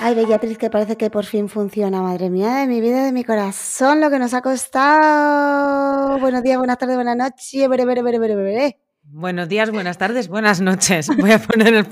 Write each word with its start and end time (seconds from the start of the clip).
Ay, 0.00 0.14
Bellatriz, 0.14 0.56
que 0.58 0.70
parece 0.70 0.96
que 0.96 1.10
por 1.10 1.24
fin 1.24 1.48
funciona. 1.48 2.00
Madre 2.00 2.30
mía, 2.30 2.54
de 2.56 2.68
mi 2.68 2.80
vida, 2.80 3.04
de 3.04 3.10
mi 3.10 3.24
corazón, 3.24 4.00
lo 4.00 4.10
que 4.10 4.20
nos 4.20 4.32
ha 4.32 4.42
costado. 4.42 6.18
Buenos 6.20 6.42
días, 6.44 6.56
buenas 6.56 6.78
tardes, 6.78 6.94
buenas 6.94 7.16
noches. 7.16 7.68
Bere, 7.68 7.84
bere, 7.84 8.02
bere. 8.18 8.78
Buenos 9.02 9.48
días, 9.48 9.72
buenas 9.72 9.98
tardes, 9.98 10.28
buenas 10.28 10.60
noches. 10.60 11.08
Voy 11.16 11.32
a 11.32 11.38
poner 11.40 11.74
el... 11.74 11.86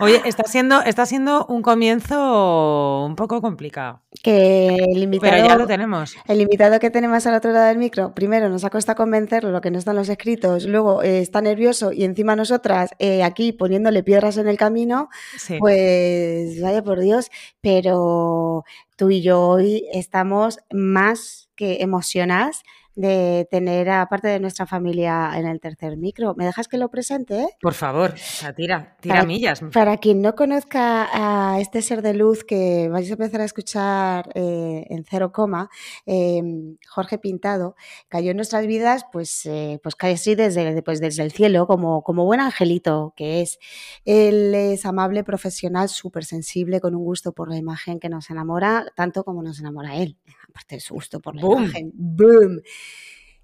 Oye, 0.00 0.20
está 0.24 0.44
siendo, 0.44 0.82
está 0.82 1.06
siendo 1.06 1.46
un 1.46 1.62
comienzo 1.62 3.04
un 3.06 3.16
poco 3.16 3.40
complicado. 3.40 4.00
Que 4.22 4.68
el 4.74 5.02
invitado, 5.02 5.32
Pero 5.32 5.46
ya 5.46 5.56
lo 5.56 5.66
tenemos. 5.66 6.16
El 6.26 6.40
invitado 6.40 6.78
que 6.80 6.90
tenemos 6.90 7.26
al 7.26 7.34
otro 7.34 7.52
lado 7.52 7.66
del 7.66 7.78
micro, 7.78 8.14
primero 8.14 8.48
nos 8.48 8.64
ha 8.64 8.70
costado 8.70 8.96
convencerlo, 8.96 9.50
lo 9.50 9.60
que 9.60 9.70
no 9.70 9.78
están 9.78 9.96
los 9.96 10.08
escritos, 10.08 10.64
luego 10.64 11.02
eh, 11.02 11.20
está 11.20 11.40
nervioso 11.40 11.92
y 11.92 12.04
encima 12.04 12.34
nosotras 12.36 12.90
eh, 12.98 13.22
aquí 13.22 13.52
poniéndole 13.52 14.02
piedras 14.02 14.36
en 14.38 14.48
el 14.48 14.56
camino, 14.56 15.08
Sí. 15.36 15.58
pues 15.58 16.60
vaya 16.60 16.82
por 16.82 17.00
Dios, 17.00 17.30
pero 17.60 18.64
tú 18.96 19.10
y 19.10 19.22
yo 19.22 19.40
hoy 19.40 19.84
estamos 19.92 20.58
más 20.72 21.48
que 21.54 21.78
emocionadas 21.82 22.62
de 22.98 23.46
tener 23.48 23.88
a 23.90 24.06
parte 24.08 24.26
de 24.26 24.40
nuestra 24.40 24.66
familia 24.66 25.30
en 25.36 25.46
el 25.46 25.60
tercer 25.60 25.96
micro. 25.96 26.34
¿Me 26.34 26.44
dejas 26.44 26.66
que 26.66 26.78
lo 26.78 26.90
presente? 26.90 27.42
eh? 27.42 27.48
Por 27.60 27.74
favor, 27.74 28.12
tira, 28.56 28.96
tira 29.00 29.14
Para- 29.16 29.26
millas. 29.26 29.60
Para 29.72 29.98
quien 29.98 30.20
no 30.20 30.34
conozca 30.34 31.08
a 31.12 31.60
este 31.60 31.80
ser 31.80 32.02
de 32.02 32.14
luz 32.14 32.42
que 32.42 32.88
vais 32.88 33.08
a 33.08 33.12
empezar 33.12 33.40
a 33.40 33.44
escuchar 33.44 34.30
eh, 34.34 34.84
en 34.90 35.04
cero 35.08 35.30
coma, 35.30 35.70
eh, 36.06 36.42
Jorge 36.88 37.18
Pintado 37.18 37.76
cayó 38.08 38.32
en 38.32 38.36
nuestras 38.36 38.66
vidas 38.66 39.06
pues, 39.12 39.46
eh, 39.46 39.78
pues 39.82 39.94
casi 39.94 40.34
desde, 40.34 40.82
pues 40.82 41.00
desde 41.00 41.22
el 41.22 41.30
cielo, 41.30 41.68
como, 41.68 42.02
como 42.02 42.24
buen 42.24 42.40
angelito 42.40 43.12
que 43.16 43.42
es. 43.42 43.60
Él 44.04 44.52
es 44.56 44.84
amable, 44.84 45.22
profesional, 45.22 45.88
súper 45.88 46.24
sensible, 46.24 46.80
con 46.80 46.96
un 46.96 47.04
gusto 47.04 47.32
por 47.32 47.48
la 47.48 47.56
imagen 47.56 48.00
que 48.00 48.08
nos 48.08 48.28
enamora, 48.30 48.86
tanto 48.96 49.22
como 49.22 49.42
nos 49.44 49.60
enamora 49.60 49.94
él, 49.96 50.16
aparte 50.48 50.76
de 50.76 50.80
su 50.80 50.94
gusto 50.94 51.20
por 51.20 51.36
la 51.36 51.42
Boom. 51.42 51.64
imagen. 51.64 51.92
¡Boom! 51.94 52.60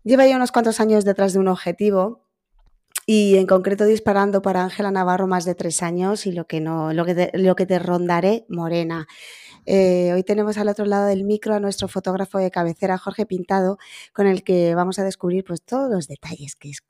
Lleva 0.03 0.27
ya 0.27 0.37
unos 0.37 0.53
cuantos 0.53 0.81
años 0.81 1.05
detrás 1.05 1.33
de 1.33 1.39
un 1.39 1.49
objetivo 1.49 2.25
y 3.07 3.37
en 3.37 3.47
concreto 3.47 3.85
disparando 3.85 4.43
para 4.43 4.63
Ángela 4.63 4.91
Navarro 4.91 5.27
más 5.27 5.45
de 5.45 5.55
tres 5.55 5.83
años 5.83 6.27
y 6.27 6.33
lo 6.33 6.47
que, 6.47 6.61
no, 6.61 6.93
lo 6.93 7.05
que, 7.05 7.15
te, 7.15 7.31
lo 7.39 7.55
que 7.55 7.67
te 7.67 7.79
rondaré, 7.79 8.47
Morena. 8.49 9.07
Eh, 9.67 10.13
hoy 10.13 10.23
tenemos 10.23 10.59
al 10.59 10.69
otro 10.69 10.85
lado 10.85 11.07
del 11.07 11.25
micro 11.25 11.55
a 11.55 11.61
nuestro 11.61 11.89
fotógrafo 11.89 12.39
de 12.39 12.51
cabecera, 12.51 12.99
Jorge 12.99 13.27
Pintado, 13.27 13.79
con 14.13 14.27
el 14.27 14.43
que 14.43 14.75
vamos 14.75 14.99
a 14.99 15.05
descubrir 15.05 15.45
pues, 15.45 15.63
todos 15.63 15.91
los 15.91 16.09
detalles 16.09 16.57
que 16.57 16.71
es 16.71 16.83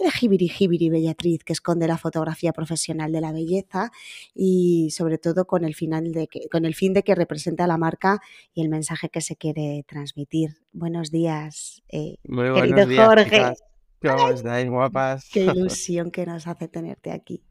el 0.00 0.10
jibiri 0.10 0.48
jibiri 0.48 0.88
Bellatriz 0.88 1.44
que 1.44 1.52
esconde 1.52 1.86
la 1.86 1.98
fotografía 1.98 2.52
profesional 2.52 3.12
de 3.12 3.20
la 3.20 3.32
belleza 3.32 3.90
y 4.34 4.90
sobre 4.90 5.18
todo 5.18 5.46
con 5.46 5.64
el, 5.64 5.74
final 5.74 6.12
de 6.12 6.26
que, 6.28 6.48
con 6.48 6.64
el 6.64 6.74
fin 6.74 6.94
de 6.94 7.02
que 7.02 7.14
representa 7.14 7.64
a 7.64 7.66
la 7.66 7.76
marca 7.76 8.20
y 8.54 8.62
el 8.62 8.68
mensaje 8.68 9.08
que 9.08 9.20
se 9.20 9.36
quiere 9.36 9.84
transmitir. 9.86 10.56
Buenos 10.72 11.10
días, 11.10 11.82
eh, 11.88 12.16
Muy 12.24 12.52
Querido 12.52 12.58
buenos 12.58 12.88
días, 12.88 13.06
Jorge. 13.06 13.24
chicas. 13.24 13.62
¿Cómo 14.00 14.30
estáis, 14.30 14.68
guapas? 14.68 15.28
qué 15.32 15.44
ilusión 15.54 16.10
que 16.10 16.26
nos 16.26 16.46
hace 16.46 16.68
tenerte 16.68 17.10
aquí. 17.10 17.42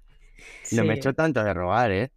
No 0.72 0.84
me 0.84 0.96
hecho 0.96 1.14
tanto 1.14 1.44
de 1.44 1.54
rogar, 1.54 1.92
¿eh? 1.92 2.12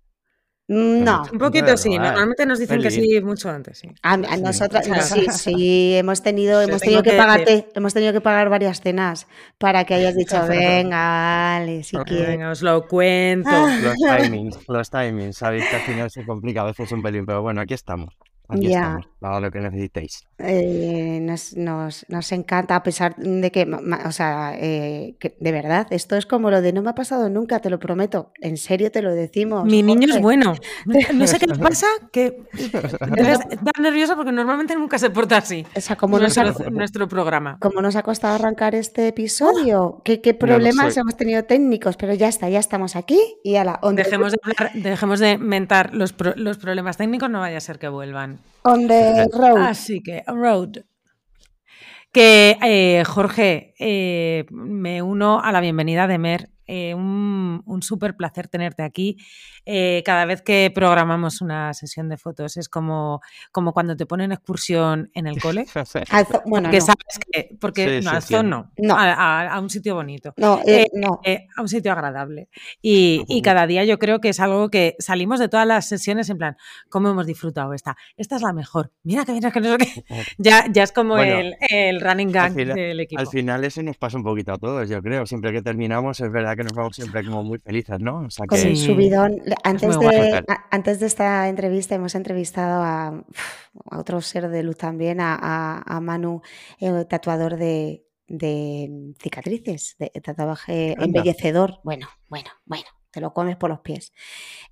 No, 0.69 1.23
Un 1.33 1.39
poquito 1.39 1.67
Bueno, 1.67 1.77
sí, 1.77 1.91
vale. 1.91 2.01
normalmente 2.11 2.45
nos 2.45 2.59
dicen 2.59 2.83
que 2.83 2.91
sí 2.91 3.21
mucho 3.23 3.49
antes, 3.49 3.79
sí. 3.79 3.89
A, 4.03 4.15
a 4.15 4.37
Sí, 4.37 4.43
nosotras 4.43 4.85
sí, 5.09 5.27
sí, 5.31 5.95
hemos 5.95 6.23
tenido, 6.23 6.59
Te 6.59 6.65
hemos 6.65 6.81
tenido 6.81 7.03
que 7.05 7.11
que 7.11 7.17
pagarte, 7.17 7.69
hemos 7.75 7.95
tenido 7.95 8.13
que 8.13 8.21
pagar 8.21 8.49
varias 8.49 8.81
cenas 8.81 9.29
para 9.59 9.85
que 9.85 9.95
hayas 9.95 10.17
dicho, 10.17 10.37
venga, 10.49 11.59
vale, 11.59 11.85
si 11.85 11.97
quieres. 11.99 12.27
Venga, 12.29 12.51
os 12.51 12.63
lo 12.63 12.87
cuento. 12.89 13.49
Los 13.81 13.95
timings, 14.19 14.59
los 14.69 14.91
timings. 14.91 15.37
Sabéis 15.37 15.67
que 15.69 15.77
al 15.77 15.83
final 15.83 16.11
se 16.11 16.25
complica 16.27 16.63
a 16.63 16.65
veces 16.65 16.91
un 16.91 17.01
pelín, 17.03 17.27
pero 17.27 17.43
bueno, 17.43 17.61
aquí 17.61 17.75
estamos. 17.75 18.17
Aquí 18.49 18.69
Ya. 18.69 18.79
estamos, 18.81 19.09
para 19.19 19.41
lo 19.41 19.51
que 19.51 19.59
necesitéis. 19.61 20.25
Eh, 20.39 21.19
nos, 21.23 21.57
nos, 21.57 22.07
nos 22.09 22.31
encanta, 22.33 22.77
a 22.77 22.83
pesar 22.83 23.17
de 23.17 23.51
que, 23.51 23.67
ma- 23.67 23.81
ma- 23.83 24.03
o 24.07 24.13
sea, 24.13 24.55
eh, 24.57 25.17
que 25.19 25.37
de 25.41 25.51
verdad, 25.53 25.87
esto 25.91 26.17
es 26.17 26.27
como 26.27 26.51
lo 26.51 26.61
de 26.63 26.73
no 26.73 26.83
me 26.83 26.91
ha 26.91 26.95
pasado 26.95 27.29
nunca, 27.29 27.59
te 27.61 27.71
lo 27.71 27.79
prometo, 27.79 28.33
en 28.41 28.57
serio 28.57 28.91
te 28.93 29.03
lo 29.03 29.13
decimos. 29.15 29.65
Mi 29.65 29.83
niño 29.83 30.05
es 30.07 30.11
Jorge. 30.13 30.23
bueno. 30.23 30.55
No 31.15 31.27
sé 31.27 31.39
qué 31.39 31.47
le 31.47 31.57
pasa, 31.57 31.87
que 32.13 32.43
estar 32.53 33.81
nerviosa 33.81 34.15
porque 34.17 34.33
normalmente 34.33 34.75
nunca 34.77 34.99
se 34.99 35.11
porta 35.11 35.39
así. 35.39 35.67
O 35.75 35.81
sea, 35.81 35.97
como 35.97 36.19
nos, 36.19 36.37
ha, 36.39 36.45
Nuestro, 36.45 36.71
nuestro 36.71 37.09
programa. 37.09 37.59
como 37.61 37.81
nos 37.83 37.97
ha 37.97 38.03
costado 38.03 38.35
arrancar 38.35 38.75
este 38.75 39.09
episodio, 39.09 40.01
qué, 40.05 40.21
qué 40.21 40.33
lo 40.33 40.39
problemas 40.39 40.95
sé. 40.95 41.01
hemos 41.01 41.17
tenido 41.17 41.45
técnicos, 41.45 41.97
pero 41.97 42.15
ya 42.15 42.29
está, 42.29 42.49
ya 42.49 42.59
estamos 42.59 42.97
aquí 42.97 43.19
y 43.43 43.57
a 43.57 43.65
la 43.65 43.79
on 43.83 43.97
the- 43.97 44.05
Dejemos 44.05 44.33
de, 44.33 44.39
hablar- 44.43 44.73
dejemos 44.75 45.21
de 45.21 45.39
mentar 45.39 45.95
los, 45.95 46.13
pro- 46.13 46.35
los 46.37 46.59
problemas 46.59 46.97
técnicos, 46.97 47.29
no 47.31 47.41
vaya 47.41 47.57
a 47.57 47.61
ser 47.61 47.79
que 47.79 47.89
vuelvan. 47.89 48.36
On 48.67 48.89
the 48.89 49.29
road. 49.33 49.59
Así 49.59 50.03
que, 50.03 50.23
road. 50.27 50.85
Que, 52.13 52.59
eh, 52.63 53.05
Jorge, 53.05 53.75
eh, 53.79 54.47
me 54.51 55.03
uno 55.03 55.41
a 55.41 55.53
la 55.53 55.61
bienvenida 55.61 56.07
de 56.07 56.19
Mer. 56.19 56.51
Eh, 56.67 56.95
un 56.95 57.63
un 57.67 57.83
súper 57.83 58.17
placer 58.17 58.49
tenerte 58.49 58.83
aquí. 58.83 59.17
Eh, 59.65 60.03
cada 60.05 60.25
vez 60.25 60.43
que 60.43 60.71
programamos 60.75 61.41
una 61.41 61.73
sesión 61.75 62.09
de 62.09 62.17
fotos 62.17 62.57
es 62.57 62.69
como, 62.69 63.21
como 63.53 63.73
cuando 63.73 63.97
te 63.97 64.07
ponen 64.07 64.33
excursión 64.33 65.11
en 65.15 65.27
el 65.27 65.41
cole. 65.41 65.67
Al 66.11 66.27
zo- 66.27 66.43
bueno, 66.47 66.69
Porque 66.69 66.79
no, 66.79 66.85
sabes 66.87 67.19
que, 67.33 67.57
porque 67.61 68.01
Sí, 68.01 68.05
no, 68.05 68.21
sí, 68.21 68.27
sí. 68.29 68.35
no, 68.45 68.71
No. 68.79 68.95
A, 68.97 69.13
a- 69.13 69.55
a 69.55 69.61
un 69.61 69.71
sitio 69.71 69.95
bonito. 69.95 70.35
no, 70.37 70.61
eh, 70.67 70.87
no. 70.95 71.21
eh, 71.25 71.47
a 71.57 71.63
un 71.63 71.69
sitio 71.69 71.93
agradable. 71.93 72.49
Y, 72.83 73.25
y 73.29 73.43
cada 73.43 73.67
día 73.67 73.85
yo 73.85 73.99
creo 73.99 74.21
que 74.21 74.29
es 74.31 74.41
algo 74.41 74.69
que 74.71 74.95
salimos 74.99 75.41
de 75.41 75.49
todas 75.49 75.67
las 75.67 75.89
sesiones 75.89 76.29
en 76.31 76.39
plan, 76.39 76.57
¿cómo 76.89 77.11
hemos 77.11 77.27
disfrutado 77.27 77.73
esta? 77.75 77.97
Esta 78.17 78.37
es 78.37 78.43
la 78.43 78.53
mejor. 78.53 78.93
Mira 79.03 79.25
que 79.25 79.33
mira 79.33 79.51
que 79.51 79.61
no 79.61 79.77
sé. 79.79 80.05
Ya, 80.39 80.65
ya 80.73 80.83
es 80.83 80.93
como 80.93 81.15
Bueno, 81.15 81.39
el, 81.39 81.55
el 81.71 82.01
running 82.01 82.31
gag 82.33 82.53
final- 82.55 82.75
del 82.77 83.01
equipo. 83.01 83.21
Al 83.21 83.27
final 83.29 83.65
eso 83.65 83.83
nos 83.83 83.97
pasa 83.97 84.17
un 84.17 84.25
poquito 84.25 84.53
a 84.53 84.59
todos, 84.59 84.89
yo 84.89 85.01
creo. 85.03 85.27
Siempre 85.27 85.53
que 85.53 85.63
terminamos 85.63 86.21
es 86.21 86.31
verdad 86.31 86.56
que 86.57 86.65
nos 86.65 86.73
vamos 86.73 86.97
siempre 86.97 87.25
como 87.25 87.43
muy 87.43 87.59
felices, 87.59 88.01
¿no? 88.01 88.21
O 88.27 88.31
sea 88.31 88.47
Con 88.47 88.59
que 88.59 88.69
el 88.71 88.77
Sí. 88.77 88.87
subidón. 88.87 89.41
Antes 89.65 89.99
de, 89.99 90.45
a- 90.49 90.65
antes 90.71 91.01
de 91.01 91.07
esta 91.07 91.49
entrevista 91.49 91.95
hemos 91.95 92.15
entrevistado 92.15 92.83
a, 92.83 93.09
a 93.91 93.99
otro 93.99 94.21
ser 94.21 94.49
de 94.49 94.63
luz 94.63 94.77
también, 94.77 95.21
a, 95.21 95.35
a- 95.41 95.83
a 95.97 96.01
Manu, 96.01 96.41
eh, 96.81 97.05
tatuador 97.09 97.57
de, 97.57 98.05
de 98.29 99.15
cicatrices, 99.21 99.97
de 99.99 100.11
tatuaje 100.23 100.95
embellecedor. 101.03 101.81
Bueno, 101.85 102.09
bueno, 102.29 102.51
bueno, 102.65 102.87
te 103.17 103.23
lo 103.23 103.33
comes 103.33 103.57
por 103.57 103.71
los 103.71 103.81
pies. 103.81 104.13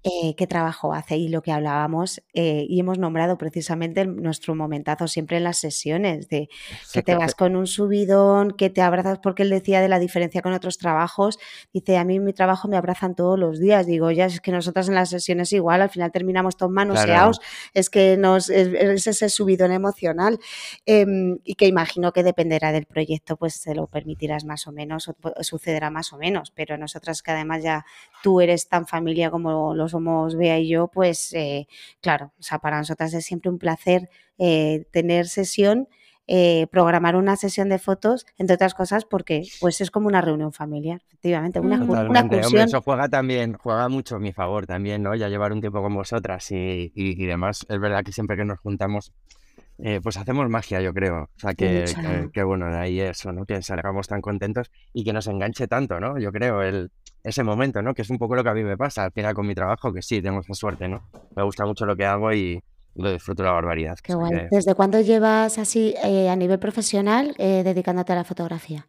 Eh, 0.02 0.34
¿Qué 0.36 0.46
trabajo 0.46 0.92
hace? 0.92 1.16
Y 1.16 1.28
lo 1.28 1.40
que 1.40 1.50
hablábamos, 1.50 2.22
eh, 2.34 2.66
y 2.68 2.78
hemos 2.78 2.98
nombrado 2.98 3.38
precisamente 3.38 4.04
nuestro 4.04 4.54
momentazo 4.54 5.08
siempre 5.08 5.38
en 5.38 5.44
las 5.44 5.56
sesiones, 5.56 6.28
de 6.28 6.50
que 6.92 7.02
te 7.02 7.14
vas 7.14 7.34
con 7.34 7.56
un 7.56 7.66
subidón, 7.66 8.50
que 8.50 8.68
te 8.68 8.82
abrazas, 8.82 9.18
porque 9.18 9.44
él 9.44 9.48
decía 9.48 9.80
de 9.80 9.88
la 9.88 9.98
diferencia 9.98 10.42
con 10.42 10.52
otros 10.52 10.76
trabajos. 10.76 11.38
Dice, 11.72 11.96
a 11.96 12.04
mí 12.04 12.16
en 12.16 12.24
mi 12.24 12.34
trabajo 12.34 12.68
me 12.68 12.76
abrazan 12.76 13.14
todos 13.14 13.38
los 13.38 13.58
días. 13.58 13.86
Digo, 13.86 14.10
ya 14.10 14.26
es 14.26 14.42
que 14.42 14.52
nosotras 14.52 14.88
en 14.88 14.94
las 14.94 15.08
sesiones 15.08 15.50
igual, 15.54 15.80
al 15.80 15.88
final 15.88 16.12
terminamos 16.12 16.58
todos 16.58 16.70
manoseados. 16.70 17.40
Es 17.72 17.88
que 17.88 18.18
nos, 18.18 18.50
es, 18.50 18.74
es 18.74 19.06
ese 19.06 19.30
subidón 19.30 19.72
emocional. 19.72 20.38
Em, 20.84 21.38
y 21.44 21.54
que 21.54 21.66
imagino 21.66 22.12
que 22.12 22.22
dependerá 22.22 22.72
del 22.72 22.84
proyecto, 22.84 23.38
pues 23.38 23.54
se 23.54 23.74
lo 23.74 23.86
permitirás 23.86 24.44
más 24.44 24.66
o 24.66 24.72
menos, 24.72 25.08
o, 25.08 25.16
o 25.22 25.42
sucederá 25.42 25.88
más 25.88 26.12
o 26.12 26.18
menos. 26.18 26.50
Pero 26.50 26.76
nosotras 26.76 27.22
que 27.22 27.30
además 27.30 27.62
ya 27.62 27.86
tú 28.22 28.33
eres 28.40 28.68
tan 28.68 28.86
familia 28.86 29.30
como 29.30 29.74
lo 29.74 29.88
somos 29.88 30.36
Bea 30.36 30.58
y 30.58 30.68
yo, 30.68 30.88
pues 30.88 31.32
eh, 31.34 31.66
claro, 32.00 32.32
o 32.38 32.42
sea, 32.42 32.58
para 32.58 32.78
nosotras 32.78 33.14
es 33.14 33.24
siempre 33.24 33.50
un 33.50 33.58
placer 33.58 34.08
eh, 34.38 34.86
tener 34.92 35.26
sesión 35.28 35.88
eh, 36.26 36.68
programar 36.70 37.16
una 37.16 37.36
sesión 37.36 37.68
de 37.68 37.78
fotos, 37.78 38.24
entre 38.38 38.54
otras 38.54 38.72
cosas, 38.72 39.04
porque 39.04 39.42
pues 39.60 39.82
es 39.82 39.90
como 39.90 40.06
una 40.06 40.22
reunión 40.22 40.54
familiar, 40.54 41.02
efectivamente, 41.08 41.60
una, 41.60 41.82
una 41.84 42.20
excursión. 42.20 42.62
eso 42.62 42.80
juega 42.80 43.10
también, 43.10 43.58
juega 43.58 43.90
mucho 43.90 44.16
a 44.16 44.18
mi 44.18 44.32
favor 44.32 44.66
también, 44.66 45.02
¿no? 45.02 45.14
Ya 45.14 45.28
llevar 45.28 45.52
un 45.52 45.60
tiempo 45.60 45.82
con 45.82 45.94
vosotras 45.94 46.50
y, 46.50 46.90
y, 46.94 47.22
y 47.22 47.26
demás. 47.26 47.66
Es 47.68 47.78
verdad 47.78 48.02
que 48.02 48.12
siempre 48.12 48.38
que 48.38 48.44
nos 48.46 48.58
juntamos, 48.60 49.12
eh, 49.76 50.00
pues 50.02 50.16
hacemos 50.16 50.48
magia, 50.48 50.80
yo 50.80 50.94
creo. 50.94 51.24
O 51.24 51.38
sea, 51.38 51.52
que, 51.52 51.84
que, 51.84 52.30
que 52.32 52.42
bueno, 52.42 52.70
de 52.70 52.78
ahí 52.78 53.00
eso, 53.00 53.30
¿no? 53.30 53.44
Que 53.44 53.60
salgamos 53.60 54.08
tan 54.08 54.22
contentos 54.22 54.70
y 54.94 55.04
que 55.04 55.12
nos 55.12 55.26
enganche 55.26 55.68
tanto, 55.68 56.00
¿no? 56.00 56.18
Yo 56.18 56.32
creo, 56.32 56.62
el, 56.62 56.90
ese 57.24 57.42
momento, 57.42 57.82
¿no? 57.82 57.94
Que 57.94 58.02
es 58.02 58.10
un 58.10 58.18
poco 58.18 58.36
lo 58.36 58.44
que 58.44 58.50
a 58.50 58.54
mí 58.54 58.62
me 58.62 58.76
pasa 58.76 59.04
al 59.04 59.12
final 59.12 59.34
con 59.34 59.46
mi 59.46 59.54
trabajo, 59.54 59.92
que 59.92 60.02
sí, 60.02 60.20
tengo 60.20 60.40
esa 60.40 60.54
suerte, 60.54 60.86
¿no? 60.86 61.08
Me 61.34 61.42
gusta 61.42 61.64
mucho 61.64 61.86
lo 61.86 61.96
que 61.96 62.04
hago 62.04 62.32
y, 62.32 62.62
lo 62.96 63.10
disfruto 63.10 63.42
la 63.42 63.52
barbaridad. 63.52 63.98
Qué 64.02 64.14
guay. 64.14 64.46
¿Desde 64.50 64.74
cuándo 64.74 65.00
llevas 65.00 65.58
así 65.58 65.94
eh, 66.04 66.28
a 66.28 66.36
nivel 66.36 66.58
profesional 66.58 67.34
eh, 67.38 67.62
dedicándote 67.64 68.12
a 68.12 68.16
la 68.16 68.24
fotografía? 68.24 68.86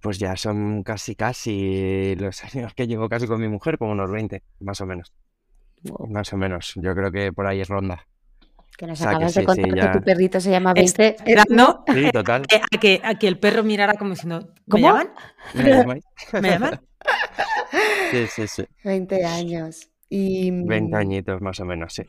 Pues 0.00 0.18
ya 0.18 0.36
son 0.36 0.82
casi, 0.82 1.14
casi 1.14 2.16
los 2.16 2.42
años 2.54 2.74
que 2.74 2.86
llevo 2.86 3.08
casi 3.08 3.26
con 3.26 3.40
mi 3.40 3.48
mujer, 3.48 3.78
como 3.78 3.92
unos 3.92 4.10
20, 4.10 4.42
más 4.60 4.80
o 4.80 4.86
menos. 4.86 5.12
Más 6.08 6.32
o 6.32 6.36
menos. 6.36 6.72
Yo 6.74 6.92
creo 6.94 7.12
que 7.12 7.32
por 7.32 7.46
ahí 7.46 7.60
es 7.60 7.68
ronda. 7.68 8.04
Que 8.76 8.86
nos 8.86 9.00
acabas 9.02 9.34
de 9.34 9.44
contar 9.44 9.74
que 9.74 9.98
tu 9.98 10.04
perrito 10.04 10.40
se 10.40 10.50
llama 10.50 10.72
20. 10.72 11.16
¿No? 11.50 11.84
Sí, 11.92 12.10
total. 12.12 12.42
A 12.72 12.78
que, 12.78 13.00
a 13.04 13.14
que 13.16 13.28
el 13.28 13.38
perro 13.38 13.64
mirara 13.64 13.94
como 13.94 14.10
diciendo, 14.10 14.54
¿me 14.66 14.80
llaman? 14.80 15.10
¿Me 15.54 15.70
llaman? 15.70 16.00
¿Me 16.40 16.48
llaman? 16.50 16.80
Sí, 18.10 18.26
sí, 18.28 18.48
sí. 18.48 18.64
20 18.84 19.24
años. 19.24 19.88
Y... 20.08 20.50
20 20.50 20.96
añitos 20.96 21.40
más 21.40 21.60
o 21.60 21.64
menos, 21.64 21.92
sí. 21.92 22.02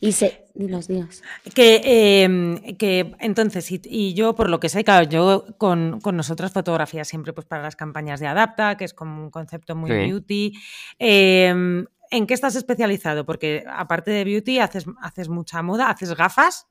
Y 0.00 0.12
se, 0.12 0.46
dinos, 0.54 0.88
dinos. 0.88 1.22
Que, 1.54 1.80
eh, 1.84 2.76
que 2.76 3.14
entonces, 3.18 3.70
y, 3.70 3.80
y, 3.84 4.14
yo 4.14 4.34
por 4.34 4.48
lo 4.48 4.60
que 4.60 4.68
sé, 4.68 4.84
claro, 4.84 5.08
yo 5.08 5.44
con, 5.58 6.00
con, 6.00 6.16
nosotras 6.16 6.52
fotografía 6.52 7.04
siempre 7.04 7.32
pues 7.32 7.46
para 7.46 7.62
las 7.62 7.76
campañas 7.76 8.20
de 8.20 8.26
Adapta, 8.26 8.76
que 8.76 8.84
es 8.84 8.94
como 8.94 9.22
un 9.22 9.30
concepto 9.30 9.74
muy 9.74 9.90
sí. 9.90 9.96
beauty. 9.96 10.52
Eh, 10.98 11.84
¿En 12.10 12.26
qué 12.26 12.34
estás 12.34 12.54
especializado? 12.54 13.26
Porque 13.26 13.64
aparte 13.68 14.10
de 14.12 14.24
beauty, 14.24 14.60
haces, 14.60 14.86
haces 15.02 15.28
mucha 15.28 15.62
moda, 15.62 15.90
haces 15.90 16.14
gafas. 16.14 16.68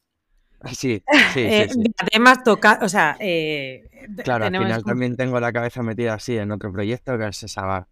Sí, 0.74 1.04
sí, 1.34 1.40
eh, 1.42 1.68
sí, 1.70 1.82
sí. 1.84 1.94
Además, 1.98 2.44
toca, 2.44 2.80
o 2.82 2.90
sea. 2.90 3.18
Eh, 3.20 3.84
claro, 4.24 4.46
al 4.46 4.56
final 4.56 4.84
también 4.84 5.16
tengo 5.16 5.40
la 5.40 5.52
cabeza 5.52 5.84
metida 5.84 6.14
así 6.14 6.38
en 6.38 6.52
otro 6.52 6.72
proyecto, 6.72 7.18
que 7.18 7.28
es 7.28 7.44
esa, 7.44 7.88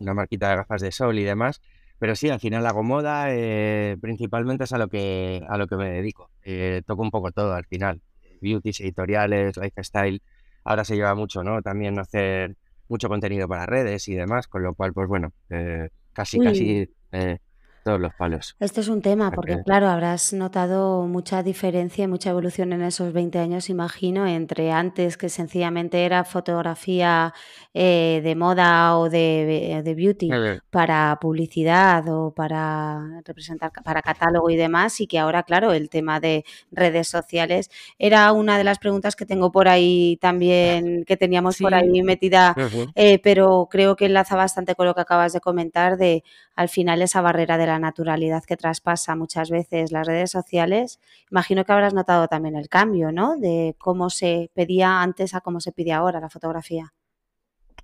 una 0.00 0.14
marquita 0.14 0.50
de 0.50 0.56
gafas 0.56 0.82
de 0.82 0.92
sol 0.92 1.18
y 1.18 1.24
demás. 1.24 1.60
Pero 1.98 2.14
sí, 2.14 2.28
al 2.28 2.40
final 2.40 2.66
hago 2.66 2.82
moda, 2.82 3.28
eh, 3.30 3.96
principalmente 4.00 4.64
es 4.64 4.72
a 4.72 4.78
lo 4.78 4.88
que, 4.88 5.42
a 5.48 5.56
lo 5.56 5.66
que 5.66 5.76
me 5.76 5.90
dedico. 5.90 6.30
Eh, 6.42 6.82
toco 6.86 7.02
un 7.02 7.10
poco 7.10 7.32
todo 7.32 7.54
al 7.54 7.64
final. 7.64 8.02
Beauties, 8.42 8.80
editoriales, 8.80 9.56
lifestyle. 9.56 10.20
Ahora 10.64 10.84
se 10.84 10.96
lleva 10.96 11.14
mucho, 11.14 11.42
¿no? 11.42 11.62
También 11.62 11.98
hacer 11.98 12.56
mucho 12.88 13.08
contenido 13.08 13.48
para 13.48 13.64
redes 13.64 14.08
y 14.08 14.14
demás, 14.14 14.46
con 14.46 14.62
lo 14.62 14.74
cual, 14.74 14.92
pues 14.92 15.08
bueno, 15.08 15.32
eh, 15.48 15.88
casi, 16.12 16.38
Uy. 16.38 16.46
casi 16.46 16.90
eh, 17.12 17.38
todos 17.86 18.00
los 18.00 18.14
palos. 18.14 18.56
Este 18.58 18.80
es 18.80 18.88
un 18.88 19.00
tema, 19.00 19.30
porque 19.30 19.62
claro, 19.64 19.86
habrás 19.86 20.32
notado 20.32 21.06
mucha 21.06 21.44
diferencia 21.44 22.02
y 22.02 22.08
mucha 22.08 22.30
evolución 22.30 22.72
en 22.72 22.82
esos 22.82 23.12
20 23.12 23.38
años, 23.38 23.70
imagino, 23.70 24.26
entre 24.26 24.72
antes 24.72 25.16
que 25.16 25.28
sencillamente 25.28 26.04
era 26.04 26.24
fotografía 26.24 27.32
eh, 27.74 28.22
de 28.24 28.34
moda 28.34 28.98
o 28.98 29.08
de, 29.08 29.82
de 29.84 29.94
beauty 29.94 30.30
para 30.68 31.16
publicidad 31.20 32.08
o 32.08 32.34
para 32.34 33.22
representar, 33.24 33.70
para 33.84 34.02
catálogo 34.02 34.50
y 34.50 34.56
demás, 34.56 35.00
y 35.00 35.06
que 35.06 35.20
ahora, 35.20 35.44
claro, 35.44 35.72
el 35.72 35.88
tema 35.88 36.18
de 36.18 36.44
redes 36.72 37.06
sociales 37.06 37.70
era 38.00 38.32
una 38.32 38.58
de 38.58 38.64
las 38.64 38.80
preguntas 38.80 39.14
que 39.14 39.26
tengo 39.26 39.52
por 39.52 39.68
ahí 39.68 40.18
también, 40.20 41.04
que 41.04 41.16
teníamos 41.16 41.54
sí. 41.54 41.62
por 41.62 41.72
ahí 41.72 42.02
metida, 42.02 42.52
uh 42.56 42.60
-huh. 42.62 42.92
eh, 42.96 43.20
pero 43.20 43.68
creo 43.70 43.94
que 43.94 44.06
enlaza 44.06 44.34
bastante 44.34 44.74
con 44.74 44.86
lo 44.86 44.94
que 44.96 45.02
acabas 45.02 45.32
de 45.32 45.40
comentar 45.40 45.96
de 45.96 46.24
al 46.56 46.68
final 46.68 47.00
esa 47.02 47.20
barrera 47.20 47.58
de 47.58 47.66
la 47.66 47.75
naturalidad 47.78 48.44
que 48.44 48.56
traspasa 48.56 49.16
muchas 49.16 49.50
veces 49.50 49.92
las 49.92 50.06
redes 50.06 50.30
sociales. 50.30 51.00
Imagino 51.30 51.64
que 51.64 51.72
habrás 51.72 51.94
notado 51.94 52.28
también 52.28 52.56
el 52.56 52.68
cambio, 52.68 53.12
¿no? 53.12 53.36
De 53.36 53.74
cómo 53.78 54.10
se 54.10 54.50
pedía 54.54 55.02
antes 55.02 55.34
a 55.34 55.40
cómo 55.40 55.60
se 55.60 55.72
pide 55.72 55.92
ahora 55.92 56.20
la 56.20 56.30
fotografía. 56.30 56.92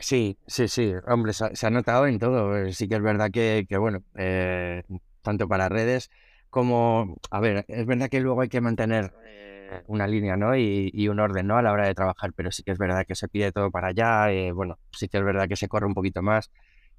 Sí, 0.02 0.36
sí, 0.46 0.68
sí. 0.68 0.92
Hombre, 1.06 1.32
se 1.32 1.66
ha, 1.66 1.70
notado 1.70 2.06
en 2.06 2.18
todo. 2.18 2.56
Eh, 2.56 2.72
sí 2.72 2.88
que 2.88 2.96
es 2.96 3.02
verdad 3.02 3.30
que, 3.30 3.64
bueno, 3.78 4.02
eh, 4.16 4.82
tanto 5.22 5.48
para 5.48 5.68
redes 5.68 6.10
como, 6.50 7.16
a 7.30 7.40
ver, 7.40 7.64
es 7.68 7.86
verdad 7.86 8.08
que 8.10 8.20
luego 8.20 8.40
hay 8.42 8.48
que 8.48 8.60
mantener 8.60 9.12
eh, 9.24 9.82
una 9.86 10.06
línea, 10.08 10.36
¿no? 10.36 10.56
Y, 10.56 11.08
un 11.08 11.20
orden, 11.20 11.46
¿no? 11.46 11.56
A 11.56 11.62
la 11.62 11.72
hora 11.72 11.86
de 11.86 11.94
trabajar, 11.94 12.32
pero 12.34 12.50
sí 12.50 12.62
que 12.64 12.72
es 12.72 12.78
verdad 12.78 13.06
que 13.06 13.14
se 13.14 13.28
pide 13.28 13.52
todo 13.52 13.70
para 13.70 13.88
allá. 13.88 14.52
Bueno, 14.52 14.78
sí 14.90 15.08
que 15.08 15.18
es 15.18 15.24
verdad 15.24 15.48
que 15.48 15.56
se 15.56 15.68
corre 15.68 15.86
un 15.86 15.94
poquito 15.94 16.22
más 16.22 16.50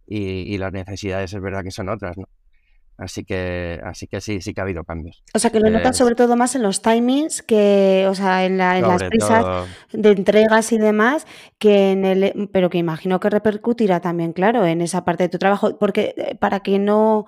y, 0.08 0.20
y 0.54 0.58
las 0.58 0.72
necesidades 0.74 1.34
es 1.34 1.42
verdad 1.42 1.64
que 1.64 1.72
son 1.72 1.90
otras, 1.90 2.18
¿no? 2.18 2.28
Así 2.98 3.24
que, 3.24 3.82
así 3.84 4.08
que 4.08 4.22
sí, 4.22 4.40
sí 4.42 4.54
que 4.54 4.62
ha 4.62 4.64
habido 4.64 4.84
cambios. 4.84 5.24
O 5.34 5.40
sea, 5.40 5.50
que 5.50 5.60
lo 5.60 5.70
notas 5.70 5.98
sobre 5.98 6.16
todo 6.16 6.36
más 6.36 6.56
en 6.56 6.62
los 6.62 6.82
timings, 6.82 7.42
que, 7.42 8.06
o 8.08 8.14
sea, 8.14 8.46
en, 8.46 8.58
la, 8.58 8.78
en 8.78 8.88
las 8.88 9.04
prisas 9.04 9.44
todo. 9.44 9.66
de 9.94 10.12
entregas 10.12 10.72
y 10.72 10.78
demás, 10.78 11.26
que 11.58 11.92
en 11.92 12.06
el, 12.06 12.50
pero 12.52 12.70
que 12.70 12.78
imagino 12.78 13.20
que 13.20 13.30
repercutirá 13.30 14.00
también, 14.00 14.34
claro, 14.34 14.66
en 14.66 14.82
esa 14.82 15.04
parte 15.04 15.24
de 15.24 15.30
tu 15.30 15.40
trabajo, 15.40 15.78
porque 15.80 16.14
eh, 16.18 16.36
para 16.36 16.60
que 16.60 16.78
no 16.78 17.26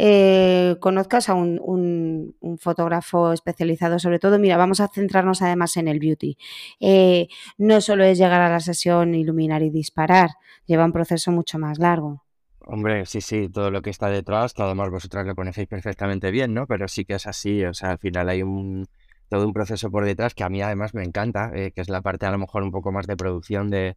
eh, 0.00 0.76
conozcas 0.78 1.28
a 1.28 1.34
un, 1.34 1.60
un, 1.60 2.36
un, 2.38 2.58
fotógrafo 2.58 3.32
especializado, 3.32 3.98
sobre 3.98 4.20
todo, 4.20 4.38
mira, 4.38 4.56
vamos 4.56 4.78
a 4.78 4.86
centrarnos 4.86 5.42
además 5.42 5.76
en 5.76 5.88
el 5.88 5.98
beauty. 5.98 6.38
Eh, 6.78 7.26
no 7.58 7.80
solo 7.80 8.04
es 8.04 8.16
llegar 8.16 8.40
a 8.40 8.48
la 8.48 8.60
sesión, 8.60 9.16
iluminar 9.16 9.62
y 9.62 9.70
disparar, 9.70 10.30
lleva 10.66 10.84
un 10.84 10.92
proceso 10.92 11.32
mucho 11.32 11.58
más 11.58 11.78
largo. 11.78 12.22
Hombre, 12.70 13.06
sí, 13.06 13.22
sí, 13.22 13.48
todo 13.48 13.70
lo 13.70 13.80
que 13.80 13.88
está 13.88 14.10
detrás, 14.10 14.52
que 14.52 14.62
además 14.62 14.90
vosotras 14.90 15.26
lo 15.26 15.34
conocéis 15.34 15.68
perfectamente 15.68 16.30
bien, 16.30 16.52
¿no? 16.52 16.66
Pero 16.66 16.86
sí 16.86 17.06
que 17.06 17.14
es 17.14 17.26
así, 17.26 17.64
o 17.64 17.72
sea, 17.72 17.92
al 17.92 17.98
final 17.98 18.28
hay 18.28 18.42
un 18.42 18.86
todo 19.30 19.46
un 19.46 19.54
proceso 19.54 19.90
por 19.90 20.04
detrás 20.04 20.34
que 20.34 20.44
a 20.44 20.50
mí 20.50 20.60
además 20.60 20.92
me 20.94 21.02
encanta, 21.02 21.50
eh, 21.54 21.72
que 21.72 21.80
es 21.80 21.88
la 21.88 22.02
parte 22.02 22.26
a 22.26 22.30
lo 22.30 22.36
mejor 22.38 22.62
un 22.62 22.70
poco 22.70 22.92
más 22.92 23.06
de 23.06 23.16
producción 23.16 23.70
de, 23.70 23.96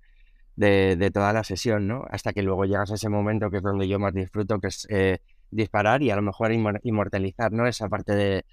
de, 0.56 1.12
toda 1.14 1.34
la 1.34 1.44
sesión, 1.44 1.88
¿no? 1.88 2.06
Hasta 2.12 2.34
que 2.34 2.44
luego 2.44 2.66
llegas 2.66 2.92
a 2.92 2.96
ese 2.96 3.10
momento 3.10 3.50
que 3.52 3.58
es 3.58 3.64
donde 3.64 3.88
yo 3.90 4.00
más 4.00 4.14
disfruto, 4.14 4.60
que 4.60 4.68
es 4.68 4.88
eh, 4.90 5.20
disparar 5.52 6.02
y 6.04 6.12
a 6.12 6.16
lo 6.16 6.22
mejor 6.22 6.52
inmortalizar, 6.54 7.52
¿no? 7.52 7.68
Esa 7.68 7.90
parte 7.90 8.16
de, 8.16 8.46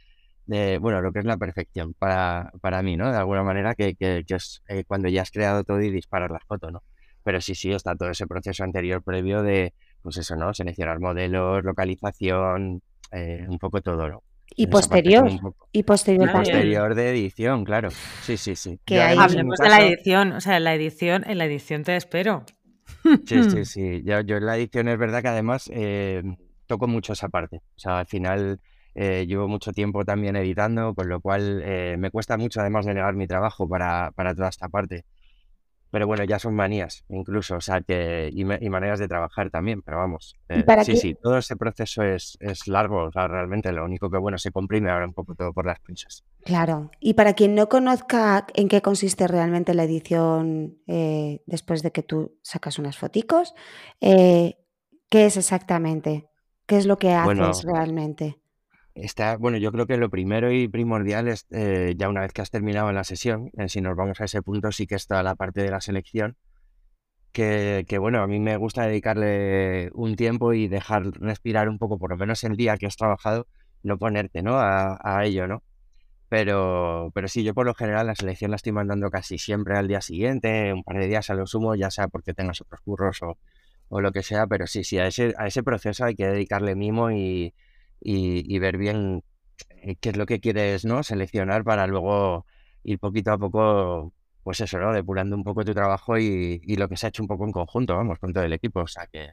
de, 0.46 0.78
bueno, 0.78 1.00
lo 1.02 1.12
que 1.12 1.20
es 1.20 1.24
la 1.26 1.36
perfección 1.36 1.94
para, 1.94 2.52
para 2.60 2.82
mí, 2.82 2.96
¿no? 2.96 3.12
De 3.12 3.18
alguna 3.18 3.44
manera, 3.44 3.74
que, 3.76 3.94
que, 3.94 4.24
que 4.26 4.34
es 4.36 4.62
eh, 4.68 4.84
cuando 4.84 5.08
ya 5.08 5.22
has 5.22 5.30
creado 5.30 5.64
todo 5.64 5.80
y 5.82 5.90
disparas 5.90 6.30
las 6.30 6.44
fotos, 6.44 6.72
¿no? 6.72 6.82
Pero 7.24 7.40
sí, 7.40 7.54
sí, 7.54 7.72
está 7.72 7.94
todo 7.96 8.10
ese 8.10 8.26
proceso 8.26 8.64
anterior 8.64 9.02
previo 9.02 9.42
de 9.42 9.74
pues 10.02 10.16
eso, 10.18 10.36
¿no? 10.36 10.52
Seleccionar 10.54 11.00
modelos, 11.00 11.64
localización, 11.64 12.82
eh, 13.12 13.46
un 13.48 13.58
poco 13.58 13.80
todo, 13.80 14.08
¿no? 14.08 14.22
Y 14.56 14.66
posterior, 14.66 15.28
y 15.72 15.82
posterior, 15.82 16.28
y 16.28 16.32
posterior 16.32 16.94
de 16.94 17.10
edición, 17.10 17.64
claro. 17.64 17.90
Sí, 18.22 18.36
sí, 18.36 18.56
sí. 18.56 18.80
Que 18.84 19.00
hay... 19.00 19.18
Hablemos 19.18 19.58
de 19.58 19.68
la 19.68 19.82
edición, 19.82 20.32
o 20.32 20.40
sea, 20.40 20.56
en 20.56 20.64
la 20.64 20.74
edición, 20.74 21.22
en 21.26 21.38
la 21.38 21.44
edición 21.44 21.84
te 21.84 21.94
espero. 21.96 22.44
Sí, 23.26 23.44
sí, 23.50 23.64
sí. 23.64 24.02
Yo, 24.04 24.20
yo 24.22 24.36
en 24.38 24.46
la 24.46 24.56
edición 24.56 24.88
es 24.88 24.98
verdad 24.98 25.22
que 25.22 25.28
además 25.28 25.70
eh, 25.72 26.22
toco 26.66 26.88
mucho 26.88 27.12
esa 27.12 27.28
parte. 27.28 27.58
O 27.58 27.78
sea, 27.78 28.00
al 28.00 28.06
final 28.06 28.60
eh, 28.94 29.26
llevo 29.26 29.48
mucho 29.48 29.72
tiempo 29.72 30.04
también 30.04 30.34
editando, 30.34 30.94
con 30.94 31.08
lo 31.08 31.20
cual 31.20 31.62
eh, 31.64 31.96
me 31.98 32.10
cuesta 32.10 32.36
mucho 32.36 32.60
además 32.60 32.86
delegar 32.86 33.14
mi 33.14 33.26
trabajo 33.26 33.68
para, 33.68 34.12
para 34.12 34.34
toda 34.34 34.48
esta 34.48 34.68
parte 34.68 35.04
pero 35.90 36.06
bueno, 36.06 36.24
ya 36.24 36.38
son 36.38 36.54
manías 36.54 37.04
incluso, 37.08 37.56
o 37.56 37.60
sea, 37.60 37.80
que 37.80 38.30
y, 38.32 38.42
y 38.42 38.70
maneras 38.70 38.98
de 38.98 39.08
trabajar 39.08 39.50
también, 39.50 39.82
pero 39.82 39.98
vamos, 39.98 40.36
eh, 40.48 40.64
sí, 40.84 40.96
sí, 40.96 41.14
todo 41.14 41.38
ese 41.38 41.56
proceso 41.56 42.02
es, 42.02 42.36
es 42.40 42.66
largo, 42.68 43.04
o 43.04 43.12
sea, 43.12 43.28
realmente 43.28 43.72
lo 43.72 43.84
único 43.84 44.10
que, 44.10 44.18
bueno, 44.18 44.38
se 44.38 44.50
comprime 44.50 44.90
ahora 44.90 45.06
un 45.06 45.14
poco 45.14 45.34
todo 45.34 45.52
por 45.52 45.66
las 45.66 45.80
prisas. 45.80 46.24
Claro, 46.44 46.90
y 47.00 47.14
para 47.14 47.34
quien 47.34 47.54
no 47.54 47.68
conozca 47.68 48.46
en 48.54 48.68
qué 48.68 48.82
consiste 48.82 49.26
realmente 49.26 49.74
la 49.74 49.84
edición 49.84 50.78
eh, 50.86 51.42
después 51.46 51.82
de 51.82 51.92
que 51.92 52.02
tú 52.02 52.38
sacas 52.42 52.78
unas 52.78 52.96
foticos, 52.96 53.54
eh, 54.00 54.56
¿qué 55.08 55.26
es 55.26 55.36
exactamente? 55.36 56.28
¿Qué 56.66 56.76
es 56.76 56.86
lo 56.86 56.98
que 56.98 57.12
haces 57.12 57.24
bueno, 57.24 57.52
realmente? 57.64 58.37
Está, 59.00 59.36
bueno, 59.36 59.58
yo 59.58 59.70
creo 59.70 59.86
que 59.86 59.96
lo 59.96 60.10
primero 60.10 60.50
y 60.50 60.66
primordial 60.66 61.28
es, 61.28 61.46
eh, 61.50 61.94
ya 61.96 62.08
una 62.08 62.22
vez 62.22 62.32
que 62.32 62.42
has 62.42 62.50
terminado 62.50 62.90
la 62.92 63.04
sesión, 63.04 63.50
eh, 63.56 63.68
si 63.68 63.80
nos 63.80 63.96
vamos 63.96 64.20
a 64.20 64.24
ese 64.24 64.42
punto, 64.42 64.72
sí 64.72 64.86
que 64.88 64.96
está 64.96 65.22
la 65.22 65.36
parte 65.36 65.62
de 65.62 65.70
la 65.70 65.80
selección, 65.80 66.36
que, 67.32 67.84
bueno, 68.00 68.20
a 68.20 68.26
mí 68.26 68.40
me 68.40 68.56
gusta 68.56 68.86
dedicarle 68.86 69.90
un 69.94 70.16
tiempo 70.16 70.52
y 70.54 70.66
dejar 70.66 71.04
respirar 71.20 71.68
un 71.68 71.78
poco, 71.78 71.98
por 71.98 72.10
lo 72.10 72.16
menos 72.16 72.42
el 72.42 72.56
día 72.56 72.76
que 72.76 72.86
has 72.86 72.96
trabajado, 72.96 73.46
no 73.84 73.98
ponerte, 73.98 74.42
¿no? 74.42 74.58
A, 74.58 74.98
a 75.00 75.24
ello, 75.24 75.46
¿no? 75.46 75.62
Pero, 76.28 77.12
pero 77.14 77.28
sí, 77.28 77.44
yo 77.44 77.54
por 77.54 77.66
lo 77.66 77.74
general 77.74 78.08
la 78.08 78.16
selección 78.16 78.50
la 78.50 78.56
estoy 78.56 78.72
mandando 78.72 79.10
casi 79.10 79.38
siempre 79.38 79.76
al 79.76 79.88
día 79.88 80.00
siguiente, 80.00 80.72
un 80.72 80.82
par 80.84 80.98
de 80.98 81.06
días 81.06 81.30
a 81.30 81.34
lo 81.34 81.46
sumo, 81.46 81.76
ya 81.76 81.90
sea 81.90 82.08
porque 82.08 82.34
tengas 82.34 82.60
otros 82.60 82.80
curros 82.80 83.22
o, 83.22 83.38
o 83.88 84.00
lo 84.00 84.12
que 84.12 84.22
sea, 84.24 84.46
pero 84.48 84.66
sí, 84.66 84.82
sí, 84.84 84.98
a 84.98 85.06
ese, 85.06 85.34
a 85.38 85.46
ese 85.46 85.62
proceso 85.62 86.04
hay 86.04 86.16
que 86.16 86.26
dedicarle 86.26 86.74
mimo 86.74 87.12
y 87.12 87.54
y, 88.00 88.54
y, 88.54 88.58
ver 88.58 88.76
bien 88.76 89.22
eh, 89.82 89.96
qué 90.00 90.10
es 90.10 90.16
lo 90.16 90.26
que 90.26 90.40
quieres 90.40 90.84
no 90.84 91.02
seleccionar 91.02 91.64
para 91.64 91.86
luego 91.86 92.46
ir 92.84 92.98
poquito 92.98 93.32
a 93.32 93.38
poco 93.38 94.12
pues 94.42 94.60
eso 94.60 94.78
no 94.78 94.92
depurando 94.92 95.36
un 95.36 95.44
poco 95.44 95.64
tu 95.64 95.74
trabajo 95.74 96.16
y, 96.18 96.60
y, 96.64 96.76
lo 96.76 96.88
que 96.88 96.96
se 96.96 97.06
ha 97.06 97.08
hecho 97.10 97.22
un 97.22 97.28
poco 97.28 97.44
en 97.44 97.52
conjunto 97.52 97.94
vamos 97.94 98.18
con 98.18 98.32
todo 98.32 98.44
el 98.44 98.52
equipo. 98.54 98.80
O 98.80 98.86
sea 98.86 99.06
que 99.06 99.30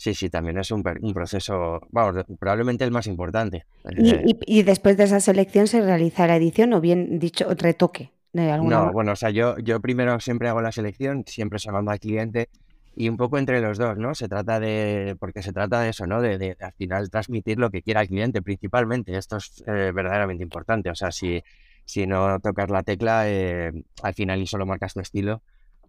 sí 0.00 0.14
sí 0.14 0.30
también 0.30 0.58
es 0.58 0.70
un, 0.70 0.82
un 1.02 1.12
proceso 1.12 1.80
vamos 1.90 2.24
probablemente 2.38 2.84
el 2.84 2.90
más 2.90 3.06
importante 3.06 3.66
¿Y, 3.98 4.14
y, 4.14 4.38
y, 4.46 4.62
después 4.62 4.96
de 4.96 5.04
esa 5.04 5.20
selección 5.20 5.66
se 5.66 5.82
realiza 5.82 6.26
la 6.26 6.36
edición 6.36 6.72
o 6.72 6.80
bien 6.80 7.18
dicho 7.18 7.46
retoque 7.54 8.10
de 8.32 8.50
alguna 8.50 8.84
no 8.86 8.92
bueno 8.92 9.12
o 9.12 9.16
sea 9.16 9.28
yo 9.28 9.58
yo 9.58 9.78
primero 9.80 10.18
siempre 10.18 10.48
hago 10.48 10.62
la 10.62 10.72
selección 10.72 11.24
siempre 11.26 11.58
se 11.58 11.70
manda 11.70 11.92
al 11.92 12.00
cliente 12.00 12.48
y 12.96 13.08
un 13.08 13.16
poco 13.16 13.38
entre 13.38 13.60
los 13.60 13.78
dos, 13.78 13.96
¿no? 13.96 14.14
Se 14.14 14.28
trata 14.28 14.58
de, 14.60 15.16
porque 15.18 15.42
se 15.42 15.52
trata 15.52 15.80
de 15.80 15.90
eso, 15.90 16.06
¿no? 16.06 16.20
De, 16.20 16.38
de, 16.38 16.56
al 16.60 16.72
final 16.72 17.08
transmitir 17.10 17.58
lo 17.58 17.70
que 17.70 17.82
quiera 17.82 18.02
el 18.02 18.08
cliente 18.08 18.42
principalmente. 18.42 19.16
Esto 19.16 19.36
es 19.36 19.62
eh, 19.66 19.92
verdaderamente 19.94 20.42
importante. 20.42 20.90
O 20.90 20.94
sea, 20.94 21.10
si, 21.12 21.42
si 21.84 22.06
no 22.06 22.38
tocas 22.40 22.68
la 22.70 22.82
tecla, 22.82 23.28
eh, 23.28 23.72
al 24.02 24.14
final 24.14 24.40
y 24.40 24.46
solo 24.46 24.66
marcas 24.66 24.94
tu 24.94 25.00
estilo, 25.00 25.42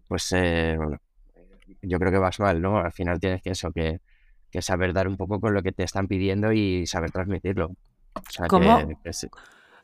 pues 0.08 0.30
eh, 0.32 0.74
bueno, 0.78 0.98
yo 1.82 1.98
creo 1.98 2.12
que 2.12 2.18
vas 2.18 2.38
mal, 2.40 2.60
¿no? 2.62 2.78
Al 2.78 2.92
final 2.92 3.18
tienes 3.20 3.42
que 3.42 3.50
eso, 3.50 3.72
que, 3.72 4.00
que 4.50 4.62
saber 4.62 4.92
dar 4.92 5.08
un 5.08 5.16
poco 5.16 5.40
con 5.40 5.54
lo 5.54 5.62
que 5.62 5.72
te 5.72 5.82
están 5.82 6.06
pidiendo 6.06 6.52
y 6.52 6.86
saber 6.86 7.10
transmitirlo. 7.10 7.72
O 8.14 8.30
sea, 8.30 8.46
¿Cómo? 8.46 8.86
que- 8.86 8.96
que 9.02 9.12
sí. 9.12 9.28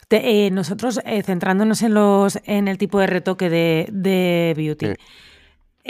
Te- 0.06 0.46
eh, 0.46 0.50
nosotros, 0.50 1.00
eh, 1.04 1.22
centrándonos 1.22 1.82
en 1.82 1.92
los 1.94 2.38
en 2.44 2.68
el 2.68 2.78
tipo 2.78 2.98
de 3.00 3.06
retoque 3.08 3.50
de, 3.50 3.88
de 3.92 4.54
beauty, 4.56 4.86
Sí. 4.86 4.92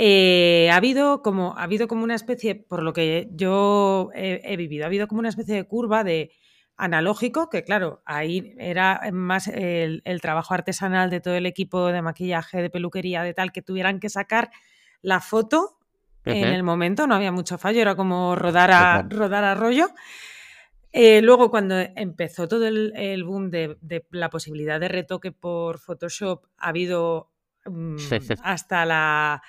Eh, 0.01 0.71
ha 0.71 0.77
habido 0.77 1.23
como 1.23 1.59
ha 1.59 1.65
habido 1.65 1.89
como 1.89 2.05
una 2.05 2.15
especie, 2.15 2.55
por 2.55 2.85
lo 2.85 2.93
que 2.93 3.29
yo 3.33 4.11
he, 4.15 4.41
he 4.45 4.57
vivido, 4.57 4.85
ha 4.85 4.87
habido 4.87 5.09
como 5.09 5.19
una 5.19 5.29
especie 5.29 5.57
de 5.57 5.65
curva 5.65 6.05
de 6.05 6.31
analógico, 6.77 7.51
que 7.51 7.65
claro, 7.65 8.01
ahí 8.05 8.55
era 8.59 9.01
más 9.13 9.49
el, 9.49 10.03
el 10.05 10.21
trabajo 10.21 10.55
artesanal 10.55 11.11
de 11.11 11.21
todo 11.21 11.35
el 11.35 11.47
equipo 11.47 11.89
de 11.89 12.01
maquillaje, 12.01 12.63
de 12.63 12.71
peluquería, 12.71 13.25
de 13.25 13.35
tal, 13.35 13.51
que 13.51 13.61
tuvieran 13.61 13.99
que 13.99 14.09
sacar 14.09 14.51
la 15.03 15.21
foto 15.21 15.79
en 16.25 16.45
el 16.45 16.63
momento, 16.63 17.09
no 17.09 17.17
había 17.17 17.33
mucho 17.33 17.59
fallo, 17.59 17.81
era 17.81 17.97
como 17.97 18.37
rodar 18.37 18.71
a, 18.71 19.03
rodar 19.03 19.43
a 19.43 19.55
rollo. 19.57 19.89
Eh, 20.93 21.23
luego, 21.23 21.51
cuando 21.51 21.77
empezó 21.77 22.47
todo 22.47 22.69
el, 22.69 22.93
el 22.95 23.25
boom 23.25 23.51
de, 23.51 23.79
de 23.81 24.07
la 24.11 24.31
posibilidad 24.31 24.79
de 24.79 24.89
retoque 24.89 25.33
por 25.33 25.79
Photoshop, 25.81 26.45
ha 26.59 26.69
habido 26.69 27.33
mm, 27.65 27.97
hasta 28.43 28.85
la 28.85 29.43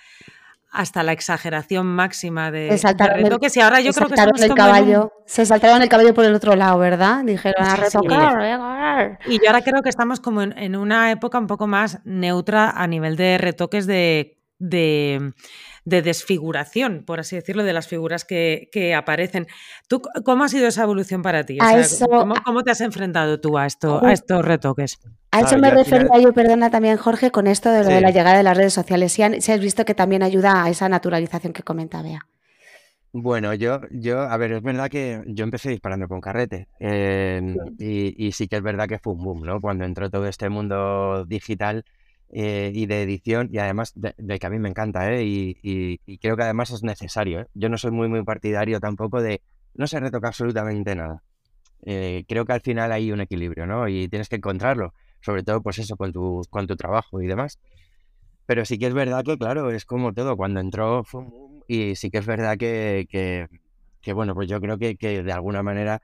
hasta 0.72 1.02
la 1.04 1.12
exageración 1.14 1.88
máxima 1.88 2.52
de, 2.52 2.70
Se 2.72 2.78
saltaron 2.78 3.16
de 3.16 3.20
el- 3.22 3.26
retoques 3.26 3.58
y 3.58 3.62
ahora 3.62 3.82
yo 3.82 3.92
se 3.92 4.00
creo 4.00 4.10
que 4.10 4.16
saltaron 4.16 4.36
estamos 4.36 4.44
el 4.46 4.52
un- 4.52 4.58
caballo. 4.58 5.14
Se 5.26 5.46
saltaron 5.46 5.82
el 5.82 5.90
caballo 5.90 6.14
por 6.14 6.26
el 6.26 6.36
otro 6.36 6.56
lado, 6.56 6.78
¿verdad? 6.80 7.24
Dijeron 7.24 7.66
a 7.66 7.76
sí. 7.76 7.82
retocar. 7.82 9.20
Y 9.28 9.34
yo 9.40 9.48
ahora 9.48 9.62
creo 9.62 9.82
que 9.82 9.90
estamos 9.90 10.20
como 10.20 10.42
en, 10.42 10.58
en 10.58 10.76
una 10.76 11.12
época 11.12 11.38
un 11.40 11.48
poco 11.48 11.68
más 11.68 12.00
neutra 12.06 12.70
a 12.70 12.86
nivel 12.88 13.16
de 13.16 13.38
retoques 13.38 13.88
de, 13.88 14.38
de, 14.60 15.34
de 15.90 16.02
desfiguración, 16.02 17.04
por 17.06 17.20
así 17.20 17.36
decirlo, 17.36 17.64
de 17.64 17.74
las 17.74 17.88
figuras 17.88 18.24
que, 18.26 18.70
que 18.72 18.94
aparecen. 18.96 19.48
¿Tú, 19.88 20.02
¿Cómo 20.24 20.44
ha 20.44 20.50
sido 20.50 20.68
esa 20.68 20.84
evolución 20.84 21.22
para 21.22 21.44
ti? 21.46 21.60
O 21.60 21.64
A 21.64 21.70
sea, 21.70 21.80
eso- 21.80 22.06
¿cómo, 22.08 22.36
cómo 22.46 22.64
te 22.64 22.72
has 22.72 22.82
enfrentado 22.82 23.40
tú 23.42 23.58
a, 23.58 23.66
esto, 23.66 24.04
a 24.06 24.14
estos 24.14 24.46
retoques? 24.46 25.00
A 25.32 25.42
eso 25.42 25.58
me 25.58 25.70
refería 25.70 26.08
final- 26.08 26.22
yo, 26.22 26.34
perdona 26.34 26.70
también, 26.72 26.98
Jorge, 26.98 27.30
con 27.32 27.48
esto 27.48 27.70
de 27.72 27.84
lo 27.84 27.90
de 27.90 28.02
la 28.02 28.12
llegada 28.12 28.38
de 28.38 28.44
las 28.44 28.56
redes 28.58 28.74
sociales. 28.74 29.12
Si, 29.12 29.22
han- 29.24 29.42
si 29.42 29.52
has 29.52 29.60
visto 29.60 29.84
que 29.86 29.94
también 29.94 30.24
ayuda 30.24 30.64
a 30.64 30.70
esa 30.70 30.88
naturalización 30.90 31.54
que 31.54 31.64
comenta 31.64 32.02
Bea. 32.02 32.22
Bueno, 33.12 33.56
yo, 33.56 33.82
yo, 33.90 34.22
a 34.22 34.38
ver, 34.38 34.52
es 34.54 34.62
verdad 34.62 34.88
que 34.88 35.24
yo 35.26 35.44
empecé 35.44 35.70
disparando 35.72 36.08
con 36.08 36.22
carrete 36.22 36.68
eh, 36.80 37.56
y, 37.80 38.28
y 38.28 38.32
sí 38.34 38.48
que 38.48 38.58
es 38.58 38.62
verdad 38.62 38.88
que 38.88 39.00
fue 39.00 39.14
un 39.14 39.24
boom, 39.24 39.42
¿no? 39.46 39.60
Cuando 39.60 39.84
entró 39.84 40.12
todo 40.12 40.28
este 40.28 40.48
mundo 40.50 41.26
digital 41.26 41.84
eh, 42.32 42.72
y 42.74 42.86
de 42.86 43.04
edición 43.04 43.50
y 43.52 43.58
además 43.60 43.92
de, 43.96 44.14
de 44.18 44.40
que 44.40 44.48
a 44.48 44.50
mí 44.50 44.60
me 44.60 44.70
encanta, 44.70 45.12
¿eh? 45.14 45.24
Y, 45.26 45.58
y- 45.64 46.00
y 46.06 46.18
creo 46.20 46.38
que 46.38 46.44
además 46.44 46.72
es 46.72 46.84
necesario, 46.84 47.42
¿eh? 47.42 47.48
Yo 47.54 47.70
no 47.70 47.78
soy 47.78 47.92
muy, 47.92 48.08
muy 48.10 48.24
partidario 48.24 48.80
tampoco 48.80 49.22
de, 49.22 49.42
no 49.76 49.88
se 49.88 50.00
retoca 50.00 50.28
absolutamente 50.30 50.96
nada. 50.96 51.24
Eh, 51.86 52.26
creo 52.28 52.46
que 52.46 52.54
al 52.54 52.62
final 52.62 52.92
hay 52.92 53.12
un 53.12 53.22
equilibrio, 53.22 53.66
¿no? 53.68 53.88
Y 53.88 54.10
tienes 54.10 54.30
que 54.30 54.38
encontrarlo, 54.38 54.94
sobre 55.22 55.44
todo 55.44 55.62
pues 55.64 55.80
eso 55.80 55.96
con 55.98 56.12
tu, 56.14 56.42
con 56.50 56.68
tu 56.68 56.76
trabajo 56.78 57.22
y 57.22 57.28
demás. 57.28 57.60
Pero 58.46 58.66
sí 58.66 58.80
que 58.80 58.88
es 58.88 58.94
verdad 58.94 59.24
que, 59.24 59.38
claro, 59.38 59.72
es 59.72 59.86
como 59.86 60.14
todo. 60.14 60.36
Cuando 60.38 60.60
entró 60.60 61.04
y 61.68 61.96
sí 61.96 62.10
que 62.12 62.18
es 62.20 62.26
verdad 62.26 62.58
que, 62.58 63.06
que, 63.10 63.48
que, 64.02 64.14
bueno, 64.14 64.34
pues 64.36 64.48
yo 64.50 64.60
creo 64.62 64.78
que, 64.78 64.96
que 64.98 65.24
de 65.24 65.32
alguna 65.32 65.62
manera, 65.64 66.02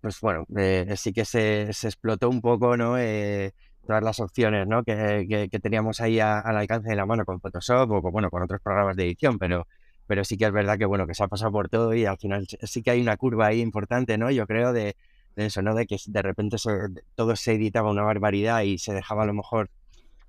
pues 0.00 0.20
bueno, 0.20 0.46
eh, 0.56 0.94
sí 0.96 1.12
que 1.12 1.24
se, 1.26 1.72
se 1.72 1.88
explotó 1.88 2.28
un 2.30 2.40
poco, 2.42 2.76
¿no? 2.76 2.98
Eh, 2.98 3.52
todas 3.86 4.02
las 4.02 4.20
opciones, 4.20 4.66
¿no? 4.66 4.82
Que, 4.84 5.26
que, 5.28 5.48
que 5.48 5.58
teníamos 5.58 6.00
ahí 6.00 6.20
a- 6.20 6.38
al 6.40 6.56
alcance 6.56 6.88
de 6.90 6.96
la 6.96 7.06
mano 7.06 7.24
con 7.24 7.40
Photoshop 7.40 7.90
o, 7.90 8.02
con, 8.02 8.12
bueno, 8.12 8.30
con 8.30 8.42
otros 8.42 8.60
programas 8.60 8.96
de 8.96 9.04
edición, 9.04 9.38
pero, 9.38 9.66
pero 10.06 10.24
sí 10.24 10.36
que 10.36 10.44
es 10.46 10.52
verdad 10.52 10.78
que, 10.78 10.84
bueno, 10.84 11.06
que 11.06 11.14
se 11.14 11.22
ha 11.24 11.28
pasado 11.28 11.50
por 11.52 11.68
todo 11.68 11.94
y 11.94 12.04
al 12.04 12.18
final 12.18 12.46
sí- 12.46 12.82
que 12.82 12.90
hay 12.90 13.00
una 13.00 13.16
curva 13.16 13.46
ahí 13.46 13.60
importante, 13.60 14.16
¿no? 14.18 14.30
Yo 14.30 14.46
creo 14.46 14.72
de, 14.72 14.96
de 15.36 15.46
eso, 15.46 15.62
¿no? 15.62 15.74
De 15.74 15.86
que 15.86 15.96
de 16.06 16.22
repente 16.22 16.58
se- 16.58 16.70
todo 17.14 17.34
se 17.36 17.52
editaba 17.54 17.90
una 17.90 18.02
barbaridad 18.02 18.62
y 18.62 18.78
se 18.78 18.92
dejaba 18.92 19.22
a 19.24 19.26
lo 19.26 19.34
mejor 19.34 19.70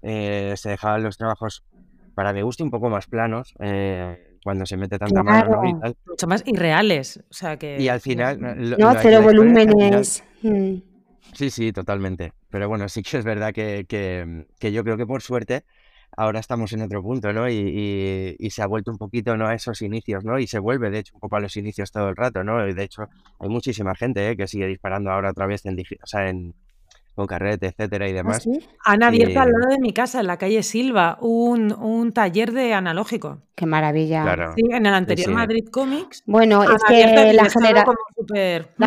eh, 0.02 0.54
se 0.58 0.70
dejaban 0.70 1.04
los 1.04 1.18
trabajos, 1.18 1.64
para 2.16 2.34
mi 2.34 2.42
gusto, 2.42 2.64
un 2.64 2.72
poco 2.72 2.90
más 2.90 3.06
planos, 3.08 3.54
eh, 3.60 4.38
cuando 4.44 4.66
se 4.66 4.76
mete 4.76 4.98
tanta 4.98 5.22
mano, 5.22 5.62
¿no? 5.62 5.66
Y 5.70 5.72
Claro. 5.74 5.80
tal. 5.82 5.96
Mucho 6.08 6.28
más 6.28 6.44
irreales. 6.48 7.20
O 7.30 7.34
sea 7.34 7.58
que. 7.58 7.78
Y 7.80 7.88
al 7.88 8.02
final... 8.02 8.40
lo- 8.40 8.78
No, 8.78 8.94
la- 8.94 9.00
cero 9.02 9.20
final- 9.20 9.24
volúmenes. 9.24 10.24
Mm. 10.42 10.76
Sí, 11.34 11.50
sí, 11.52 11.72
totalmente. 11.72 12.34
Pero 12.52 12.68
bueno, 12.70 12.90
sí 12.90 13.02
que 13.04 13.18
es 13.18 13.26
verdad 13.26 13.54
que, 13.54 13.86
que, 13.88 14.46
que 14.60 14.72
yo 14.72 14.84
creo 14.84 14.98
que 14.98 15.06
por 15.08 15.22
suerte 15.22 15.66
ahora 16.18 16.40
estamos 16.40 16.74
en 16.74 16.82
otro 16.82 17.02
punto, 17.02 17.32
¿no? 17.34 17.50
Y, 17.50 17.54
y- 17.56 18.36
y 18.40 18.50
se 18.52 18.62
ha 18.62 18.68
vuelto 18.68 18.92
un 18.92 18.98
poquito, 18.98 19.38
¿no? 19.38 19.48
A 19.48 19.56
esos 19.56 19.82
inicios, 19.82 20.24
¿no? 20.26 20.40
Y 20.40 20.48
se 20.48 20.60
vuelve, 20.60 20.90
de 20.92 21.00
hecho, 21.00 21.14
un 21.16 21.22
poco 21.22 21.38
a 21.38 21.40
los 21.40 21.56
inicios 21.58 21.92
todo 21.92 22.10
el 22.10 22.16
rato, 22.16 22.44
¿no? 22.44 22.68
Y 22.68 22.74
de 22.74 22.84
hecho, 22.84 23.08
hay 23.40 23.50
muchísima 23.50 23.96
gente, 23.96 24.30
¿eh? 24.30 24.38
que 24.38 24.48
sigue 24.48 24.68
disparando 24.68 25.12
ahora 25.12 25.32
otra 25.32 25.46
vez 25.48 25.66
en, 25.66 25.80
o 25.80 26.08
sea, 26.08 26.30
en 26.30 26.54
con 27.16 27.28
carrete, 27.28 27.68
etcétera 27.68 28.08
y 28.08 28.12
¿Ah, 28.12 28.16
demás. 28.16 28.44
sí? 28.44 28.60
Han 28.86 29.04
abierto 29.04 29.40
al 29.42 29.50
Eh, 29.50 29.52
lado 29.52 29.72
de 29.72 29.80
mi 29.80 29.94
casa, 29.94 30.20
en 30.22 30.28
la 30.28 30.38
calle 30.38 30.64
Silva, 30.64 31.18
un, 31.22 31.72
un 31.74 32.14
taller 32.14 32.52
de 32.52 32.74
analógico. 32.74 33.40
Qué 33.56 33.66
maravilla. 33.68 34.24
Claro. 34.24 34.54
Sí, 34.56 34.64
en 34.72 34.86
el 34.86 34.94
anterior 34.94 35.28
sí. 35.28 35.34
Madrid 35.34 35.66
Comics. 35.72 36.24
Bueno, 36.26 36.64
es 36.64 36.84
que 36.88 37.34
la, 37.34 37.50
genera- 37.50 37.86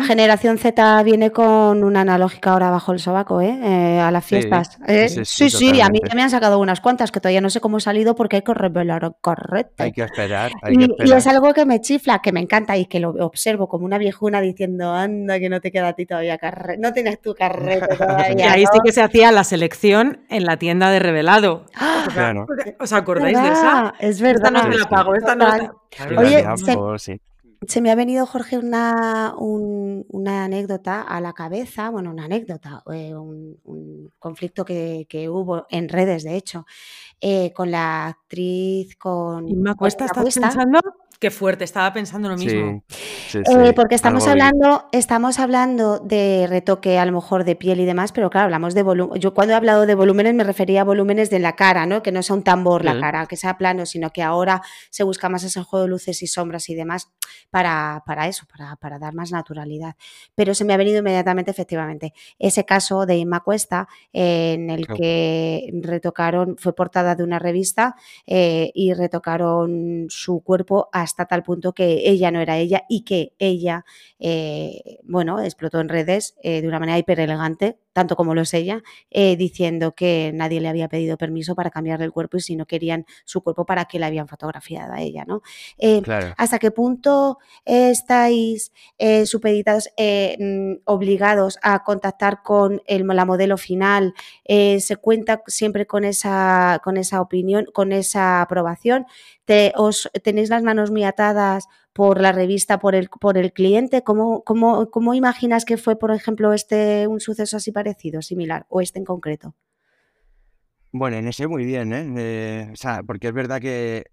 generación 0.03 0.57
Z 0.57 1.03
viene 1.03 1.31
con 1.31 1.83
una 1.83 2.01
analógica 2.01 2.51
ahora 2.53 2.69
bajo 2.71 2.91
el 2.91 2.99
sobaco, 2.99 3.41
¿eh? 3.41 3.57
Eh, 3.63 3.99
a 3.99 4.11
las 4.11 4.25
fiestas. 4.25 4.73
sí, 4.73 4.79
¿eh? 4.87 5.09
sí, 5.09 5.25
Sí, 5.25 5.49
sí, 5.49 5.57
sí, 5.71 5.81
a 5.81 5.89
mí 5.89 5.99
ya 6.07 6.13
me 6.15 6.21
han 6.23 6.29
sacado 6.29 6.59
unas 6.59 6.81
cuantas 6.81 7.11
que 7.11 7.19
todavía 7.19 7.41
no 7.41 7.49
sé 7.49 7.61
cómo 7.61 7.77
he 7.77 7.81
salido 7.81 8.15
porque 8.15 8.37
hay 8.37 8.41
que 8.41 8.53
revelar 8.53 9.15
carrete. 9.21 9.83
Hay 9.83 9.91
que 9.91 10.03
esperar, 10.03 10.51
hay 10.61 10.75
que 10.75 10.83
Y, 10.83 10.87
y 10.87 10.91
esperar. 10.91 11.17
es 11.19 11.27
algo 11.27 11.53
que 11.53 11.65
me 11.65 11.81
chifla, 11.81 12.19
que 12.19 12.31
me 12.31 12.39
encanta 12.39 12.77
y 12.77 12.85
que 12.85 12.99
lo 12.99 13.11
observo 13.11 13.67
como 13.69 13.85
una 13.85 13.97
viejuna 13.97 14.41
diciendo, 14.41 14.91
anda, 14.93 15.39
que 15.39 15.49
no 15.49 15.61
te 15.61 15.71
queda 15.71 15.89
a 15.89 15.93
ti 15.93 16.05
todavía 16.05 16.37
carrete, 16.37 16.81
no 16.81 16.91
tienes 16.93 17.21
tu 17.21 17.33
carrete 17.33 17.97
todavía. 18.23 18.51
ahí 18.53 18.61
sí 18.65 18.77
¿no?". 18.77 18.83
que 18.83 18.91
se 18.91 19.01
hacía 19.01 19.31
la 19.31 19.43
selección 19.43 20.25
en 20.29 20.45
la 20.45 20.57
tienda 20.57 20.89
de 20.91 20.99
revelado. 20.99 21.65
¡Ah! 21.75 22.07
Claro. 22.13 22.45
¿Os 22.79 22.93
acordáis 22.93 23.41
de 23.41 23.47
esa? 23.49 23.93
Es 23.99 24.21
verdad. 24.21 24.47
Esta 24.55 24.63
no 24.63 24.69
te 24.69 24.77
la 24.79 24.85
pago, 24.89 25.15
esta 25.15 25.35
no 25.35 25.47
Y 26.11 26.17
Oye, 26.17 26.29
se- 26.37 26.41
gafos, 26.73 27.01
sí. 27.03 27.21
Se 27.67 27.81
me 27.81 27.89
ha 27.89 27.95
venido, 27.95 28.25
Jorge, 28.27 28.59
una, 28.59 29.33
un- 29.37 30.05
una 30.09 30.43
anécdota 30.43 31.01
a 31.01 31.19
la 31.19 31.33
cabeza, 31.33 31.89
bueno, 31.89 32.11
una 32.11 32.25
anécdota, 32.25 32.83
eh, 32.93 33.15
un, 33.15 33.57
un 33.63 34.11
conflicto 34.19 34.65
que, 34.65 35.07
que 35.09 35.29
hubo 35.29 35.65
en 35.71 35.89
redes, 35.89 36.23
de 36.25 36.35
hecho, 36.35 36.65
eh, 37.21 37.53
con 37.53 37.71
la 37.71 38.07
actriz, 38.07 38.95
con... 38.97 39.47
Inma 39.47 39.71
con 39.71 39.77
Cuesta, 39.77 40.03
Inma 40.03 40.11
¿estás 40.11 40.23
Cuesta. 40.23 40.41
pensando? 40.41 40.79
Qué 41.19 41.31
fuerte, 41.31 41.63
estaba 41.63 41.91
pensando 41.93 42.27
lo 42.29 42.35
mismo. 42.35 42.83
Sí, 42.89 42.97
sí, 43.31 43.39
Eh, 43.39 43.73
porque 43.73 43.95
estamos 43.95 44.27
algo 44.27 44.31
hablando, 44.43 44.85
estamos 44.91 45.39
hablando 45.39 45.99
de 45.99 46.45
retoque 46.47 46.99
a 46.99 47.05
lo 47.05 47.13
mejor 47.13 47.45
de 47.45 47.55
piel 47.55 47.79
y 47.79 47.85
demás, 47.85 48.11
pero 48.11 48.29
claro, 48.29 48.45
hablamos 48.45 48.73
de 48.73 48.83
volumen. 48.83 49.19
Yo 49.19 49.33
cuando 49.33 49.53
he 49.53 49.55
hablado 49.55 49.85
de 49.85 49.95
volúmenes 49.95 50.33
me 50.35 50.43
refería 50.43 50.81
a 50.81 50.83
volúmenes 50.83 51.29
de 51.29 51.39
la 51.39 51.55
cara, 51.55 51.85
¿no? 51.85 52.03
Que 52.03 52.11
no 52.11 52.21
sea 52.21 52.35
un 52.35 52.43
tambor 52.43 52.83
la 52.83 52.99
cara, 52.99 53.25
que 53.27 53.37
sea 53.37 53.57
plano, 53.57 53.85
sino 53.85 54.09
que 54.11 54.23
ahora 54.23 54.61
se 54.89 55.03
busca 55.03 55.29
más 55.29 55.43
ese 55.43 55.63
juego 55.63 55.83
de 55.85 55.89
luces 55.89 56.21
y 56.21 56.27
sombras 56.27 56.69
y 56.69 56.75
demás 56.75 57.09
para, 57.49 58.03
para 58.05 58.27
eso, 58.27 58.45
para, 58.51 58.75
para 58.75 58.99
dar 58.99 59.13
más 59.13 59.31
naturalidad. 59.31 59.95
Pero 60.35 60.53
se 60.53 60.65
me 60.65 60.73
ha 60.73 60.77
venido 60.77 60.99
inmediatamente, 60.99 61.49
efectivamente, 61.51 62.13
ese 62.39 62.65
caso 62.65 63.05
de 63.05 63.15
Inma 63.17 63.39
Cuesta, 63.39 63.87
eh, 64.11 64.53
en 64.53 64.69
el 64.69 64.85
Claro. 64.85 64.99
que 64.99 65.71
retocaron, 65.81 66.57
fue 66.59 66.75
portada 66.75 67.15
de 67.15 67.23
una 67.23 67.39
revista 67.39 67.95
eh, 68.27 68.71
y 68.73 68.93
retocaron 68.93 70.05
su 70.09 70.41
cuerpo 70.41 70.89
hasta 71.05 71.25
tal 71.25 71.43
punto 71.43 71.73
que 71.73 72.09
ella 72.09 72.31
no 72.31 72.41
era 72.41 72.57
ella 72.57 72.83
y 72.89 73.03
que 73.05 73.33
ella, 73.39 73.85
eh, 74.19 74.99
bueno, 75.03 75.39
explotó 75.39 75.79
en 75.79 75.89
redes 75.89 76.35
eh, 76.43 76.61
de 76.61 76.67
una 76.67 76.79
manera 76.79 76.97
hiper 76.97 77.19
elegante, 77.21 77.79
tanto 77.95 78.17
como 78.17 78.35
lo 78.35 78.41
es 78.41 78.53
ella, 78.53 78.83
eh, 79.09 79.37
diciendo 79.37 79.93
que 79.95 80.31
nadie 80.33 80.59
le 80.59 80.67
había 80.67 80.89
pedido 80.89 81.15
permiso 81.17 81.55
para 81.55 81.69
cambiarle 81.71 82.03
el 82.03 82.11
cuerpo 82.11 82.35
y 82.35 82.41
si 82.41 82.57
no 82.57 82.65
querían 82.65 83.05
su 83.23 83.39
cuerpo 83.41 83.65
para 83.65 83.85
que 83.85 83.99
la 83.99 84.07
habían 84.07 84.27
fotografiado 84.27 84.91
a 84.91 85.01
ella, 85.01 85.23
¿no? 85.25 85.41
Eh, 85.77 86.01
Claro. 86.01 86.33
¿Hasta 86.37 86.59
qué 86.59 86.71
punto 86.71 87.37
estáis 87.63 88.73
eh, 88.97 89.25
supeditados, 89.25 89.89
mm, 89.97 90.73
obligados 90.85 91.57
a 91.61 91.83
contactar 91.83 92.43
con 92.43 92.81
el- 92.85 93.07
la 93.07 93.23
modelo 93.25 93.57
final? 93.57 94.13
¿Se 94.45 94.97
cuenta 94.97 95.41
siempre 95.47 95.87
con 95.87 96.03
esa, 96.03 96.81
con 96.83 96.97
esa 96.97 97.21
opinión, 97.21 97.65
con 97.73 97.93
esa 97.93 98.41
aprobación? 98.41 99.05
¿Te, 99.45 99.71
os, 99.77 100.09
¿Tenéis 100.23 100.49
las 100.49 100.63
manos 100.63 100.91
muy 100.91 101.03
atadas 101.05 101.67
por 101.95 102.19
la 102.19 102.33
revista, 102.33 102.77
por 102.77 102.93
el, 102.93 103.07
por 103.07 103.37
el 103.37 103.53
cliente? 103.53 104.03
¿Cómo, 104.03 104.43
cómo, 104.43 104.91
cómo 104.91 105.13
imaginas 105.13 105.63
que 105.63 105.77
fue, 105.77 105.97
por 105.97 106.11
ejemplo, 106.11 106.51
este 106.51 107.07
un 107.07 107.21
suceso 107.21 107.55
así 107.55 107.71
parecido, 107.71 108.21
similar, 108.21 108.65
o 108.67 108.81
este 108.81 108.99
en 108.99 109.05
concreto? 109.05 109.55
Bueno, 110.91 111.15
en 111.15 111.29
ese 111.29 111.47
muy 111.47 111.63
bien, 111.63 111.93
¿eh? 111.93 112.13
Eh, 112.17 112.69
o 112.73 112.75
sea, 112.75 113.01
porque 113.01 113.29
es 113.29 113.33
verdad 113.33 113.61
que 113.61 114.07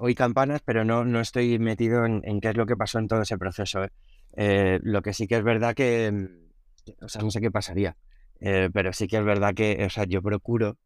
oí 0.00 0.14
campanas, 0.14 0.62
pero 0.64 0.86
no, 0.86 1.04
no 1.04 1.20
estoy 1.20 1.58
metido 1.58 2.06
en, 2.06 2.40
qué 2.40 2.48
es 2.48 2.56
lo 2.56 2.64
que 2.64 2.76
pasó 2.76 2.98
en 2.98 3.08
todo 3.08 3.20
ese 3.20 3.36
proceso. 3.36 3.84
¿eh? 3.84 3.90
Eh, 4.34 4.80
lo 4.82 5.02
que 5.02 5.12
sí 5.12 5.26
que 5.26 5.36
es 5.36 5.44
verdad 5.44 5.74
que, 5.74 6.30
o 7.02 7.08
sea, 7.08 7.20
no 7.20 7.30
sé 7.30 7.42
qué 7.42 7.50
pasaría, 7.50 7.98
pero 8.40 8.94
sí 8.94 9.06
que 9.06 9.18
es 9.18 9.24
verdad 9.24 9.52
que, 9.52 9.84
o 9.84 9.90
sea, 9.90 10.04
yo 10.04 10.22
procuro, 10.22 10.78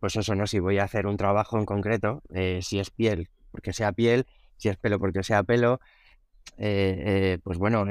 pues 0.00 0.16
eso, 0.16 0.34
¿no? 0.34 0.46
Si 0.46 0.58
voy 0.58 0.78
a 0.80 0.84
hacer 0.84 1.06
un 1.06 1.16
trabajo 1.16 1.58
en 1.58 1.64
concreto, 1.64 2.22
si 2.60 2.78
es 2.78 2.90
piel, 2.90 3.30
porque 3.54 3.72
sea 3.72 3.92
piel, 3.92 4.26
si 4.56 4.68
es 4.68 4.76
pelo, 4.76 4.98
porque 4.98 5.22
sea 5.22 5.44
pelo, 5.44 5.78
pues 6.56 7.58
bueno, 7.58 7.86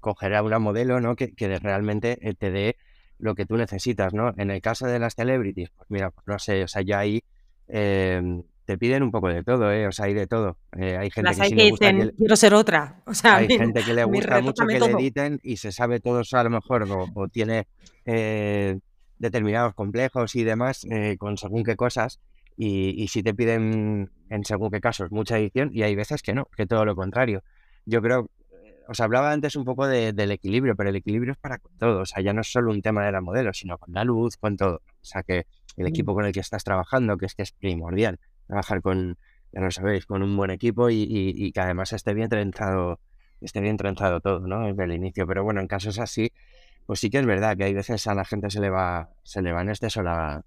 coger 0.00 0.34
a 0.34 0.42
una 0.42 0.58
modelo, 0.58 1.00
¿no? 1.00 1.14
Que, 1.14 1.32
que 1.32 1.58
realmente 1.60 2.18
te 2.38 2.50
dé 2.50 2.76
lo 3.22 3.36
que 3.36 3.46
tú 3.46 3.56
necesitas, 3.56 4.12
¿no? 4.12 4.34
En 4.36 4.50
el 4.50 4.60
caso 4.60 4.86
de 4.88 4.98
las 4.98 5.14
celebrities, 5.14 5.70
pues 5.70 5.88
mira, 5.90 6.10
pues 6.10 6.26
no 6.26 6.38
sé, 6.40 6.64
o 6.64 6.68
sea, 6.68 6.82
ya 6.82 6.98
ahí 6.98 7.22
em, 7.68 8.42
te 8.64 8.76
piden 8.76 9.04
un 9.04 9.12
poco 9.12 9.28
de 9.28 9.44
todo, 9.44 9.70
¿eh? 9.70 9.86
O 9.86 9.92
sea, 9.92 10.06
hay 10.06 10.14
de 10.14 10.26
todo. 10.26 10.58
Eh, 10.76 10.96
hay 10.96 11.08
gente 11.10 11.30
que, 11.30 11.44
sí 11.44 11.54
le 11.54 11.70
gusta 11.70 11.92
dicen, 11.92 12.14
quiero 12.16 12.36
ser 12.36 12.54
otra. 12.54 13.02
O 13.06 13.14
sea, 13.14 13.36
hay 13.38 13.48
gente 13.48 13.82
que 13.84 13.94
le 13.94 14.04
gusta 14.04 14.40
mucho 14.40 14.66
que 14.66 14.80
le 14.80 14.86
editen 14.86 15.38
y 15.44 15.56
se 15.56 15.70
sabe 15.70 16.00
todo 16.00 16.20
eso 16.20 16.36
a 16.36 16.42
lo 16.42 16.50
mejor, 16.50 16.84
o, 17.14 17.28
tiene 17.28 17.68
eh, 18.04 18.78
determinados 19.18 19.74
complejos 19.74 20.34
y 20.34 20.42
demás 20.42 20.84
eh, 20.90 21.16
con 21.16 21.36
según 21.36 21.62
qué 21.62 21.76
cosas. 21.76 22.20
Y, 22.56 23.02
y 23.02 23.08
si 23.08 23.22
te 23.22 23.34
piden 23.34 24.10
en 24.32 24.44
según 24.44 24.70
qué 24.70 24.80
casos 24.80 25.10
mucha 25.10 25.38
edición, 25.38 25.70
y 25.72 25.82
hay 25.82 25.94
veces 25.94 26.22
que 26.22 26.34
no, 26.34 26.46
que 26.56 26.66
todo 26.66 26.84
lo 26.84 26.96
contrario. 26.96 27.42
Yo 27.84 28.00
creo, 28.00 28.30
os 28.88 29.00
hablaba 29.00 29.32
antes 29.32 29.56
un 29.56 29.64
poco 29.64 29.86
del 29.86 30.30
equilibrio, 30.30 30.74
pero 30.76 30.90
el 30.90 30.96
equilibrio 30.96 31.32
es 31.32 31.38
para 31.38 31.58
todo. 31.78 32.00
O 32.00 32.06
sea, 32.06 32.22
ya 32.22 32.32
no 32.32 32.40
es 32.40 32.50
solo 32.50 32.70
un 32.70 32.82
tema 32.82 33.04
de 33.04 33.12
la 33.12 33.20
modelo, 33.20 33.52
sino 33.52 33.78
con 33.78 33.94
la 33.94 34.04
luz, 34.04 34.36
con 34.36 34.56
todo. 34.56 34.76
O 34.76 35.04
sea, 35.04 35.22
que 35.22 35.46
el 35.76 35.86
equipo 35.86 36.14
con 36.14 36.24
el 36.24 36.32
que 36.32 36.40
estás 36.40 36.64
trabajando, 36.64 37.16
que 37.18 37.26
es 37.26 37.34
que 37.34 37.42
es 37.42 37.52
primordial, 37.52 38.18
trabajar 38.46 38.82
con, 38.82 39.18
ya 39.52 39.60
lo 39.60 39.70
sabéis, 39.70 40.06
con 40.06 40.22
un 40.22 40.36
buen 40.36 40.50
equipo 40.50 40.90
y, 40.90 41.52
que 41.52 41.60
además 41.60 41.92
esté 41.92 42.14
bien 42.14 42.28
trenzado, 42.28 43.00
esté 43.40 43.60
bien 43.60 43.76
trenzado 43.76 44.20
todo, 44.20 44.40
¿no? 44.40 44.66
Desde 44.66 44.84
el 44.84 44.92
inicio. 44.92 45.26
Pero 45.26 45.44
bueno, 45.44 45.60
en 45.60 45.68
casos 45.68 45.98
así, 45.98 46.32
pues 46.86 47.00
sí 47.00 47.10
que 47.10 47.18
es 47.18 47.26
verdad 47.26 47.56
que 47.56 47.64
hay 47.64 47.74
veces 47.74 48.06
a 48.06 48.14
la 48.14 48.24
gente 48.24 48.50
se 48.50 48.60
le 48.60 48.70
va, 48.70 49.10
se 49.22 49.42
le 49.42 49.52
va 49.52 49.62
en 49.62 49.70
exceso 49.70 50.02
la, 50.02 50.44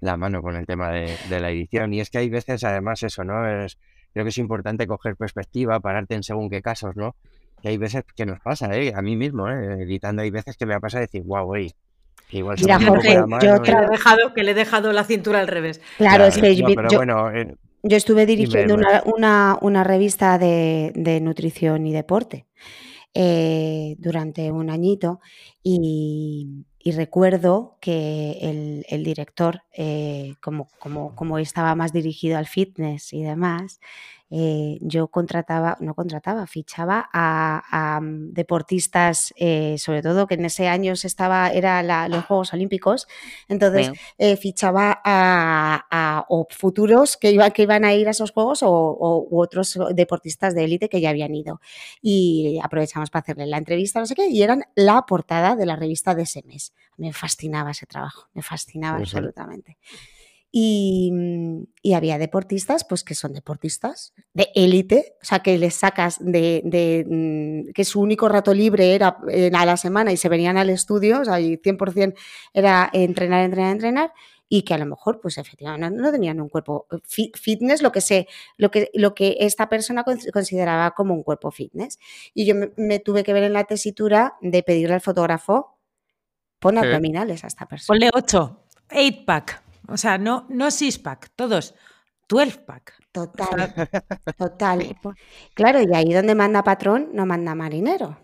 la 0.00 0.16
mano 0.16 0.42
con 0.42 0.56
el 0.56 0.66
tema 0.66 0.90
de, 0.90 1.16
de 1.28 1.40
la 1.40 1.50
edición. 1.50 1.92
Y 1.94 2.00
es 2.00 2.10
que 2.10 2.18
hay 2.18 2.28
veces, 2.28 2.64
además, 2.64 3.02
eso, 3.02 3.24
¿no? 3.24 3.46
Es, 3.48 3.78
creo 4.12 4.24
que 4.24 4.30
es 4.30 4.38
importante 4.38 4.86
coger 4.86 5.16
perspectiva, 5.16 5.80
pararte 5.80 6.14
en 6.14 6.22
según 6.22 6.50
qué 6.50 6.62
casos, 6.62 6.96
¿no? 6.96 7.14
que 7.60 7.68
hay 7.68 7.76
veces 7.76 8.04
que 8.14 8.26
nos 8.26 8.40
pasa, 8.40 8.74
¿eh? 8.76 8.92
a 8.94 9.02
mí 9.02 9.16
mismo, 9.16 9.48
¿eh? 9.48 9.82
editando 9.82 10.22
hay 10.22 10.30
veces 10.30 10.56
que 10.56 10.66
me 10.66 10.78
pasa 10.80 11.00
decir, 11.00 11.22
wow, 11.24 11.44
güey. 11.44 11.72
Que 12.28 12.38
igual 12.38 12.58
Mira, 12.60 12.78
Jorge, 12.78 13.14
yo 13.14 13.62
que, 13.62 13.72
le 13.72 13.78
he 13.78 13.90
dejado, 13.90 14.34
que 14.34 14.42
le 14.42 14.50
he 14.50 14.54
dejado 14.54 14.92
la 14.92 15.04
cintura 15.04 15.40
al 15.40 15.48
revés. 15.48 15.80
Claro, 15.96 16.26
es 16.26 16.36
que 16.36 16.54
yo, 16.54 16.66
bueno, 16.94 17.30
eh, 17.30 17.54
yo, 17.82 17.96
estuve 17.96 18.26
dirigiendo 18.26 18.74
una, 18.74 19.02
una, 19.06 19.58
una, 19.62 19.82
revista 19.82 20.36
de, 20.36 20.92
de, 20.94 21.22
nutrición 21.22 21.86
y 21.86 21.92
deporte 21.94 22.46
eh, 23.14 23.96
durante 23.98 24.52
un 24.52 24.68
añito 24.68 25.20
y, 25.62 26.66
y 26.82 26.92
recuerdo 26.92 27.76
que 27.80 28.38
el, 28.40 28.86
el 28.88 29.04
director, 29.04 29.62
eh, 29.72 30.34
como, 30.40 30.68
como, 30.78 31.14
como 31.14 31.38
estaba 31.38 31.74
más 31.74 31.92
dirigido 31.92 32.38
al 32.38 32.46
fitness 32.46 33.12
y 33.12 33.22
demás, 33.22 33.80
eh, 34.30 34.78
yo 34.82 35.08
contrataba, 35.08 35.78
no 35.80 35.94
contrataba, 35.94 36.46
fichaba 36.46 37.08
a, 37.12 37.98
mm, 38.00 38.32
deportistas, 38.32 39.32
eh, 39.36 39.76
sobre 39.78 40.02
todo 40.02 40.26
que 40.26 40.34
en 40.34 40.44
ese 40.44 40.68
año 40.68 40.96
se 40.96 41.06
estaba, 41.06 41.50
era 41.50 42.08
los 42.08 42.24
Juegos 42.26 42.52
Olímpicos, 42.52 43.06
entonces 43.48 43.90
eh, 44.18 44.36
fichaba 44.36 45.00
a, 45.02 46.26
o 46.28 46.46
futuros 46.50 47.16
que, 47.16 47.32
iba, 47.32 47.50
que 47.50 47.62
iban 47.62 47.84
a 47.84 47.94
ir 47.94 48.08
a 48.08 48.10
esos 48.10 48.32
Juegos 48.32 48.62
o, 48.62 49.26
u 49.30 49.40
otros 49.40 49.78
deportistas 49.94 50.54
de 50.54 50.64
élite 50.64 50.88
que 50.88 51.00
ya 51.00 51.10
habían 51.10 51.34
ido. 51.34 51.60
Y 52.02 52.58
aprovechamos 52.62 53.10
para 53.10 53.22
hacerle 53.22 53.46
la 53.46 53.58
entrevista, 53.58 54.00
no 54.00 54.06
sé 54.06 54.14
qué, 54.14 54.28
y 54.28 54.42
eran 54.42 54.64
la 54.74 55.02
portada 55.06 55.56
de 55.56 55.66
la 55.66 55.76
revista 55.76 56.14
de 56.14 56.22
ese 56.22 56.42
mes. 56.42 56.74
Me 56.96 57.12
fascinaba 57.12 57.70
ese 57.70 57.86
trabajo, 57.86 58.28
me 58.34 58.42
fascinaba 58.42 58.98
absolutamente. 58.98 59.78
Mm, 59.80 60.17
y, 60.50 61.12
había 61.94 62.18
deportistas, 62.18 62.84
pues 62.84 63.02
que 63.02 63.14
son 63.14 63.32
deportistas 63.32 64.14
de 64.34 64.50
élite, 64.54 65.16
o 65.20 65.24
sea, 65.24 65.40
que 65.40 65.58
les 65.58 65.74
sacas 65.74 66.16
de, 66.20 67.04
mm, 67.08 67.72
que 67.72 67.84
su 67.84 68.00
único 68.00 68.28
rato 68.28 68.54
libre 68.54 68.94
era 68.94 69.18
eh, 69.30 69.50
a 69.52 69.66
la 69.66 69.76
semana 69.76 70.12
y 70.12 70.16
se 70.16 70.28
venían 70.28 70.56
al 70.56 70.70
estudio, 70.70 71.20
o 71.20 71.24
sea, 71.24 71.40
y 71.40 71.56
100% 71.58 72.14
era 72.52 72.88
entrenar, 72.92 73.44
entrenar, 73.44 73.72
entrenar, 73.72 74.12
y 74.48 74.62
que 74.62 74.74
a 74.74 74.78
lo 74.78 74.86
mejor, 74.86 75.20
pues 75.20 75.38
efectivamente, 75.38 76.00
no, 76.00 76.10
tenían 76.10 76.40
un 76.40 76.48
cuerpo 76.48 76.86
eh, 76.90 77.30
fitness, 77.34 77.82
lo 77.82 77.92
que, 77.92 78.00
sé, 78.00 78.28
lo, 78.56 78.70
que, 78.70 78.90
lo 78.94 79.14
que 79.14 79.36
esta 79.40 79.68
persona 79.68 80.04
consideraba 80.32 80.92
como 80.92 81.14
un 81.14 81.22
cuerpo 81.22 81.50
fitness. 81.50 81.98
Y 82.32 82.46
yo 82.46 82.54
me, 82.76 82.98
tuve 82.98 83.24
que 83.24 83.32
ver 83.32 83.44
en 83.44 83.52
la 83.52 83.64
tesitura 83.64 84.36
de 84.40 84.62
pedirle 84.62 84.94
al 84.94 85.00
fotógrafo, 85.00 85.78
pon 86.58 86.78
abdominales 86.78 87.44
a 87.44 87.48
esta 87.48 87.66
persona. 87.66 87.98
Ponle 87.98 88.10
8, 88.14 88.60
8 88.90 89.24
pack. 89.26 89.67
O 89.88 89.96
sea, 89.96 90.18
no, 90.18 90.46
no 90.48 90.70
six-pack, 90.70 91.30
todos 91.34 91.74
12-pack. 92.28 92.92
Total, 93.10 93.88
total. 94.36 94.96
Claro, 95.54 95.80
y 95.80 95.94
ahí 95.94 96.12
donde 96.12 96.34
manda 96.34 96.62
patrón, 96.62 97.08
no 97.14 97.26
manda 97.26 97.54
marinero. 97.54 98.18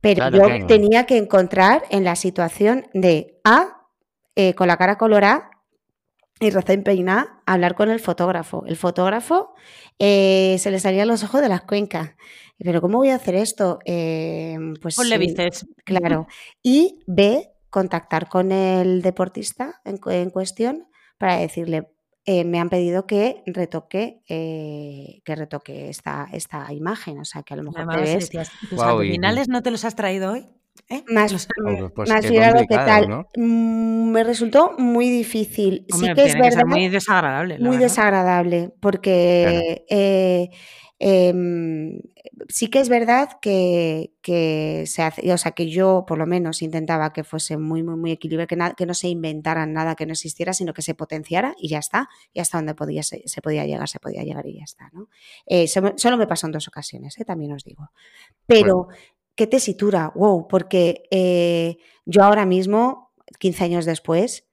Pero 0.00 0.30
yo 0.30 0.66
tenía 0.66 1.04
que 1.04 1.16
encontrar 1.16 1.82
en 1.90 2.04
la 2.04 2.16
situación 2.16 2.86
de 2.94 3.40
A, 3.44 3.88
eh, 4.34 4.54
con 4.54 4.68
la 4.68 4.76
cara 4.76 4.98
colorada 4.98 5.50
y 6.38 6.50
recién 6.50 6.84
peinada, 6.84 7.42
hablar 7.46 7.74
con 7.74 7.90
el 7.90 8.00
fotógrafo. 8.00 8.64
El 8.66 8.76
fotógrafo 8.76 9.54
eh, 9.98 10.56
se 10.58 10.70
le 10.70 10.78
salían 10.78 11.08
los 11.08 11.24
ojos 11.24 11.40
de 11.40 11.48
las 11.48 11.62
cuencas. 11.62 12.14
Pero 12.58 12.80
¿cómo 12.80 12.98
voy 12.98 13.10
a 13.10 13.16
hacer 13.16 13.34
esto? 13.34 13.78
Eh, 13.84 14.56
pues 14.80 14.96
bíceps. 15.18 15.66
Claro. 15.84 16.26
Y 16.62 17.00
B, 17.06 17.50
contactar 17.76 18.30
con 18.30 18.52
el 18.52 19.02
deportista 19.02 19.82
en, 19.84 20.30
cuestión 20.30 20.88
para 21.18 21.36
decirle, 21.36 21.90
eh, 22.24 22.42
me 22.42 22.58
han 22.58 22.70
pedido 22.70 23.06
que 23.06 23.42
retoque, 23.44 24.22
eh, 24.30 25.20
que 25.26 25.36
retoque 25.36 25.90
esta, 25.90 26.26
esta 26.32 26.72
imagen. 26.72 27.18
O 27.18 27.26
sea, 27.26 27.42
que 27.42 27.52
a 27.52 27.58
lo 27.58 27.64
mejor 27.64 27.86
te 27.94 28.00
ves... 28.00 28.30
¿Tus 28.70 28.80
abdominales 28.80 29.48
no 29.48 29.62
te 29.62 29.70
los 29.70 29.84
has 29.84 29.94
traído 29.94 30.32
hoy? 30.32 30.48
¿Eh? 30.88 31.04
Más, 31.08 31.48
pues 31.94 32.08
más 32.08 32.24
que 32.24 32.66
tal. 32.70 33.26
Mm, 33.36 34.10
me 34.10 34.24
resultó 34.24 34.72
muy 34.78 35.10
difícil. 35.10 35.84
sí 35.90 36.14
que 36.14 36.24
es 36.24 36.32
verdad. 36.34 36.62
muy 36.64 36.88
desagradable. 36.88 37.58
Muy 37.58 37.76
desagradable, 37.76 38.72
porque 38.80 40.54
Em, 40.98 42.00
sí 42.48 42.68
que 42.68 42.80
es 42.80 42.88
verdad 42.88 43.38
que, 43.42 44.12
se 44.86 45.02
hace, 45.02 45.32
o 45.32 45.38
sea, 45.38 45.52
que 45.52 45.68
yo 45.68 46.04
por 46.06 46.18
lo 46.18 46.26
menos 46.26 46.62
intentaba 46.62 47.12
que 47.12 47.22
fuese 47.22 47.58
muy, 47.58 47.82
muy, 47.82 47.96
muy 47.96 48.12
equilibrado, 48.12 48.48
que, 48.48 48.56
que 48.76 48.86
no 48.86 48.94
se 48.94 49.08
inventaran 49.08 49.72
nada 49.72 49.94
que 49.94 50.06
no 50.06 50.12
existiera, 50.12 50.52
sino 50.54 50.72
que 50.72 50.82
se 50.82 50.94
potenciara 50.94 51.54
y 51.58 51.68
ya 51.68 51.78
está. 51.78 52.08
Y 52.32 52.40
hasta 52.40 52.58
donde 52.58 52.74
podía, 52.74 53.02
se, 53.02 53.22
podía 53.42 53.66
llegar, 53.66 53.88
se 53.88 53.98
podía 53.98 54.22
llegar 54.22 54.46
y 54.46 54.58
ya 54.58 54.64
está. 54.64 54.90
¿no? 54.92 55.08
Eh, 55.46 55.68
solo 55.68 56.16
me 56.16 56.26
pasó 56.26 56.46
en 56.46 56.52
dos 56.52 56.68
ocasiones, 56.68 57.18
¿eh? 57.18 57.24
también 57.24 57.52
os 57.52 57.64
digo. 57.64 57.90
Pero, 58.46 58.88
¿qué 59.34 59.46
tesitura? 59.46 60.12
Wow, 60.14 60.48
porque 60.48 61.02
eh, 61.10 61.76
yo 62.06 62.22
ahora 62.22 62.46
mismo, 62.46 63.12
15 63.38 63.64
años 63.64 63.84
después, 63.84 64.46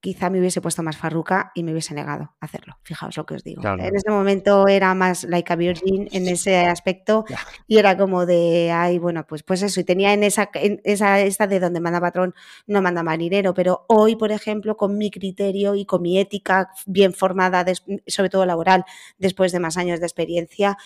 quizá 0.00 0.30
me 0.30 0.38
hubiese 0.38 0.60
puesto 0.60 0.82
más 0.82 0.96
farruca 0.96 1.50
y 1.54 1.62
me 1.62 1.72
hubiese 1.72 1.94
negado 1.94 2.34
a 2.40 2.46
hacerlo. 2.46 2.78
Fijaos 2.82 3.16
lo 3.16 3.26
que 3.26 3.34
os 3.34 3.44
digo. 3.44 3.62
En 3.64 3.96
ese 3.96 4.10
momento 4.10 4.68
era 4.68 4.94
más 4.94 5.24
like 5.24 5.52
a 5.52 5.56
virgin 5.56 6.08
en 6.12 6.28
ese 6.28 6.56
aspecto 6.66 7.24
y 7.66 7.78
era 7.78 7.96
como 7.96 8.24
de, 8.24 8.70
ay, 8.70 8.98
bueno, 8.98 9.26
pues, 9.26 9.42
pues 9.42 9.62
eso. 9.62 9.80
Y 9.80 9.84
tenía 9.84 10.12
en 10.12 10.22
esa, 10.22 10.50
en 10.54 10.80
esa 10.84 11.20
esta 11.20 11.46
de 11.46 11.58
donde 11.60 11.80
manda 11.80 12.00
patrón, 12.00 12.34
no 12.66 12.80
manda 12.80 13.02
marinero. 13.02 13.54
Pero 13.54 13.86
hoy, 13.88 14.14
por 14.14 14.30
ejemplo, 14.30 14.76
con 14.76 14.96
mi 14.96 15.10
criterio 15.10 15.74
y 15.74 15.84
con 15.84 16.02
mi 16.02 16.18
ética 16.18 16.70
bien 16.86 17.12
formada, 17.12 17.64
sobre 18.06 18.30
todo 18.30 18.46
laboral, 18.46 18.84
después 19.18 19.50
de 19.52 19.60
más 19.60 19.76
años 19.76 20.00
de 20.00 20.06
experiencia, 20.06 20.76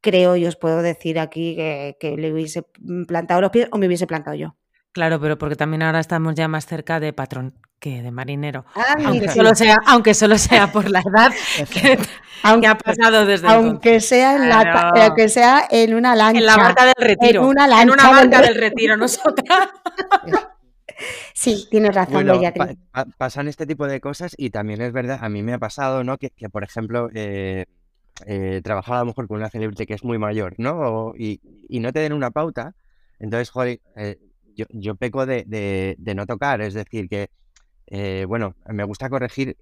creo 0.00 0.36
y 0.36 0.46
os 0.46 0.56
puedo 0.56 0.82
decir 0.82 1.18
aquí 1.18 1.54
que, 1.54 1.96
que 2.00 2.16
le 2.16 2.32
hubiese 2.32 2.64
plantado 3.06 3.40
los 3.40 3.50
pies 3.50 3.68
o 3.70 3.78
me 3.78 3.86
hubiese 3.86 4.06
plantado 4.06 4.36
yo. 4.36 4.56
Claro, 4.98 5.20
pero 5.20 5.38
porque 5.38 5.54
también 5.54 5.82
ahora 5.84 6.00
estamos 6.00 6.34
ya 6.34 6.48
más 6.48 6.66
cerca 6.66 6.98
de 6.98 7.12
patrón 7.12 7.54
que 7.78 8.02
de 8.02 8.10
marinero. 8.10 8.64
Ah, 8.74 8.96
aunque, 9.04 9.28
solo 9.28 9.54
sea, 9.54 9.76
aunque 9.86 10.12
solo 10.12 10.36
sea 10.36 10.72
por 10.72 10.90
la 10.90 10.98
edad 10.98 11.30
que, 11.72 12.00
aunque, 12.42 12.66
ha 12.66 12.76
pasado 12.76 13.24
desde 13.24 13.46
aunque 13.46 14.00
sea 14.00 14.34
en 14.34 14.48
la, 14.48 14.90
aunque 14.96 15.28
sea 15.28 15.68
en 15.70 15.94
una 15.94 16.16
lancha. 16.16 16.40
En 16.40 16.46
la 16.46 16.56
barca 16.56 16.84
del 16.84 16.94
retiro. 16.98 17.42
En 17.42 17.46
una, 17.46 17.68
lancha 17.68 17.92
una 17.92 18.10
barca 18.10 18.42
del, 18.42 18.56
retiro, 18.56 18.96
nosotras. 18.96 19.68
Sí, 21.32 21.68
tienes 21.70 21.94
razón, 21.94 22.26
pasan 23.16 23.46
este 23.46 23.66
tipo 23.66 23.86
de 23.86 24.00
cosas 24.00 24.34
y 24.36 24.50
también 24.50 24.80
es 24.82 24.92
verdad, 24.92 25.20
a 25.22 25.28
mí 25.28 25.44
me 25.44 25.52
ha 25.52 25.58
pasado, 25.58 26.02
¿no? 26.02 26.18
Que, 26.18 26.32
por 26.50 26.64
ejemplo, 26.64 27.08
eh, 27.14 27.66
eh, 28.26 28.60
trabajar 28.64 28.96
a 28.96 28.98
lo 29.00 29.06
mejor 29.06 29.28
con 29.28 29.36
una 29.36 29.48
celebrity 29.48 29.86
que 29.86 29.94
es 29.94 30.02
muy 30.02 30.18
mayor, 30.18 30.54
¿no? 30.58 31.12
y, 31.16 31.40
y, 31.68 31.78
no 31.78 31.92
te 31.92 32.00
den 32.00 32.12
una 32.12 32.32
pauta. 32.32 32.74
Entonces, 33.20 33.50
joder, 33.50 33.80
eh, 33.94 34.18
yo, 34.68 34.94
peco 34.96 35.26
de, 35.26 35.96
no 36.14 36.26
tocar, 36.26 36.60
es 36.60 36.74
decir, 36.74 37.08
que, 37.08 37.30
eh, 37.86 38.24
bueno, 38.26 38.54
me 38.66 38.84
gusta 38.84 39.08
corregir 39.08 39.56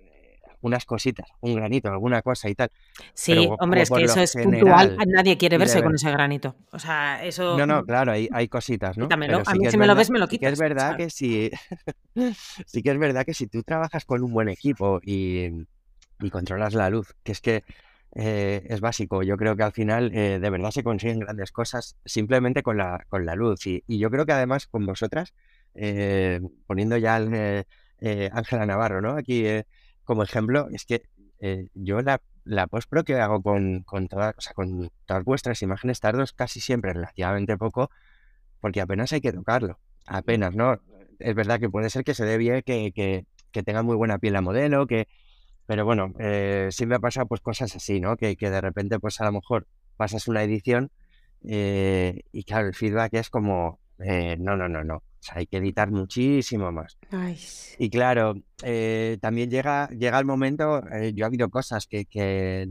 unas 0.60 0.84
cositas, 0.84 1.28
un 1.40 1.54
granito, 1.54 1.88
alguna 1.88 2.22
cosa 2.22 2.48
y 2.48 2.54
tal. 2.54 2.70
Sí, 3.14 3.48
hombre, 3.60 3.82
es 3.82 3.90
que 3.90 4.04
eso 4.04 4.20
es 4.20 4.36
puntual. 4.42 4.96
Nadie 5.06 5.36
quiere 5.36 5.58
verse 5.58 5.82
con 5.82 5.94
ese 5.94 6.10
granito. 6.10 6.56
O 6.72 6.78
sea, 6.78 7.24
eso. 7.24 7.56
No, 7.56 7.66
no, 7.66 7.84
claro, 7.84 8.12
hay, 8.12 8.28
hay 8.32 8.48
cositas, 8.48 8.96
¿no? 8.96 9.08
a 9.10 9.16
mí 9.54 9.70
si 9.70 9.76
me 9.76 9.86
lo 9.86 9.94
ves, 9.94 10.10
me 10.10 10.18
lo 10.18 10.28
quitas. 10.28 10.48
Que 10.48 10.52
es 10.52 10.58
verdad 10.58 10.96
que 10.96 11.10
si. 11.10 11.50
sí 12.66 12.82
que 12.82 12.90
es 12.90 12.98
verdad 12.98 13.24
que 13.24 13.34
si 13.34 13.46
tú 13.46 13.62
trabajas 13.62 14.04
con 14.04 14.22
un 14.22 14.32
buen 14.32 14.48
equipo 14.48 15.00
y, 15.02 15.66
y 16.20 16.30
controlas 16.30 16.74
la 16.74 16.90
luz, 16.90 17.14
que 17.22 17.32
es 17.32 17.40
que 17.40 17.62
eh, 18.18 18.66
es 18.70 18.80
básico. 18.80 19.22
Yo 19.22 19.36
creo 19.36 19.56
que 19.56 19.62
al 19.62 19.72
final 19.72 20.10
eh, 20.14 20.38
de 20.40 20.50
verdad 20.50 20.70
se 20.70 20.82
consiguen 20.82 21.20
grandes 21.20 21.52
cosas 21.52 21.96
simplemente 22.06 22.62
con 22.62 22.78
la, 22.78 23.04
con 23.10 23.26
la 23.26 23.34
luz. 23.34 23.66
Y, 23.66 23.82
yo 23.86 24.10
creo 24.10 24.24
que 24.24 24.32
además 24.32 24.66
con 24.66 24.86
vosotras, 24.86 25.34
eh, 25.74 26.40
poniendo 26.66 26.96
ya 26.96 27.16
Ángela 27.16 28.66
Navarro, 28.66 29.02
¿no? 29.02 29.18
Aquí 29.18 29.44
como 30.04 30.22
ejemplo, 30.22 30.68
es 30.72 30.86
que 30.86 31.02
yo 31.74 32.00
la, 32.00 32.22
la 32.44 32.66
postpro 32.68 33.04
que 33.04 33.16
hago 33.16 33.42
con, 33.42 33.82
con, 33.82 34.08
todas, 34.08 34.34
con 34.54 34.90
todas 35.04 35.24
vuestras 35.24 35.60
imágenes 35.60 36.00
tardo 36.00 36.24
casi 36.34 36.60
siempre 36.60 36.94
relativamente 36.94 37.58
poco, 37.58 37.90
porque 38.60 38.80
apenas 38.80 39.12
hay 39.12 39.20
que 39.20 39.32
tocarlo. 39.32 39.78
Apenas, 40.06 40.54
¿no? 40.54 40.80
Es 41.18 41.34
verdad 41.34 41.60
que 41.60 41.68
puede 41.68 41.90
ser 41.90 42.02
que 42.04 42.14
se 42.14 42.24
dé 42.24 42.38
bien, 42.38 42.62
que, 42.62 42.92
que, 42.92 43.26
que 43.50 43.62
tenga 43.62 43.82
muy 43.82 43.96
buena 43.96 44.18
piel 44.18 44.32
la 44.32 44.40
modelo, 44.40 44.86
que, 44.86 45.06
pero 45.66 45.84
bueno, 45.84 46.14
eh, 46.18 46.68
sí 46.70 46.86
me 46.86 46.96
ha 46.96 47.00
pasado 47.00 47.26
pues 47.26 47.40
cosas 47.40 47.74
así, 47.76 48.00
¿no? 48.00 48.16
Que, 48.16 48.36
que 48.36 48.50
de 48.50 48.60
repente 48.60 48.98
pues 48.98 49.20
a 49.20 49.24
lo 49.24 49.32
mejor 49.32 49.66
pasas 49.96 50.28
una 50.28 50.42
edición 50.42 50.90
eh, 51.48 52.22
y 52.32 52.44
claro, 52.44 52.68
el 52.68 52.74
feedback 52.74 53.14
es 53.14 53.30
como, 53.30 53.80
eh, 53.98 54.36
no, 54.38 54.56
no, 54.56 54.68
no, 54.68 54.82
no. 54.84 54.96
O 54.96 55.02
sea, 55.20 55.38
hay 55.38 55.46
que 55.46 55.58
editar 55.58 55.90
muchísimo 55.90 56.70
más. 56.72 56.98
Y 57.78 57.90
claro, 57.90 58.34
eh, 58.62 59.18
también 59.20 59.50
llega, 59.50 59.88
llega 59.88 60.18
el 60.18 60.24
momento, 60.24 60.82
yo 61.14 61.24
ha 61.24 61.28
habido 61.28 61.48
cosas 61.50 61.86
que, 61.86 62.04
que, 62.04 62.68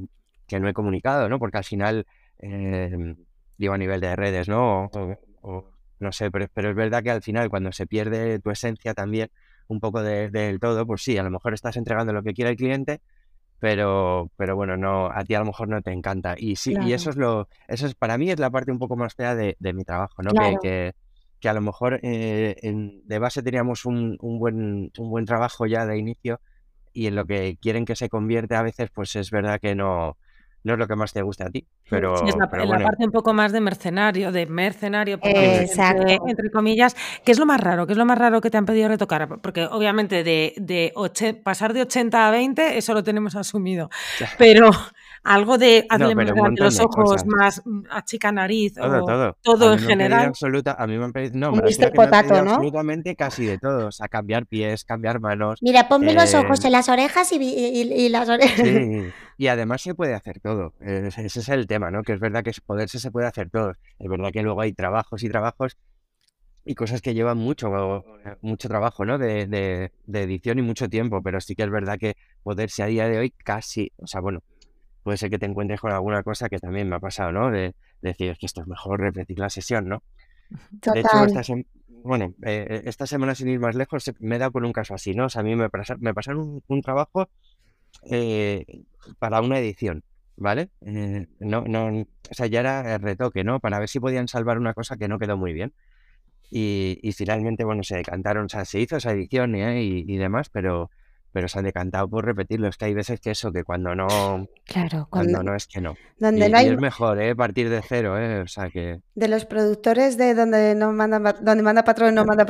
que, 0.48 0.60
no 0.60 0.70
he 0.70 0.74
comunicado, 0.74 1.28
¿no? 1.28 1.38
Porque 1.40 1.58
al 1.58 1.64
final, 1.64 2.06
digo 3.58 3.74
a 3.74 3.78
nivel 3.78 4.00
de 4.00 4.16
redes, 4.16 4.48
¿no? 4.48 4.90
O, 5.42 5.66
no 6.00 6.12
sé, 6.12 6.32
pero, 6.32 6.48
pero 6.54 6.70
es 6.70 6.76
verdad 6.76 7.04
que 7.04 7.12
al 7.12 7.22
final 7.22 7.50
cuando 7.50 7.72
se 7.72 7.88
pierde 7.88 8.40
tu 8.40 8.52
esencia 8.52 8.94
también, 8.94 9.30
un 9.67 9.80
poco 9.80 10.01
del 10.04 10.60
todo, 10.60 10.86
pues 10.86 11.04
sí, 11.04 11.17
a 11.17 11.23
lo 11.23 11.32
mejor 11.32 11.54
estás 11.54 11.78
entregando 11.78 12.13
lo 12.13 12.23
que 12.23 12.34
quiere 12.34 12.51
el 12.51 12.58
cliente, 12.58 13.01
pero, 13.60 14.30
pero 14.38 14.56
bueno, 14.56 14.78
no, 14.78 15.08
a 15.08 15.23
ti 15.23 15.34
a 15.34 15.39
lo 15.39 15.45
mejor 15.45 15.67
no 15.67 15.82
te 15.82 15.91
encanta. 15.91 16.36
Y 16.38 16.56
sí, 16.56 16.75
y 16.86 16.93
eso 16.93 17.10
es 17.10 17.15
lo, 17.15 17.47
eso 17.67 17.88
es, 17.88 17.95
para 17.95 18.17
mí 18.17 18.30
es 18.30 18.39
la 18.39 18.49
parte 18.49 18.71
un 18.71 18.80
poco 18.80 18.95
más 18.95 19.15
fea 19.15 19.36
de, 19.36 19.56
mi 19.73 19.84
trabajo, 19.84 20.21
¿no? 20.21 20.32
Que, 20.62 20.93
que, 21.39 21.49
a 21.49 21.54
lo 21.54 21.62
mejor 21.62 21.99
eh, 22.04 22.56
de 22.62 23.19
base 23.19 23.43
teníamos 23.43 23.86
un, 23.86 24.17
un, 24.21 24.39
buen, 24.39 24.91
un 24.97 25.10
buen 25.10 25.25
trabajo 25.25 25.65
ya 25.65 25.86
de 25.86 25.97
inicio 25.97 26.41
y 26.91 27.08
en 27.08 27.15
lo 27.15 27.25
que 27.25 27.58
quieren 27.62 27.86
que 27.86 27.95
se 27.95 28.10
convierte 28.10 28.56
a 28.56 28.62
veces, 28.62 28.89
pues 28.91 29.15
es 29.15 29.30
verdad 29.30 29.60
que 29.60 29.75
no, 29.75 30.17
no 30.65 30.73
es 30.73 30.80
lo 30.80 30.88
que 30.88 30.95
más 30.95 31.13
te 31.13 31.21
gusta 31.21 31.45
a 31.45 31.49
ti. 31.51 31.67
Pero, 31.89 32.15
es 32.28 32.36
la, 32.36 32.49
parte 32.49 33.06
un 33.06 33.12
poco 33.12 33.34
más 33.34 33.51
de 33.51 33.62
mercenario, 33.62 34.32
de 34.32 34.47
mercenario, 34.47 35.19
entre, 35.21 36.49
comillas. 36.51 36.95
¿Qué 37.23 37.32
es 37.32 37.38
lo 37.38 37.45
más 37.45 37.62
raro? 37.62 37.86
¿Qué 37.86 37.93
es 37.93 37.97
lo 37.97 38.06
más 38.06 38.17
raro 38.17 38.41
que 38.41 38.49
te 38.49 38.58
han 38.58 38.65
pedido 38.65 38.88
retocar? 38.88 39.28
Porque 39.41 39.65
obviamente 39.65 40.23
de, 40.23 40.56
de 40.58 40.91
pasar 41.43 41.73
de 41.73 41.84
80 41.84 42.28
a 42.28 42.32
20, 42.32 42.78
eso 42.80 42.95
lo 42.95 43.04
tenemos 43.04 43.36
asumido. 43.36 43.91
Pero 44.39 44.71
algo 45.26 45.58
de 45.58 45.86
hacerle 45.90 46.16
más 46.16 46.52
los 46.56 46.80
ojos, 46.80 47.26
más 47.26 47.62
mm, 47.66 47.82
achica 47.90 48.32
nariz, 48.32 48.76
todo, 48.76 49.04
o 49.04 49.06
todo, 49.06 49.38
todo 49.42 49.74
en 49.74 49.80
general. 49.80 50.28
Absoluta, 50.28 50.76
a 50.78 50.86
mí 50.86 50.98
me 50.98 51.06
han 51.06 51.12
pedido, 51.12 51.34
no, 51.34 51.52
me 51.52 51.58
han 51.58 52.46
¿no? 52.46 52.52
absolutamente 52.52 53.16
casi 53.16 53.46
de 53.46 53.58
todo, 53.58 53.88
o 53.88 53.92
sea, 53.92 54.08
cambiar 54.08 54.46
pies, 54.46 54.86
cambiar 54.86 55.20
manos. 55.20 55.60
Mira, 55.64 55.90
ponme 55.90 56.14
los 56.14 56.34
ojos 56.36 56.64
eh, 56.64 56.68
en 56.68 56.74
las 56.74 56.90
orejas 56.90 57.32
y, 57.32 57.38
y, 57.38 58.10
las 58.10 58.30
orejas. 58.30 58.68
Sí, 58.68 59.02
y 59.38 59.48
además 59.48 59.82
se 59.82 59.96
puede 59.96 60.14
hacer 60.14 60.40
todo, 60.40 60.74
ese 60.80 61.26
es 61.26 61.50
el 61.50 61.66
tema, 61.66 61.90
¿no? 61.90 62.04
Que 62.04 62.14
es 62.14 62.20
verdad 62.20 62.44
que 62.44 62.52
es 62.52 62.62
poderse 62.62 63.00
se 63.00 63.10
puede 63.10 63.26
hacer 63.26 63.50
todo, 63.50 63.74
es 64.00 64.08
verdad 64.08 64.30
que 64.32 64.44
luego 64.44 64.62
hay 64.62 64.74
trabajos 64.74 65.24
y 65.24 65.30
trabajos 65.30 65.76
y 66.68 66.76
cosas 66.76 67.02
que 67.02 67.14
llevan 67.14 67.38
mucho, 67.38 67.72
mucho 68.42 68.68
trabajo, 68.68 69.06
¿no? 69.06 69.18
De, 69.18 69.48
de, 69.48 69.92
de 70.06 70.22
edición 70.22 70.60
y 70.60 70.62
mucho 70.62 70.88
tiempo, 70.88 71.22
pero 71.24 71.40
sí 71.42 71.56
que 71.56 71.64
es 71.64 71.70
verdad 71.70 71.98
que 72.00 72.16
poderse 72.44 72.84
a 72.84 72.88
día 72.88 73.08
de 73.08 73.18
hoy 73.20 73.32
casi, 73.32 73.92
o 73.98 74.08
sea, 74.08 74.22
bueno, 74.22 74.42
puede 75.06 75.20
ser 75.20 75.30
que 75.30 75.38
te 75.38 75.46
encuentres 75.46 75.80
con 75.80 75.91
alguna 75.91 76.24
cosa 76.24 76.50
que 76.50 76.58
también 76.58 76.89
me 76.89 76.96
ha 76.96 77.00
pasado, 77.00 77.32
¿no? 77.32 77.52
De, 77.52 77.76
decir 78.02 78.36
que 78.39 78.48
esto 78.48 78.62
es 78.62 78.68
mejor 78.68 79.00
repetir 79.00 79.38
la 79.38 79.52
sesión, 79.52 79.88
¿no? 79.88 80.02
De 80.50 81.00
hecho, 81.00 81.26
esta, 81.26 81.41
bueno, 82.04 82.34
eh, 82.44 82.65
eh, 82.68 82.82
esta 82.86 83.06
semana 83.06 83.36
sin 83.36 83.50
ir 83.50 83.60
más 83.60 83.76
lejos 83.76 84.12
me 84.20 84.36
he 84.36 84.39
dado 84.39 84.52
con 84.52 84.65
un 84.65 84.74
caso 84.74 84.96
así, 84.96 85.13
¿no? 85.13 85.26
O 85.26 85.30
sea, 85.30 85.41
a 85.41 85.44
mí 85.44 85.56
me, 85.56 85.70
me 86.00 86.13
pasaron 86.15 86.63
un, 86.68 86.82
trabajo 86.82 87.30
eh, 88.10 88.65
para 89.20 89.41
una 89.41 89.60
edición, 89.60 90.04
¿vale? 90.38 90.72
no, 90.82 91.65
no, 91.68 91.88
o 91.88 92.34
sea, 92.34 92.48
ya 92.48 92.62
era 92.62 92.96
el 92.96 93.02
retoque, 93.02 93.44
¿no? 93.44 93.60
Para 93.60 93.78
ver 93.78 93.89
si 93.89 94.00
podían 94.00 94.28
salvar 94.28 94.58
una 94.58 94.74
cosa 94.74 94.98
que 94.98 95.08
no 95.08 95.20
quedó 95.20 95.38
muy 95.38 95.54
bien. 95.54 95.72
Y, 96.50 96.98
y 97.04 97.12
finalmente, 97.12 97.63
bueno, 97.63 97.84
se 97.84 97.98
decantaron, 97.98 98.46
o 98.46 98.50
sea, 98.50 98.65
se 98.65 98.80
hizo 98.80 98.98
esa 98.98 99.12
edición 99.12 99.56
y, 99.56 100.00
y 100.00 100.18
demás, 100.18 100.50
pero, 100.50 100.89
pero 101.36 101.50
se 101.50 101.60
han 101.60 101.65
decantado 101.65 102.08
por 102.08 102.24
repetirlo. 102.24 102.69
Es 102.69 102.78
que 102.78 102.86
hay 102.86 102.93
veces 102.93 103.19
que 103.19 103.32
eso, 103.32 103.52
que 103.52 103.65
cuando 103.65 103.93
no. 103.93 104.48
Claro, 104.63 105.06
cuando, 105.10 105.43
no 105.43 105.54
es 105.54 105.67
que 105.67 105.82
no. 105.82 105.98
Donde 106.17 106.48
no 106.48 106.58
hay... 106.58 106.69
es 106.69 106.78
mejor, 106.80 107.21
¿eh? 107.21 107.36
Partir 107.36 107.69
de 107.69 107.82
cero, 107.82 108.17
¿eh? 108.17 108.39
O 108.39 108.48
sea 108.48 108.69
que. 108.69 109.02
De 109.15 109.28
los 109.28 109.43
productores 109.43 110.15
de 110.15 110.34
donde 110.34 110.76
no 110.76 110.93
manda, 110.93 111.19
donde 111.41 111.62
manda 111.62 111.84
patrón 111.84 112.13
y 112.13 112.15
no 112.15 112.24
manda 112.24 112.45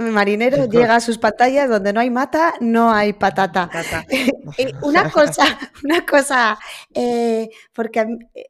marinero, 0.00 0.64
llega 0.70 0.96
a 0.96 1.00
sus 1.00 1.18
pantallas, 1.18 1.68
donde 1.68 1.92
no 1.92 2.00
hay 2.00 2.08
mata, 2.08 2.54
no 2.62 2.90
hay 2.90 3.12
patata. 3.12 3.68
una 4.82 5.10
cosa, 5.10 5.44
una 5.84 6.06
cosa, 6.06 6.58
eh, 6.94 7.50
porque 7.74 8.06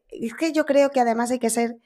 es 0.09 0.35
que 0.35 0.53
yo 0.53 0.65
creo 0.67 0.91
que 0.91 1.01
además 1.01 1.33
hay 1.33 1.41
que 1.41 1.51
ser 1.51 1.79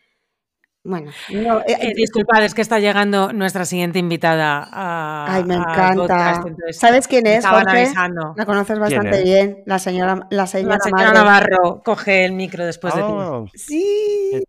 bueno, 0.86 1.10
no, 1.32 1.60
eh, 1.60 1.78
eh, 1.80 1.92
disculpad, 1.96 2.44
es 2.44 2.52
que 2.52 2.60
está 2.60 2.78
llegando 2.78 3.32
nuestra 3.32 3.64
siguiente 3.64 3.98
invitada. 3.98 4.68
A, 4.70 5.34
Ay, 5.34 5.44
me 5.44 5.54
encanta. 5.54 6.42
¿Sabes 6.72 7.08
quién 7.08 7.26
es, 7.26 7.46
Jorge? 7.46 7.90
La 8.36 8.44
conoces 8.44 8.78
bastante 8.78 9.22
bien, 9.22 9.62
la 9.64 9.78
señora, 9.78 10.26
la 10.28 10.46
señora, 10.46 10.78
Navarro. 11.14 11.80
Coge 11.82 12.26
el 12.26 12.32
micro 12.32 12.66
después 12.66 12.94
de 12.94 13.00
ti. 13.00 13.08
Oh, 13.08 13.46
sí. 13.54 14.44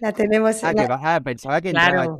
La 0.00 0.10
tenemos. 0.10 0.64
Ah, 0.64 0.72
ah, 1.00 1.20
pensaba 1.22 1.60
que 1.60 1.70
claro. 1.70 2.18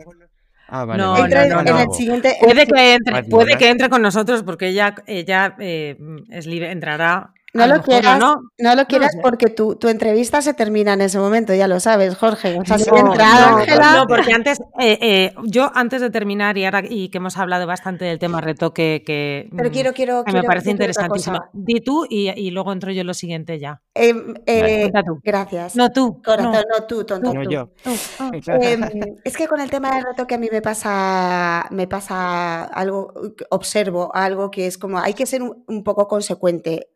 Ah, 0.69 0.85
vale, 0.85 1.03
no, 1.03 1.17
entra 1.17 1.47
no, 1.47 1.61
en 1.61 1.79
el 1.79 1.93
siguiente. 1.93 2.37
Puede 2.41 2.67
que 2.67 2.95
entre, 2.95 3.25
puede 3.25 3.57
que 3.57 3.71
entre 3.71 3.89
con 3.89 4.03
nosotros 4.03 4.45
porque 4.45 4.69
ella, 4.69 4.95
ella 5.07 5.57
eh, 5.59 5.97
es 6.31 6.47
libre, 6.47 6.71
entrará 6.71 7.33
no 7.59 7.75
lo, 7.75 7.83
quieras, 7.83 8.19
no, 8.19 8.75
lo 8.75 8.87
quieras 8.87 9.17
porque 9.23 9.49
tu, 9.49 9.77
tu, 9.77 9.89
entrevista 9.89 10.41
se 10.43 10.55
termina 10.55 10.95
en 10.95 11.03
ese 11.03 11.19
momento, 11.19 11.55
ya 11.55 11.69
lo 11.69 11.81
sabes, 11.81 12.17
Jorge. 12.17 12.59
no, 12.59 14.07
porque 14.09 14.33
antes, 14.33 14.61
eh, 14.79 14.99
eh, 15.01 15.35
yo 15.45 15.71
antes 15.75 16.01
de 16.01 16.11
terminar 16.11 16.57
y 16.59 16.65
ahora 16.65 16.83
y 16.89 17.09
que 17.09 17.19
hemos 17.19 17.37
hablado 17.37 17.67
bastante 17.67 18.05
del 18.05 18.19
tema 18.19 18.41
retoque 18.41 19.03
que, 19.05 19.49
Pero 19.57 19.71
quiero, 19.71 19.93
quiero, 19.93 20.25
me 20.33 20.43
parece 20.43 20.71
interesantísimo. 20.71 21.41
Di 21.53 21.81
tú 21.81 22.07
y, 22.09 22.31
y, 22.31 22.51
luego 22.51 22.73
entro 22.73 22.93
yo 22.93 23.05
lo 23.05 23.15
siguiente 23.15 23.59
ya. 23.59 23.83
Em, 23.99 24.35
eh, 24.47 24.91
tú. 25.05 25.21
Gracias. 25.23 25.77
No 25.77 25.91
tú. 25.91 26.23
Corazón, 26.23 26.65
no, 26.71 26.87
tú, 26.87 27.05
tonto. 27.05 27.35
No, 27.35 27.43
yo. 27.43 27.71
Em, 28.61 28.83
es 29.25 29.37
que 29.37 29.47
con 29.47 29.61
el 29.61 29.71
tema 29.71 29.95
del 29.95 30.05
retoque 30.05 30.35
a 30.35 30.39
mí 30.39 30.49
me 30.51 30.63
pasa, 30.63 31.67
me 31.71 31.87
pasa 31.87 32.65
algo, 32.65 33.13
observo 33.51 34.15
algo 34.15 34.51
que 34.51 34.67
es 34.67 34.79
como 34.79 34.99
hay 34.99 35.15
que 35.15 35.27
ser 35.27 35.43
un 35.43 35.85
poco 35.85 36.07
consecuente 36.09 36.89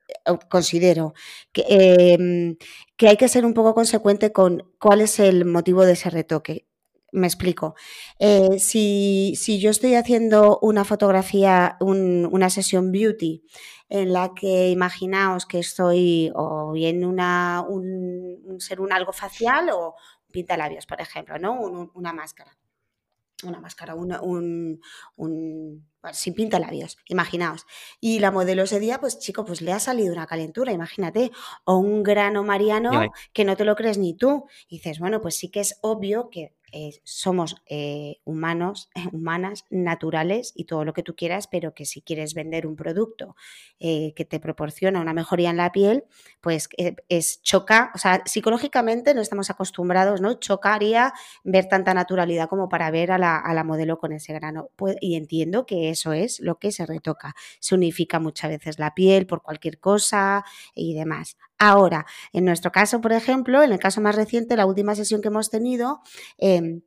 considero 0.48 1.14
que, 1.52 1.64
em, 1.68 2.56
que 2.96 3.08
hay 3.08 3.16
que 3.16 3.28
ser 3.28 3.44
un 3.44 3.54
poco 3.54 3.74
consecuente 3.74 4.32
con 4.32 4.64
cuál 4.78 5.00
es 5.00 5.18
el 5.18 5.44
motivo 5.44 5.84
de 5.84 5.92
ese 5.92 6.10
retoque. 6.10 6.66
Me 7.12 7.26
explico. 7.26 7.74
Eh, 8.18 8.58
si, 8.58 9.36
yo 9.60 9.70
estoy 9.70 9.94
haciendo 9.96 10.58
una 10.62 10.84
fotografía, 10.84 11.76
una 11.80 12.48
sesión 12.48 12.90
beauty, 12.90 13.44
en 13.92 14.14
la 14.14 14.32
que 14.34 14.70
imaginaos 14.70 15.44
que 15.44 15.58
estoy 15.58 16.32
o 16.34 16.72
bien 16.72 17.04
una, 17.04 17.62
un, 17.68 18.56
ser 18.58 18.80
un 18.80 18.90
algo 18.90 19.12
facial 19.12 19.68
o 19.70 19.96
pinta 20.30 20.56
labios, 20.56 20.86
por 20.86 21.02
ejemplo, 21.02 21.38
¿no? 21.38 21.52
una 21.92 22.14
máscara. 22.14 22.56
Una 23.44 23.60
máscara, 23.60 23.94
un, 23.94 24.80
sin 26.12 26.34
pinta 26.34 26.58
labios, 26.58 26.96
imaginaos. 27.06 27.66
Y 28.00 28.20
la 28.20 28.30
modelo 28.30 28.62
ese 28.62 28.80
día, 28.80 28.98
pues 28.98 29.18
chico, 29.18 29.44
pues 29.44 29.60
le 29.60 29.72
ha 29.72 29.78
salido 29.78 30.14
una 30.14 30.26
calentura, 30.26 30.72
imagínate, 30.72 31.30
o 31.64 31.76
un 31.76 32.02
grano 32.02 32.44
mariano 32.44 33.12
que 33.34 33.44
no 33.44 33.56
te 33.56 33.66
lo 33.66 33.76
crees 33.76 33.98
ni 33.98 34.14
tú. 34.14 34.46
Y 34.68 34.76
dices, 34.76 35.00
bueno, 35.00 35.20
pues 35.20 35.36
sí 35.36 35.50
que 35.50 35.60
es 35.60 35.78
obvio 35.82 36.30
que 36.30 36.54
eh, 36.72 37.00
somos 37.04 37.62
eh, 37.66 38.16
humanos, 38.24 38.90
humanas, 39.12 39.66
naturales 39.70 40.52
y 40.56 40.64
todo 40.64 40.84
lo 40.84 40.92
que 40.92 41.02
tú 41.02 41.14
quieras, 41.14 41.46
pero 41.46 41.74
que 41.74 41.84
si 41.84 42.02
quieres 42.02 42.34
vender 42.34 42.66
un 42.66 42.76
producto 42.76 43.36
eh, 43.78 44.14
que 44.14 44.24
te 44.24 44.40
proporciona 44.40 45.00
una 45.00 45.12
mejoría 45.12 45.50
en 45.50 45.58
la 45.58 45.70
piel, 45.70 46.04
pues 46.40 46.68
es 47.08 47.42
choca, 47.42 47.92
o 47.94 47.98
sea, 47.98 48.22
psicológicamente 48.24 49.14
no 49.14 49.20
estamos 49.20 49.50
acostumbrados, 49.50 50.20
¿no? 50.20 50.34
Chocaría 50.34 51.12
ver 51.44 51.68
tanta 51.68 51.94
naturalidad 51.94 52.48
como 52.48 52.68
para 52.68 52.90
ver 52.90 53.12
a 53.12 53.18
la, 53.18 53.36
a 53.38 53.54
la 53.54 53.64
modelo 53.64 53.98
con 53.98 54.12
ese 54.12 54.32
grano. 54.32 54.70
Y 55.00 55.16
entiendo 55.16 55.66
que 55.66 55.90
eso 55.90 56.12
es 56.12 56.40
lo 56.40 56.58
que 56.58 56.72
se 56.72 56.86
retoca. 56.86 57.34
Se 57.60 57.74
unifica 57.74 58.18
muchas 58.18 58.50
veces 58.50 58.78
la 58.78 58.94
piel 58.94 59.26
por 59.26 59.42
cualquier 59.42 59.78
cosa 59.78 60.44
y 60.74 60.94
demás. 60.94 61.36
Ahora, 61.64 62.06
en 62.32 62.44
nuestro 62.44 62.72
caso, 62.72 63.00
por 63.00 63.12
ejemplo, 63.12 63.62
en 63.62 63.70
el 63.70 63.78
caso 63.78 64.00
más 64.00 64.16
reciente, 64.16 64.56
la 64.56 64.66
última 64.66 64.96
sesión 64.96 65.22
que 65.22 65.28
hemos 65.28 65.48
tenido, 65.48 66.00
em, 66.36 66.82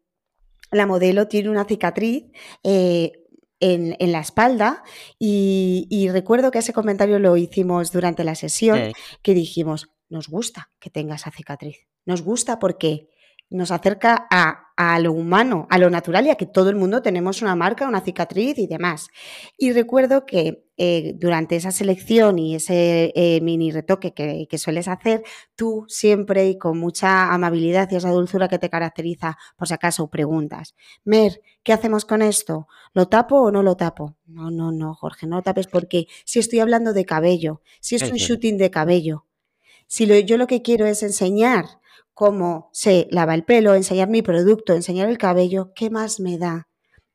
la 0.70 0.86
modelo 0.86 1.30
tiene 1.30 1.50
una 1.50 1.64
cicatriz. 1.64 2.26
Eh, 2.62 3.14
en, 3.62 3.96
la 4.12 4.20
espalda 4.20 4.84
y, 5.18 6.10
recuerdo 6.12 6.52
que 6.52 6.60
ese 6.60 6.74
comentario 6.74 7.20
lo 7.20 7.38
hicimos 7.38 7.94
durante 7.94 8.26
la 8.26 8.36
sesión, 8.36 8.92
que 9.22 9.34
dijimos, 9.34 9.90
nos 10.10 10.28
gusta 10.28 10.70
que 10.78 10.90
tenga 10.90 11.16
esa 11.16 11.32
cicatriz, 11.32 11.78
nos 12.06 12.22
gusta 12.22 12.60
porque 12.60 13.08
nos 13.50 13.72
acerca 13.72 14.28
a, 14.30 15.00
lo 15.00 15.14
humano, 15.14 15.68
a 15.70 15.78
lo 15.78 15.90
natural 15.90 16.28
y 16.28 16.30
a 16.30 16.36
que 16.36 16.46
todo 16.46 16.70
el 16.70 16.76
mundo 16.76 17.02
tenemos 17.02 17.42
una 17.42 17.56
marca, 17.56 17.88
una 17.88 18.02
cicatriz 18.02 18.58
y 18.58 18.68
demás. 18.68 19.08
Y 19.58 19.72
recuerdo 19.72 20.26
que 20.26 20.66
eh, 20.78 21.14
durante 21.16 21.56
esa 21.56 21.72
selección 21.72 22.38
y 22.38 22.56
ese 22.56 23.14
eh, 23.16 23.40
mini 23.42 23.72
retoque 23.72 24.14
que, 24.14 24.48
que, 24.50 24.58
sueles 24.58 24.90
hacer, 24.90 25.24
tú 25.56 25.86
siempre 25.88 26.48
y 26.50 26.58
con 26.58 26.78
mucha 26.78 27.34
amabilidad 27.34 27.90
y 27.92 27.96
esa 27.96 28.10
dulzura 28.10 28.50
que 28.50 28.60
te 28.60 28.70
caracteriza, 28.70 29.38
por 29.56 29.68
si 29.70 29.74
acaso 29.74 30.10
preguntas, 30.10 30.76
Mer, 31.06 31.42
¿qué 31.64 31.72
hacemos 31.72 32.04
con 32.04 32.22
esto? 32.22 32.68
¿Lo 32.94 33.08
tapo 33.08 33.38
o 33.38 33.52
no 33.52 33.64
lo 33.64 33.78
tapo? 33.78 34.18
No, 34.26 34.52
no, 34.52 34.72
no, 34.74 34.94
Jorge, 34.94 35.28
no 35.28 35.38
lo 35.38 35.44
tapes 35.44 35.68
porque 35.68 36.08
si 36.26 36.40
estoy 36.40 36.60
hablando 36.60 36.92
de 36.92 37.06
cabello, 37.06 37.62
si 37.80 37.96
es 37.96 38.04
un 38.04 38.18
shooting 38.18 38.58
de 38.58 38.72
cabello, 38.72 39.26
si 39.88 40.26
yo 40.26 40.38
lo 40.38 40.48
que 40.48 40.62
quiero 40.62 40.86
es 40.86 41.04
enseñar 41.04 41.66
cómo 42.16 42.70
se 42.72 43.08
lava 43.12 43.36
el 43.36 43.44
pelo, 43.44 43.76
enseñar 43.76 44.10
mi 44.10 44.24
producto, 44.24 44.74
enseñar 44.74 45.10
el 45.10 45.20
cabello, 45.20 45.74
¿qué 45.76 45.92
más 45.92 46.20
me 46.20 46.40
da 46.40 46.68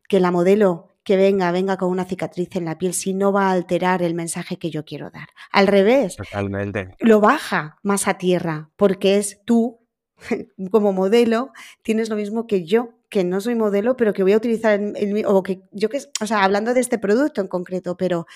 que 0.08 0.20
la 0.20 0.30
modelo 0.30 0.88
que 1.02 1.16
venga, 1.16 1.50
venga 1.50 1.78
con 1.78 1.90
una 1.90 2.04
cicatriz 2.04 2.54
en 2.54 2.66
la 2.66 2.76
piel 2.76 2.92
si 2.92 3.14
no 3.14 3.32
va 3.32 3.48
a 3.48 3.52
alterar 3.52 4.02
el 4.02 4.14
mensaje 4.14 4.58
que 4.58 4.70
yo 4.70 4.84
quiero 4.84 5.10
dar? 5.10 5.28
Al 5.50 5.66
revés, 5.66 6.16
Totalmente. 6.16 6.94
lo 7.00 7.20
baja 7.20 7.78
más 7.82 8.06
a 8.06 8.18
tierra 8.18 8.70
porque 8.76 9.16
es 9.16 9.40
tú 9.46 9.80
como 10.70 10.92
modelo, 10.92 11.52
tienes 11.82 12.10
lo 12.10 12.16
mismo 12.16 12.46
que 12.46 12.64
yo, 12.64 12.90
que 13.08 13.24
no 13.24 13.40
soy 13.40 13.54
modelo, 13.54 13.96
pero 13.96 14.12
que 14.12 14.22
voy 14.22 14.34
a 14.34 14.36
utilizar 14.36 14.78
el, 14.78 15.24
o 15.26 15.42
que 15.42 15.62
yo 15.72 15.88
que, 15.88 16.02
o 16.20 16.26
sea, 16.26 16.44
hablando 16.44 16.74
de 16.74 16.80
este 16.80 16.98
producto 16.98 17.40
en 17.40 17.48
concreto, 17.48 17.96
pero 17.96 18.26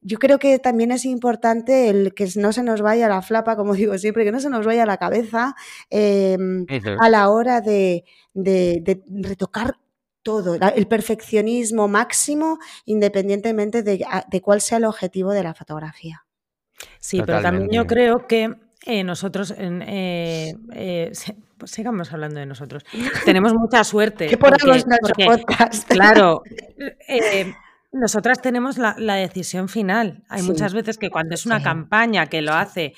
yo 0.00 0.18
creo 0.18 0.38
que 0.38 0.58
también 0.58 0.92
es 0.92 1.04
importante 1.04 1.88
el 1.88 2.14
que 2.14 2.28
no 2.36 2.52
se 2.52 2.62
nos 2.62 2.82
vaya 2.82 3.08
la 3.08 3.22
flapa, 3.22 3.56
como 3.56 3.74
digo 3.74 3.96
siempre, 3.98 4.24
que 4.24 4.32
no 4.32 4.40
se 4.40 4.50
nos 4.50 4.64
vaya 4.64 4.86
la 4.86 4.96
cabeza 4.96 5.54
em, 5.90 6.66
a 6.98 7.08
la 7.08 7.28
hora 7.30 7.60
de, 7.60 8.04
retocar 8.34 9.78
todo, 10.22 10.56
el 10.56 10.86
perfeccionismo 10.86 11.88
máximo, 11.88 12.58
independientemente 12.84 13.82
de, 13.82 14.40
cuál 14.42 14.60
sea 14.60 14.78
el 14.78 14.84
objetivo 14.84 15.32
de 15.32 15.42
la 15.42 15.54
fotografía. 15.54 16.24
Sí, 17.00 17.22
pero 17.24 17.40
también 17.40 17.70
yo 17.70 17.86
creo 17.86 18.26
que 18.26 18.54
eh, 18.86 19.04
nosotros, 19.04 19.54
eh, 19.58 20.54
eh, 20.72 21.12
pues 21.56 21.70
sigamos 21.70 22.12
hablando 22.12 22.38
de 22.38 22.46
nosotros, 22.46 22.84
tenemos 23.24 23.52
mucha 23.54 23.82
suerte. 23.84 24.26
Que 24.28 24.36
por 24.36 24.56
podcast. 24.58 25.88
Claro, 25.88 26.42
nosotras 27.92 28.40
tenemos 28.42 28.78
la, 28.78 29.14
decisión 29.14 29.68
final. 29.68 30.22
Hay 30.28 30.42
muchas 30.42 30.74
veces 30.74 30.98
que 30.98 31.10
cuando 31.10 31.34
es 31.34 31.46
una 31.46 31.62
campaña 31.62 32.26
que 32.26 32.42
lo 32.42 32.52
hace, 32.52 32.94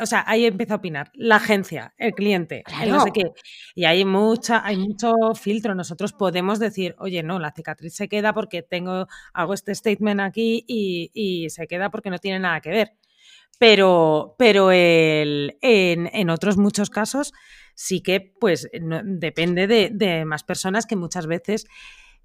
o 0.00 0.06
sea, 0.06 0.24
ahí 0.26 0.44
empieza 0.44 0.74
a 0.74 0.76
opinar 0.76 1.10
la 1.14 1.36
agencia, 1.36 1.94
el 1.96 2.12
cliente, 2.12 2.62
el 2.82 2.90
no 2.90 3.00
sé 3.00 3.10
qué. 3.12 3.32
Y 3.74 3.84
hay 3.84 4.04
mucha, 4.04 4.64
hay 4.64 4.76
mucho 4.76 5.14
filtro. 5.34 5.74
Nosotros 5.74 6.12
podemos 6.12 6.58
decir, 6.58 6.94
oye, 6.98 7.22
no, 7.22 7.38
la 7.38 7.52
cicatriz 7.52 7.94
se 7.94 8.08
queda 8.08 8.32
porque 8.32 8.62
tengo, 8.62 9.06
hago 9.32 9.54
este 9.54 9.74
statement 9.74 10.20
aquí 10.20 10.64
y, 10.66 11.48
se 11.50 11.66
queda 11.66 11.90
porque 11.90 12.10
no 12.10 12.18
tiene 12.18 12.38
nada 12.38 12.60
que 12.60 12.70
ver. 12.70 12.92
Pero, 13.58 14.36
pero 14.38 14.70
el, 14.70 15.58
en, 15.62 16.30
otros 16.30 16.58
muchos 16.58 16.90
casos 16.90 17.32
sí 17.74 18.02
que 18.02 18.20
pues 18.20 18.68
depende 18.72 19.66
de, 19.66 20.24
más 20.24 20.44
personas 20.44 20.86
que 20.86 20.96
muchas 20.96 21.26
veces 21.26 21.66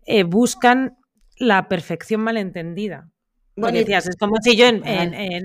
eh, 0.06 0.24
buscan 0.24 0.98
la 1.38 1.68
perfección 1.68 2.22
malentendida. 2.22 3.10
Porque 3.56 3.80
decías, 3.80 4.08
es 4.08 4.16
como 4.16 4.38
si 4.42 4.56
yo 4.56 4.66
en, 4.66 4.84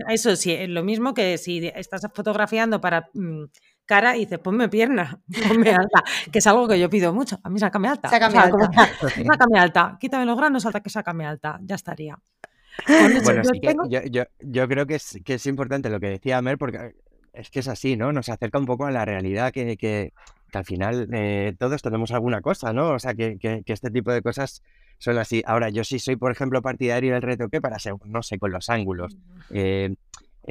eso, 0.08 0.34
sí, 0.34 0.66
lo 0.66 0.82
mismo 0.82 1.12
que 1.12 1.36
si 1.36 1.66
estás 1.74 2.06
fotografiando 2.14 2.80
para 2.80 3.10
mm, 3.12 3.44
cara 3.84 4.16
y 4.16 4.20
dices, 4.20 4.38
ponme 4.38 4.68
pierna, 4.68 5.20
ponme 5.48 5.70
alta, 5.70 6.02
que 6.32 6.38
es 6.38 6.46
algo 6.46 6.66
que 6.66 6.78
yo 6.78 6.88
pido 6.88 7.12
mucho. 7.12 7.38
A 7.42 7.50
mí 7.50 7.58
sácame 7.58 7.88
alta. 7.88 8.08
Sácame 8.08 8.38
alta. 8.38 8.70
sácame 9.26 9.58
alta. 9.58 9.98
Quítame 10.00 10.24
los 10.24 10.38
granos, 10.38 10.64
alta 10.64 10.80
que 10.80 10.88
sácame 10.88 11.26
alta. 11.26 11.58
Ya 11.62 11.74
estaría. 11.74 12.18
bueno, 13.24 13.44
sí 13.44 13.60
que 13.60 13.74
yo, 14.10 14.22
yo, 14.40 14.68
creo 14.68 14.86
que 14.86 14.94
es, 14.94 15.18
que 15.24 15.34
es 15.34 15.46
importante 15.46 15.90
lo 15.90 16.00
que 16.00 16.08
decía 16.08 16.40
Mer, 16.40 16.56
porque 16.56 16.94
es 17.38 17.50
que 17.50 17.60
es 17.60 17.68
así, 17.68 17.96
¿no? 17.96 18.12
Nos 18.12 18.28
acerca 18.28 18.58
un 18.58 18.66
poco 18.66 18.86
a 18.86 18.90
la 18.90 19.04
realidad 19.04 19.52
que, 19.52 19.76
que, 19.76 20.12
al 20.52 20.64
final 20.64 21.08
eh, 21.12 21.54
todos 21.58 21.82
tenemos 21.82 22.10
alguna 22.12 22.40
cosa, 22.40 22.72
¿no? 22.72 22.90
O 22.90 22.98
sea, 22.98 23.14
que, 23.14 23.38
que, 23.38 23.62
este 23.66 23.90
tipo 23.90 24.12
de 24.12 24.22
cosas 24.22 24.62
son 24.98 25.18
así. 25.18 25.42
Ahora, 25.46 25.70
yo 25.70 25.84
sí 25.84 25.98
soy, 25.98 26.16
por 26.16 26.32
ejemplo, 26.32 26.60
partidario 26.60 27.14
del 27.14 27.22
retoque 27.22 27.60
para, 27.60 27.76
no 28.04 28.22
sé, 28.22 28.38
con 28.38 28.52
los 28.52 28.68
ángulos. 28.68 29.16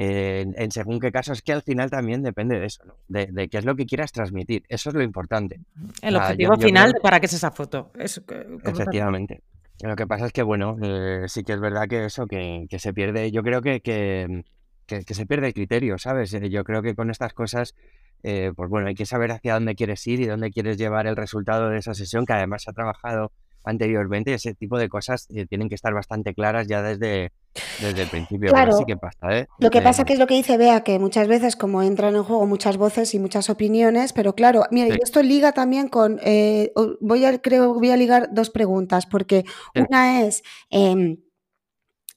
Eh, 0.00 0.46
en 0.56 0.70
según 0.70 1.00
qué 1.00 1.10
caso, 1.10 1.32
es 1.32 1.42
que 1.42 1.52
al 1.52 1.62
final 1.62 1.90
también 1.90 2.22
depende 2.22 2.58
de 2.60 2.66
eso, 2.66 2.84
¿no? 2.84 2.94
de, 3.08 3.48
qué 3.48 3.58
es 3.58 3.64
lo 3.64 3.74
que 3.74 3.84
quieras 3.84 4.12
transmitir. 4.12 4.62
Eso 4.68 4.90
es 4.90 4.94
lo 4.94 5.02
importante. 5.02 5.60
El 6.02 6.16
objetivo 6.16 6.56
final, 6.56 6.94
¿para 7.02 7.18
qué 7.18 7.26
es 7.26 7.32
esa 7.32 7.50
foto? 7.50 7.90
Efectivamente. 7.98 9.42
Lo 9.82 9.96
que 9.96 10.06
pasa 10.06 10.26
es 10.26 10.32
que, 10.32 10.42
bueno, 10.42 10.76
eh, 10.82 11.24
sí 11.26 11.42
que 11.42 11.52
es 11.52 11.60
verdad 11.60 11.88
que 11.88 12.04
eso, 12.04 12.26
que, 12.26 12.66
se 12.78 12.94
pierde, 12.94 13.32
yo 13.32 13.42
creo 13.42 13.60
que, 13.60 13.80
que, 13.80 14.44
se 14.86 15.26
pierde 15.26 15.48
el 15.48 15.54
criterio, 15.54 15.98
¿sabes? 15.98 16.32
Eh, 16.32 16.48
yo 16.48 16.62
creo 16.62 16.80
que 16.80 16.94
con 16.94 17.10
estas 17.10 17.32
cosas, 17.32 17.74
pues 18.22 18.68
bueno, 18.68 18.86
hay 18.86 18.94
que 18.94 19.06
saber 19.06 19.32
hacia 19.32 19.54
dónde 19.54 19.74
quieres 19.74 20.06
ir 20.06 20.20
y 20.20 20.26
dónde 20.26 20.52
quieres 20.52 20.78
llevar 20.78 21.08
el 21.08 21.16
resultado 21.16 21.70
de 21.70 21.78
esa 21.78 21.94
sesión, 21.94 22.24
que 22.24 22.34
además 22.34 22.62
se 22.62 22.70
ha 22.70 22.72
trabajado 22.72 23.32
anteriormente, 23.68 24.32
ese 24.32 24.54
tipo 24.54 24.78
de 24.78 24.88
cosas 24.88 25.26
eh, 25.30 25.46
tienen 25.46 25.68
que 25.68 25.74
estar 25.74 25.92
bastante 25.92 26.34
claras 26.34 26.66
ya 26.66 26.82
desde, 26.82 27.32
desde 27.80 28.02
el 28.02 28.08
principio. 28.08 28.50
Claro, 28.50 28.78
que 28.86 28.96
pasa, 28.96 29.38
¿eh? 29.38 29.46
Lo 29.58 29.70
que 29.70 29.82
pasa 29.82 30.04
que 30.04 30.14
es 30.14 30.18
lo 30.18 30.26
que 30.26 30.34
dice 30.34 30.56
Bea, 30.56 30.82
que 30.82 30.98
muchas 30.98 31.28
veces 31.28 31.54
como 31.54 31.82
entran 31.82 32.16
en 32.16 32.24
juego 32.24 32.46
muchas 32.46 32.78
voces 32.78 33.14
y 33.14 33.18
muchas 33.18 33.50
opiniones, 33.50 34.12
pero 34.12 34.34
claro, 34.34 34.64
mira, 34.70 34.96
esto 35.02 35.22
liga 35.22 35.52
también 35.52 35.88
con, 35.88 36.18
eh, 36.22 36.72
voy 37.00 37.24
a, 37.24 37.38
creo, 37.40 37.74
voy 37.74 37.90
a 37.90 37.96
ligar 37.96 38.30
dos 38.32 38.50
preguntas, 38.50 39.06
porque 39.06 39.44
una 39.74 40.22
es... 40.22 40.42
Em, 40.70 41.18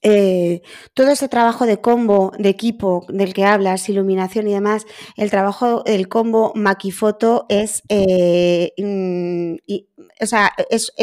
eh, 0.04 0.62
todo 0.94 1.10
ese 1.10 1.28
trabajo 1.28 1.64
de 1.64 1.80
combo, 1.80 2.32
de 2.36 2.48
equipo 2.48 3.06
del 3.08 3.32
que 3.32 3.44
hablas, 3.44 3.88
iluminación 3.88 4.48
y 4.48 4.52
demás, 4.52 4.84
el 5.16 5.30
trabajo, 5.30 5.84
el 5.86 6.08
combo 6.08 6.52
maquifoto 6.56 7.46
es, 7.48 7.82
eh, 7.88 8.72
o 10.22 10.26
sea, 10.26 10.52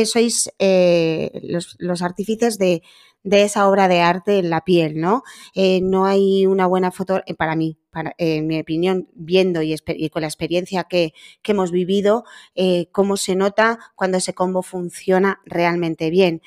sois 0.06 0.52
eh, 0.60 1.32
los, 1.44 2.02
artífices 2.02 2.58
de, 2.58 2.82
esa 3.24 3.68
obra 3.68 3.88
de 3.88 4.00
arte 4.00 4.40
en 4.40 4.50
la 4.50 4.62
piel, 4.62 5.00
¿no? 5.00 5.24
Eh, 5.54 5.82
no 5.82 6.06
hay 6.06 6.46
una 6.46 6.68
buena 6.68 6.92
foto, 6.92 7.22
eh, 7.26 7.36
para 7.36 7.56
mí, 7.56 7.78
para, 7.92 8.14
en 8.18 8.48
mi 8.48 8.60
opinión, 8.60 9.10
viendo 9.14 9.62
y, 9.62 9.76
con 10.10 10.22
la 10.22 10.28
experiencia 10.28 10.86
que, 10.86 11.14
hemos 11.44 11.72
vivido, 11.72 12.24
eh, 12.56 12.88
cómo 12.92 13.18
se 13.18 13.36
nota 13.36 13.80
cuando 13.96 14.18
ese 14.18 14.34
combo 14.34 14.62
funciona 14.64 15.42
realmente 15.46 16.10
bien. 16.10 16.42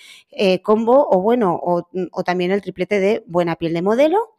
combo 0.63 1.07
o 1.11 1.21
bueno, 1.21 1.61
o 1.63 2.25
también 2.25 2.53
el 2.53 2.63
triplete 2.63 3.01
de 3.01 3.23
buena 3.27 3.57
piel 3.57 3.75
de 3.75 3.83
modelo, 3.83 4.33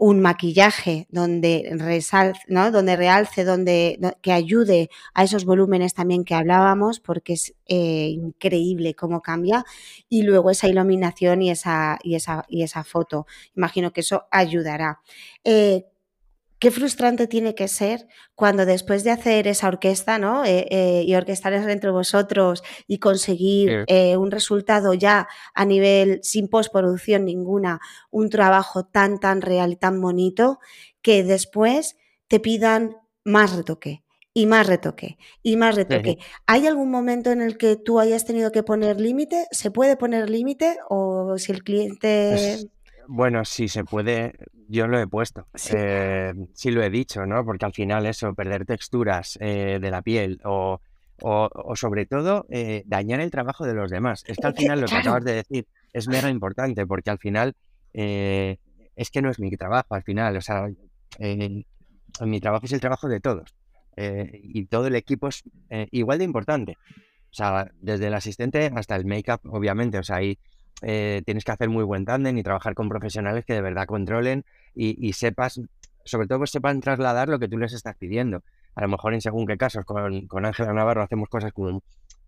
un 0.00 0.20
maquillaje 0.20 1.06
donde 1.10 1.74
resalce, 1.76 2.40
¿no? 2.48 2.70
donde 2.70 2.96
realce, 2.96 3.44
donde 3.44 3.98
que 4.22 4.32
ayude 4.32 4.88
a 5.12 5.24
esos 5.24 5.44
volúmenes 5.44 5.92
también 5.92 6.24
que 6.24 6.34
hablábamos, 6.34 7.00
porque 7.00 7.34
es 7.34 7.54
eh, 7.66 8.08
increíble 8.08 8.94
cómo 8.94 9.20
cambia, 9.20 9.62
y 10.08 10.22
luego 10.22 10.50
esa 10.50 10.68
iluminación 10.68 11.42
y 11.42 11.50
esa, 11.50 11.98
y 12.02 12.14
esa, 12.14 12.46
y 12.48 12.62
esa 12.62 12.82
foto. 12.82 13.26
Imagino 13.54 13.92
que 13.92 14.00
eso 14.00 14.24
ayudará. 14.30 15.00
Eh, 15.44 15.84
qué 16.60 16.70
frustrante 16.70 17.26
tiene 17.26 17.54
que 17.54 17.66
ser 17.66 18.06
cuando 18.36 18.66
después 18.66 19.02
de 19.02 19.10
hacer 19.10 19.48
esa 19.48 19.66
orquesta, 19.66 20.18
¿no? 20.18 20.44
Eh, 20.44 20.66
eh, 20.70 21.02
y 21.06 21.14
orquestar 21.14 21.54
entre 21.54 21.90
vosotros 21.90 22.62
y 22.86 22.98
conseguir 22.98 23.84
eh, 23.88 24.16
un 24.16 24.30
resultado 24.30 24.94
ya 24.94 25.26
a 25.54 25.64
nivel 25.64 26.20
sin 26.22 26.48
postproducción 26.48 27.24
ninguna, 27.24 27.80
un 28.10 28.28
trabajo 28.28 28.84
tan, 28.84 29.18
tan 29.18 29.40
real 29.40 29.72
y 29.72 29.76
tan 29.76 30.00
bonito, 30.00 30.60
que 31.02 31.24
después 31.24 31.96
te 32.28 32.40
pidan 32.40 32.94
más 33.24 33.56
retoque 33.56 34.04
y 34.34 34.46
más 34.46 34.66
retoque 34.66 35.16
y 35.42 35.56
más 35.56 35.74
retoque. 35.74 36.18
¿Hay 36.46 36.66
algún 36.66 36.90
momento 36.90 37.30
en 37.30 37.40
el 37.40 37.56
que 37.56 37.76
tú 37.76 37.98
hayas 37.98 38.26
tenido 38.26 38.52
que 38.52 38.62
poner 38.62 39.00
límite? 39.00 39.46
¿Se 39.50 39.70
puede 39.70 39.96
poner 39.96 40.28
límite 40.28 40.76
o 40.88 41.38
si 41.38 41.52
el 41.52 41.64
cliente... 41.64 42.58
Bueno, 43.12 43.44
sí 43.44 43.66
se 43.66 43.82
puede, 43.82 44.34
yo 44.68 44.86
lo 44.86 44.96
he 44.96 45.06
puesto, 45.08 45.48
sí. 45.54 45.72
Eh, 45.76 46.32
sí 46.54 46.70
lo 46.70 46.80
he 46.80 46.90
dicho, 46.90 47.26
¿no? 47.26 47.44
Porque 47.44 47.64
al 47.64 47.72
final 47.72 48.06
eso, 48.06 48.32
perder 48.34 48.64
texturas 48.64 49.36
eh, 49.40 49.78
de 49.80 49.90
la 49.90 50.00
piel 50.00 50.40
o, 50.44 50.80
o, 51.20 51.74
sobre 51.74 52.06
todo 52.06 52.46
eh, 52.50 52.84
dañar 52.86 53.20
el 53.20 53.32
trabajo 53.32 53.66
de 53.66 53.74
los 53.74 53.90
demás. 53.90 54.22
Es 54.28 54.36
que 54.36 54.46
al 54.46 54.54
final 54.54 54.80
lo 54.80 54.86
que 54.86 54.94
acabas 54.94 55.24
de 55.24 55.34
decir, 55.34 55.66
es 55.92 56.06
mega 56.06 56.30
importante 56.30 56.86
porque 56.86 57.10
al 57.10 57.18
final 57.18 57.56
eh, 57.94 58.58
es 58.94 59.10
que 59.10 59.22
no 59.22 59.30
es 59.30 59.40
mi 59.40 59.50
trabajo, 59.56 59.92
al 59.96 60.04
final, 60.04 60.36
o 60.36 60.40
sea, 60.40 60.68
mi 61.18 62.40
trabajo 62.40 62.66
es 62.66 62.72
el 62.72 62.80
trabajo 62.80 63.08
de 63.08 63.18
todos 63.18 63.56
eh, 63.96 64.40
y 64.40 64.66
todo 64.66 64.86
el 64.86 64.94
equipo 64.94 65.26
es 65.26 65.42
eh, 65.68 65.88
igual 65.90 66.18
de 66.18 66.24
importante. 66.24 66.76
O 67.30 67.32
sea, 67.32 67.70
desde 67.80 68.06
el 68.06 68.14
asistente 68.14 68.70
hasta 68.74 68.94
el 68.94 69.04
make-up, 69.04 69.40
obviamente, 69.44 69.98
o 69.98 70.02
sea, 70.02 70.16
ahí 70.16 70.38
tienes 70.80 71.44
que 71.44 71.52
hacer 71.52 71.68
muy 71.68 71.84
buen 71.84 72.04
tándem 72.04 72.38
y 72.38 72.42
trabajar 72.42 72.74
con 72.74 72.88
profesionales 72.88 73.44
que 73.44 73.54
de 73.54 73.60
verdad 73.60 73.86
controlen 73.86 74.44
y, 74.74 75.12
sepas, 75.12 75.60
sobre 76.04 76.26
todo 76.26 76.38
pues 76.38 76.50
sepan 76.50 76.80
trasladar 76.80 77.28
lo 77.28 77.38
que 77.38 77.48
tú 77.48 77.58
les 77.58 77.72
estás 77.72 77.96
pidiendo. 77.96 78.42
A 78.74 78.82
lo 78.82 78.88
mejor 78.88 79.14
en 79.14 79.20
según 79.20 79.46
qué 79.46 79.56
casos, 79.56 79.84
con 79.84 80.46
Ángela 80.46 80.72
Navarro 80.72 81.02
hacemos 81.02 81.28
cosas 81.28 81.52
como, 81.52 81.82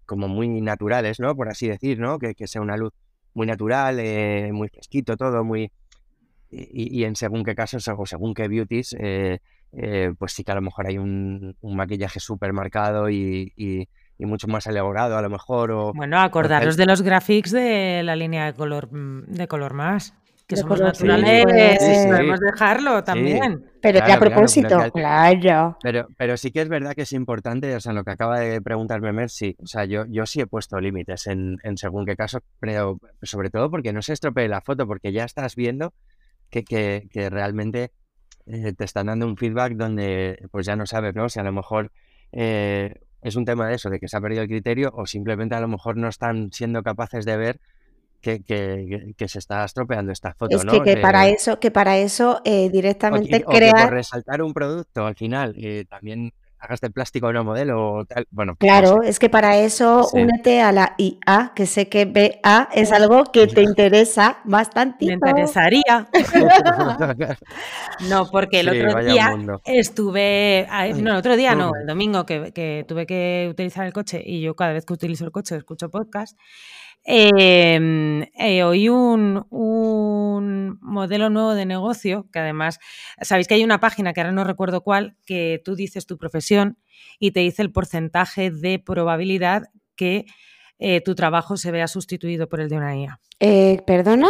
como 0.06 0.28
muy 0.28 0.60
naturales, 0.60 1.20
¿no? 1.20 1.34
Por 1.34 1.48
así 1.48 1.68
decir, 1.68 1.98
¿no? 1.98 2.18
Que, 2.18 2.34
que 2.34 2.46
sea 2.46 2.60
una 2.60 2.76
luz 2.76 2.92
muy 3.34 3.46
natural, 3.46 3.98
eh, 4.00 4.50
muy 4.52 4.68
fresquito 4.68 5.16
todo, 5.16 5.44
muy... 5.44 5.70
Y, 6.50 7.04
en 7.04 7.16
según 7.16 7.44
qué 7.44 7.54
casos 7.54 7.88
o 7.88 8.04
según 8.04 8.34
qué 8.34 8.46
beauties, 8.46 8.94
eh, 8.98 9.38
eh, 9.72 10.12
pues 10.18 10.32
sí 10.32 10.44
que 10.44 10.52
a 10.52 10.54
lo 10.54 10.60
mejor 10.60 10.86
hay 10.86 10.98
un, 10.98 11.56
maquillaje 11.62 12.20
súper 12.20 12.52
marcado 12.52 13.08
y, 13.08 13.88
mucho 14.18 14.48
más 14.48 14.66
elaborado 14.66 15.16
a 15.16 15.22
lo 15.22 15.30
mejor. 15.30 15.70
O, 15.72 15.92
bueno, 15.94 16.20
acordaros 16.20 16.76
de 16.76 16.86
los 16.86 17.02
graphics 17.02 17.50
de 17.50 18.02
la 18.04 18.16
línea 18.16 18.46
de 18.46 18.54
color, 18.54 18.92
mm, 18.92 19.32
de 19.32 19.48
color 19.48 19.74
más 19.74 20.14
que 20.46 20.56
somos 20.56 20.80
naturales, 20.80 21.44
pues, 21.46 22.06
podemos 22.06 22.40
dejarlo 22.40 23.04
también. 23.04 23.64
Pero 23.80 24.00
a 24.04 24.18
propósito, 24.18 24.92
claro, 24.92 25.76
pero, 25.82 26.06
pero, 26.16 26.36
sí 26.36 26.52
que 26.52 26.60
es 26.60 26.68
verdad 26.68 26.94
que 26.94 27.02
es 27.02 27.12
importante, 27.12 27.74
o 27.74 27.80
sea, 27.80 27.92
lo 27.92 28.04
que 28.04 28.12
acaba 28.12 28.38
de 28.38 28.60
preguntarme 28.60 29.12
Mer, 29.12 29.30
sí, 29.30 29.56
o 29.60 29.66
sea, 29.66 29.84
yo, 29.86 30.04
yo 30.08 30.24
sí 30.26 30.40
he 30.40 30.46
puesto 30.46 30.78
límites 30.80 31.26
en, 31.26 31.58
según 31.76 32.06
qué 32.06 32.14
caso, 32.14 32.40
pero 32.60 32.98
sobre 33.22 33.50
todo 33.50 33.70
porque 33.70 33.92
no 33.92 34.02
se 34.02 34.12
estropee 34.12 34.48
la 34.48 34.60
foto, 34.60 34.86
porque 34.86 35.12
ya 35.12 35.24
estás 35.24 35.56
viendo 35.56 35.94
que, 36.50 36.62
que, 36.64 37.08
que 37.10 37.28
realmente 37.28 37.90
eh, 38.46 38.72
te 38.72 38.84
están 38.84 39.06
dando 39.06 39.26
un 39.26 39.36
feedback 39.36 39.72
donde 39.74 40.46
pues 40.50 40.66
ya 40.66 40.76
no 40.76 40.86
sabes, 40.86 41.14
¿no? 41.14 41.28
Si 41.28 41.40
a 41.40 41.44
lo 41.44 41.52
mejor 41.52 41.90
eh, 42.30 43.00
es 43.22 43.36
un 43.36 43.44
tema 43.44 43.68
de 43.68 43.76
eso, 43.76 43.88
de 43.88 43.98
que 43.98 44.08
se 44.08 44.16
ha 44.16 44.20
perdido 44.20 44.42
el 44.42 44.48
criterio 44.48 44.90
o 44.94 45.06
simplemente 45.06 45.54
a 45.54 45.60
lo 45.60 45.68
mejor 45.68 45.96
no 45.96 46.08
están 46.08 46.52
siendo 46.52 46.82
capaces 46.82 47.24
de 47.24 47.36
ver 47.36 47.60
que, 48.20 48.42
que, 48.42 49.28
se 49.28 49.38
está 49.38 49.64
estropeando 49.64 50.12
esta 50.12 50.32
foto. 50.34 50.56
Es 50.56 50.64
que, 50.64 50.96
para 50.98 51.28
eso, 51.28 51.58
que 51.58 51.70
para 51.70 51.98
eso 51.98 52.40
eh, 52.44 52.70
directamente 52.70 53.42
crear... 53.42 53.86
por 53.86 53.92
resaltar 53.94 54.42
un 54.42 54.52
producto 54.52 55.06
al 55.06 55.16
final, 55.16 55.54
eh, 55.58 55.84
también 55.88 56.32
hagas 56.62 56.80
de 56.80 56.90
plástico 56.90 57.26
una 57.26 57.42
modelo 57.42 57.92
o 57.92 58.04
tal. 58.04 58.26
Bueno, 58.30 58.54
claro, 58.56 59.02
es 59.02 59.18
que 59.18 59.28
para 59.28 59.58
eso 59.58 60.08
únete 60.12 60.60
a 60.60 60.70
la 60.70 60.94
IA, 60.96 61.52
que 61.54 61.66
sé 61.66 61.88
que 61.88 62.04
BA 62.04 62.68
es 62.72 62.92
algo 62.92 63.24
que 63.24 63.48
te 63.48 63.62
interesa 63.62 64.38
bastante. 64.44 65.06
Me 65.06 65.14
interesaría. 65.14 66.08
no, 68.08 68.28
porque 68.30 68.60
el 68.60 68.68
otro 68.68 69.02
día 69.02 69.36
estuve. 69.64 70.68
No, 70.96 71.10
el 71.10 71.16
otro 71.16 71.36
día 71.36 71.54
no, 71.56 71.72
el 71.78 71.86
domingo 71.86 72.24
que, 72.24 72.52
que 72.52 72.84
tuve 72.86 73.06
que 73.06 73.48
utilizar 73.50 73.84
el 73.84 73.92
coche 73.92 74.22
y 74.24 74.40
yo 74.40 74.54
cada 74.54 74.72
vez 74.72 74.86
que 74.86 74.92
utilizo 74.92 75.24
el 75.24 75.32
coche 75.32 75.56
escucho 75.56 75.90
podcast. 75.90 76.38
Eh, 77.04 78.28
eh, 78.38 78.62
oí 78.62 78.88
un, 78.88 79.44
un, 79.50 80.78
modelo 80.80 81.30
nuevo 81.30 81.54
de 81.54 81.66
negocio, 81.66 82.28
que 82.32 82.38
además, 82.38 82.78
sabéis 83.20 83.48
que 83.48 83.54
hay 83.54 83.64
una 83.64 83.80
página 83.80 84.12
que 84.12 84.20
ahora 84.20 84.32
no 84.32 84.44
recuerdo 84.44 84.82
cuál, 84.82 85.16
que 85.24 85.60
tú 85.64 85.74
dices 85.74 86.06
tu 86.06 86.16
profesión 86.16 86.78
y 87.18 87.32
te 87.32 87.40
dice 87.40 87.62
el 87.62 87.72
porcentaje 87.72 88.50
de 88.50 88.78
probabilidad 88.78 89.64
que 89.96 90.26
eh, 90.78 91.00
tu 91.00 91.14
trabajo 91.14 91.56
se 91.56 91.70
vea 91.70 91.86
sustituido 91.86 92.48
por 92.48 92.60
el 92.60 92.68
de 92.68 92.76
una 92.76 92.96
IA. 92.96 93.20
Eh, 93.40 93.82
¿Perdona? 93.86 94.28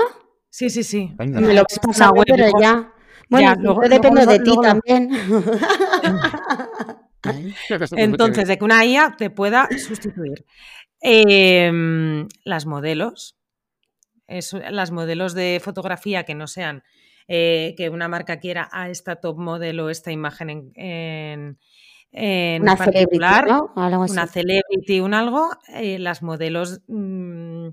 Sí, 0.50 0.68
sí, 0.68 0.82
sí. 0.82 1.14
Me 1.18 1.54
lo 1.54 1.64
pasado, 1.64 2.12
pero 2.26 2.46
ya. 2.60 2.92
Bueno, 3.30 3.80
depende 3.88 4.26
de 4.26 4.38
ti 4.40 4.54
también. 4.62 5.10
Entonces, 7.96 8.48
de 8.48 8.58
que 8.58 8.64
una 8.64 8.84
IA 8.84 9.14
te 9.16 9.30
pueda 9.30 9.68
sustituir. 9.78 10.44
Em, 11.02 12.28
las 12.44 12.64
modelos, 12.64 13.36
las 14.70 14.92
modelos 14.92 15.34
de 15.34 15.60
fotografía 15.62 16.24
que 16.24 16.36
no 16.36 16.46
sean 16.46 16.84
eh, 17.26 17.74
que 17.76 17.90
una 17.90 18.08
marca 18.08 18.38
quiera 18.38 18.68
a 18.72 18.88
esta 18.88 19.16
top 19.16 19.38
modelo, 19.38 19.90
esta 19.90 20.12
imagen 20.12 20.72
en, 20.76 21.58
una 22.62 22.76
particular, 22.76 23.46
celebrity, 23.46 24.12
una 24.12 24.26
celebrity, 24.26 25.00
un 25.00 25.14
algo, 25.14 25.50
eh, 25.74 25.98
las 25.98 26.22
modelos 26.22 26.82
mm, 26.86 27.68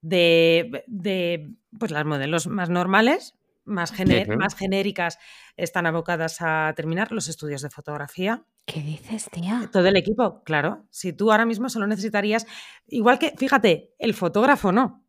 de, 0.00 1.50
pues 1.78 1.90
las 1.90 2.04
modelos 2.04 2.46
más 2.46 2.70
normales, 2.70 3.34
más, 3.64 3.92
más 4.36 4.54
genéricas, 4.54 5.18
están 5.56 5.86
abocadas 5.86 6.38
a 6.40 6.72
terminar 6.74 7.12
los 7.12 7.28
estudios 7.28 7.60
de 7.62 7.70
fotografía. 7.70 8.44
¿Qué 8.64 8.80
dices, 8.80 9.28
tía? 9.30 9.68
Todo 9.72 9.88
el 9.88 9.96
equipo, 9.96 10.42
claro. 10.44 10.86
Si 10.90 11.12
tú 11.12 11.32
ahora 11.32 11.46
mismo 11.46 11.68
solo 11.68 11.86
necesitarías, 11.86 12.46
igual 12.86 13.18
que, 13.18 13.34
fíjate, 13.36 13.94
el 13.98 14.14
fotógrafo 14.14 14.72
no. 14.72 15.04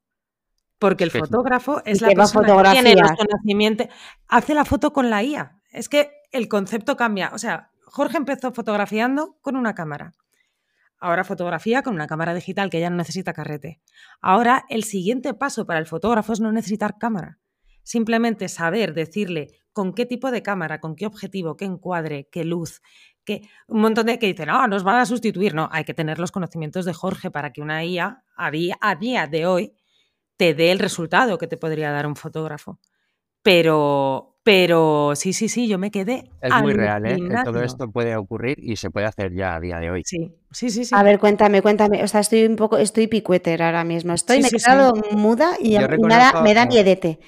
Porque 0.79 1.03
el 1.03 1.11
fotógrafo 1.11 1.81
es 1.85 2.01
la 2.01 2.09
persona 2.09 2.63
que 2.63 2.71
tiene 2.71 2.95
los 2.95 3.11
conocimientos. 3.11 3.87
Hace 4.27 4.53
la 4.53 4.65
foto 4.65 4.91
con 4.91 5.09
la 5.09 5.23
IA. 5.23 5.61
Es 5.71 5.87
que 5.87 6.11
el 6.31 6.47
concepto 6.49 6.97
cambia. 6.97 7.31
O 7.33 7.37
sea, 7.37 7.71
Jorge 7.85 8.17
empezó 8.17 8.51
fotografiando 8.51 9.37
con 9.41 9.55
una 9.55 9.75
cámara. 9.75 10.13
Ahora 10.97 11.23
fotografía 11.23 11.83
con 11.83 11.93
una 11.93 12.07
cámara 12.07 12.33
digital 12.33 12.69
que 12.69 12.79
ya 12.79 12.89
no 12.89 12.95
necesita 12.95 13.33
carrete. 13.33 13.81
Ahora 14.19 14.65
el 14.69 14.83
siguiente 14.83 15.33
paso 15.33 15.65
para 15.65 15.79
el 15.79 15.85
fotógrafo 15.85 16.33
es 16.33 16.39
no 16.39 16.51
necesitar 16.51 16.97
cámara. 16.97 17.39
Simplemente 17.83 18.47
saber 18.47 18.93
decirle 18.93 19.49
con 19.73 19.93
qué 19.93 20.05
tipo 20.05 20.31
de 20.31 20.41
cámara, 20.41 20.79
con 20.79 20.95
qué 20.95 21.05
objetivo, 21.05 21.57
qué 21.57 21.65
encuadre, 21.65 22.29
qué 22.31 22.45
luz, 22.45 22.81
que 23.23 23.41
un 23.67 23.81
montón 23.81 24.07
de 24.07 24.19
que 24.19 24.27
dicen, 24.27 24.47
no, 24.47 24.67
nos 24.67 24.83
van 24.83 24.97
a 24.97 25.05
sustituir. 25.05 25.53
No, 25.53 25.69
hay 25.71 25.83
que 25.83 25.93
tener 25.93 26.19
los 26.19 26.31
conocimientos 26.31 26.86
de 26.86 26.93
Jorge 26.93 27.31
para 27.31 27.51
que 27.51 27.62
una 27.62 27.83
IA 27.83 28.23
a 28.36 28.51
día, 28.51 28.77
a 28.81 28.95
día 28.95 29.27
de 29.27 29.45
hoy 29.45 29.73
te 30.38 30.53
dé 30.53 30.71
el 30.71 30.79
resultado 30.79 31.38
que 31.38 31.47
te 31.47 31.57
podría 31.57 31.91
dar 31.91 32.07
un 32.07 32.15
fotógrafo. 32.15 32.79
Pero, 33.41 34.38
pero 34.43 35.13
sí, 35.15 35.33
sí, 35.33 35.49
sí, 35.49 35.67
yo 35.67 35.77
me 35.77 35.91
quedé. 35.91 36.29
Es 36.41 36.53
muy 36.62 36.73
real, 36.73 37.05
¿eh? 37.05 37.17
Todo 37.43 37.62
esto 37.62 37.91
puede 37.91 38.15
ocurrir 38.15 38.57
y 38.59 38.77
se 38.77 38.89
puede 38.89 39.05
hacer 39.05 39.33
ya 39.33 39.55
a 39.55 39.59
día 39.59 39.79
de 39.79 39.91
hoy. 39.91 40.01
Sí, 40.05 40.33
sí, 40.51 40.69
sí. 40.69 40.86
sí. 40.86 40.95
A 40.95 41.03
ver, 41.03 41.19
cuéntame, 41.19 41.62
cuéntame. 41.62 42.03
O 42.03 42.07
sea, 42.07 42.21
estoy 42.21 42.45
un 42.45 42.55
poco, 42.55 42.77
estoy 42.77 43.07
picueter 43.07 43.62
ahora 43.62 43.83
mismo. 43.83 44.13
Estoy, 44.13 44.41
me 44.41 44.47
he 44.47 44.51
quedado 44.51 44.93
muda 45.12 45.55
y 45.59 45.77
nada, 45.77 46.41
me 46.41 46.53
da 46.53 46.65
miedete. 46.65 47.19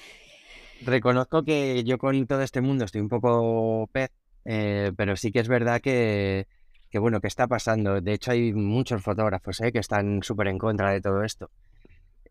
Reconozco 0.86 1.43
que 1.43 1.84
yo 1.84 1.97
con 1.97 2.27
todo 2.27 2.41
este 2.41 2.62
mundo 2.62 2.86
estoy 2.86 3.01
un 3.01 3.10
poco 3.10 3.89
pez 3.91 4.12
eh, 4.45 4.91
pero 4.95 5.17
sí 5.17 5.31
que 5.31 5.39
es 5.39 5.47
verdad 5.47 5.81
que, 5.81 6.47
que, 6.89 6.99
bueno, 6.99 7.19
que 7.19 7.27
está 7.27 7.47
pasando. 7.47 7.99
De 7.99 8.13
hecho, 8.13 8.31
hay 8.31 8.53
muchos 8.53 9.01
fotógrafos 9.01 9.60
¿eh? 9.62 9.71
que 9.71 9.79
están 9.79 10.21
súper 10.21 10.47
en 10.47 10.60
contra 10.60 10.91
de 10.91 11.01
todo 11.01 11.23
esto. 11.23 11.49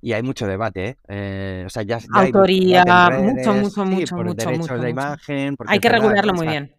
Y 0.01 0.13
hay 0.13 0.23
mucho 0.23 0.47
debate, 0.47 0.89
¿eh? 0.89 0.97
eh 1.09 1.63
o 1.67 1.71
sea, 1.71 1.83
ya, 1.83 1.99
Autoría, 2.13 2.85
mucho, 3.11 3.55
mucho, 3.55 3.85
mucho, 3.85 4.17
por 4.17 4.27
mucho, 4.27 4.47
derechos 4.47 4.81
de 4.81 4.91
imagen. 4.91 5.57
Hay 5.67 5.81
que 5.81 5.89
regularlo 5.89 6.35
muy 6.35 6.47
bien. 6.47 6.75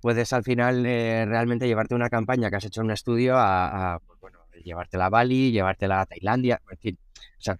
Puedes 0.00 0.32
al 0.32 0.42
final 0.42 0.82
realmente 0.82 1.66
llevarte 1.66 1.94
una 1.94 2.08
campaña 2.08 2.48
que 2.48 2.56
has 2.56 2.64
hecho 2.64 2.80
un 2.80 2.90
estudio 2.90 3.36
a, 3.36 3.94
a 3.94 3.98
pues, 3.98 4.18
bueno, 4.18 4.38
llevártela 4.64 5.06
a 5.06 5.10
Bali, 5.10 5.52
llevártela 5.52 6.00
a 6.00 6.06
Tailandia, 6.06 6.62
en 6.70 6.78
fin. 6.78 6.98
O 7.38 7.42
sea, 7.42 7.58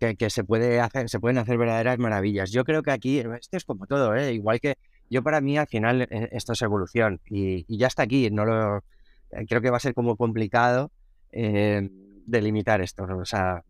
que, 0.00 0.16
que, 0.16 0.30
se 0.30 0.42
puede 0.42 0.80
hacer, 0.80 1.10
se 1.10 1.20
pueden 1.20 1.36
hacer 1.36 1.58
verdaderas 1.58 1.98
maravillas. 1.98 2.50
Yo 2.50 2.64
creo 2.64 2.82
que 2.82 2.92
aquí, 2.92 3.18
esto 3.18 3.58
es 3.58 3.64
como 3.66 3.86
todo, 3.86 4.16
¿eh? 4.16 4.32
igual 4.32 4.58
que 4.58 4.78
yo 5.12 5.22
para 5.22 5.42
mí 5.42 5.58
al 5.58 5.66
final 5.66 6.02
eh, 6.02 6.30
esto 6.32 6.54
es 6.54 6.62
evolución 6.62 7.20
y, 7.28 7.64
ya 7.76 7.86
está 7.86 8.02
aquí. 8.02 8.30
No 8.30 8.46
lo, 8.46 8.78
eh, 8.78 9.44
creo 9.46 9.60
que 9.60 9.70
va 9.70 9.76
a 9.76 9.80
ser 9.80 9.94
como 9.94 10.16
complicado 10.16 10.90
eh, 11.30 11.88
delimitar 12.26 12.80
esto. 12.80 13.04
O 13.04 13.24
sea, 13.26 13.62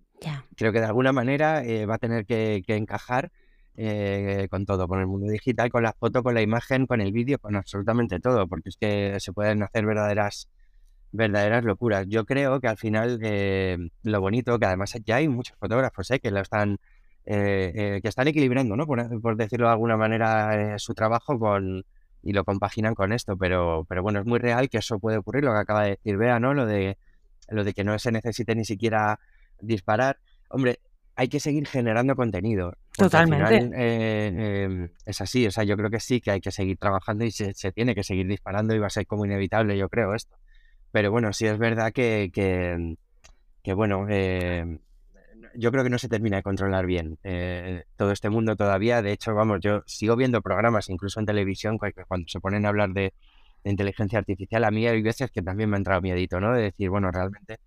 creo 0.57 0.73
que 0.73 0.79
de 0.79 0.87
alguna 0.87 1.13
manera 1.13 1.63
va 1.89 1.97
a 1.97 1.99
tener 1.99 2.27
que, 2.27 2.63
encajar 2.69 3.33
con 4.51 4.67
todo, 4.67 4.87
con 4.87 5.01
el 5.01 5.07
mundo 5.09 5.27
digital, 5.29 5.71
con 5.71 5.83
la 5.83 5.93
foto, 5.93 6.23
con 6.23 6.35
la 6.35 6.43
imagen, 6.43 6.87
con 6.87 7.01
el 7.01 7.11
vídeo, 7.11 7.39
con 7.39 7.57
absolutamente 7.57 8.21
todo, 8.21 8.47
porque 8.47 8.69
es 8.69 8.77
que 8.77 9.19
se 9.19 9.33
pueden 9.33 9.63
hacer 9.65 9.85
verdaderas 9.85 10.49
verdaderas 11.11 11.65
locuras. 11.65 12.07
Yo 12.09 12.25
creo 12.25 12.61
que 12.61 12.69
al 12.69 12.79
final 12.79 13.19
lo 14.03 14.21
bonito, 14.21 14.59
que 14.61 14.67
además 14.67 14.95
ya 15.05 15.17
hay 15.17 15.29
muchos 15.29 15.57
fotógrafos 15.59 16.09
que 16.23 16.31
lo 16.31 16.41
están 16.41 16.79
eh, 17.25 17.73
eh, 17.75 18.01
que 18.03 18.09
están 18.09 18.27
equilibrando, 18.27 18.77
¿no? 18.77 18.87
Por, 18.87 19.37
decirlo 19.37 19.67
de 19.67 19.73
alguna 19.73 19.97
manera, 19.97 20.75
eh, 20.75 20.79
su 20.79 20.93
trabajo 20.93 21.39
con 21.39 21.85
y 22.25 22.33
lo 22.33 22.45
compaginan 22.45 22.95
con 22.95 23.13
esto, 23.13 23.37
pero, 23.37 23.85
pero 23.89 24.03
bueno, 24.03 24.21
es 24.21 24.27
muy 24.27 24.39
real 24.39 24.69
que 24.69 24.79
eso 24.79 24.99
puede 24.99 25.19
ocurrir, 25.19 25.45
lo 25.45 25.53
que 25.53 25.59
acaba 25.59 25.85
de 25.85 25.91
decir 25.91 26.17
Bea, 26.17 26.39
¿no? 26.39 26.55
Lo 26.55 26.67
de, 26.67 26.97
lo 27.49 27.65
de 27.65 27.75
que 27.75 27.85
no 27.85 27.99
se 27.99 28.13
necesite 28.13 28.55
ni 28.55 28.65
siquiera 28.65 29.19
disparar. 29.61 30.19
Hombre, 30.49 30.81
hay 31.17 31.29
que 31.29 31.41
seguir 31.41 31.67
generando 31.67 32.15
contenido. 32.15 32.75
Totalmente. 32.97 33.71
Em, 33.75 34.89
es 35.05 35.21
así, 35.21 35.47
o 35.47 35.51
sea, 35.51 35.65
yo 35.65 35.77
creo 35.77 35.91
que 35.91 36.01
sí, 36.01 36.21
que 36.21 36.31
hay 36.31 36.41
que 36.41 36.53
seguir 36.53 36.77
trabajando 36.79 37.25
y 37.25 37.31
se, 37.33 37.53
tiene 37.73 37.95
que 37.95 38.05
seguir 38.05 38.27
disparando 38.27 38.75
y 38.75 38.79
va 38.79 38.87
a 38.87 38.91
ser 38.91 39.07
como 39.07 39.25
inevitable, 39.25 39.77
yo 39.77 39.89
creo, 39.89 40.15
esto. 40.15 40.37
Pero 40.93 41.11
bueno, 41.11 41.33
sí 41.33 41.47
es 41.47 41.59
verdad 41.59 41.93
que, 41.93 42.31
que, 42.33 42.97
que 43.63 43.75
bueno, 43.75 44.07
eh, 44.09 44.79
yo 45.55 45.71
creo 45.71 45.85
que 45.85 45.91
no 45.91 45.99
se 45.99 46.09
termina 46.09 46.37
de 46.37 46.43
controlar 46.43 46.87
bien 46.87 47.19
eh, 47.23 47.85
todo 47.97 48.13
este 48.13 48.31
mundo 48.31 48.57
todavía. 48.57 49.03
De 49.03 49.13
hecho, 49.13 49.35
vamos, 49.35 49.61
yo 49.61 49.83
sigo 49.87 50.17
viendo 50.17 50.43
programas, 50.43 50.89
incluso 50.89 51.21
en 51.21 51.27
televisión, 51.27 51.79
cuando 51.79 52.29
se 52.29 52.41
ponen 52.41 52.67
a 52.67 52.69
hablar 52.69 52.91
de, 52.91 53.13
inteligencia 53.65 54.19
artificial, 54.19 54.65
a 54.65 54.73
mí 54.73 54.89
hay 54.89 55.03
veces 55.03 55.31
que 55.31 55.41
también 55.41 55.71
me 55.71 55.77
ha 55.77 55.79
entrado 55.79 56.01
miedito, 56.01 56.41
¿no? 56.41 56.53
De 56.53 56.63
decir, 56.63 56.91
bueno, 56.91 57.13
realmente 57.13 57.61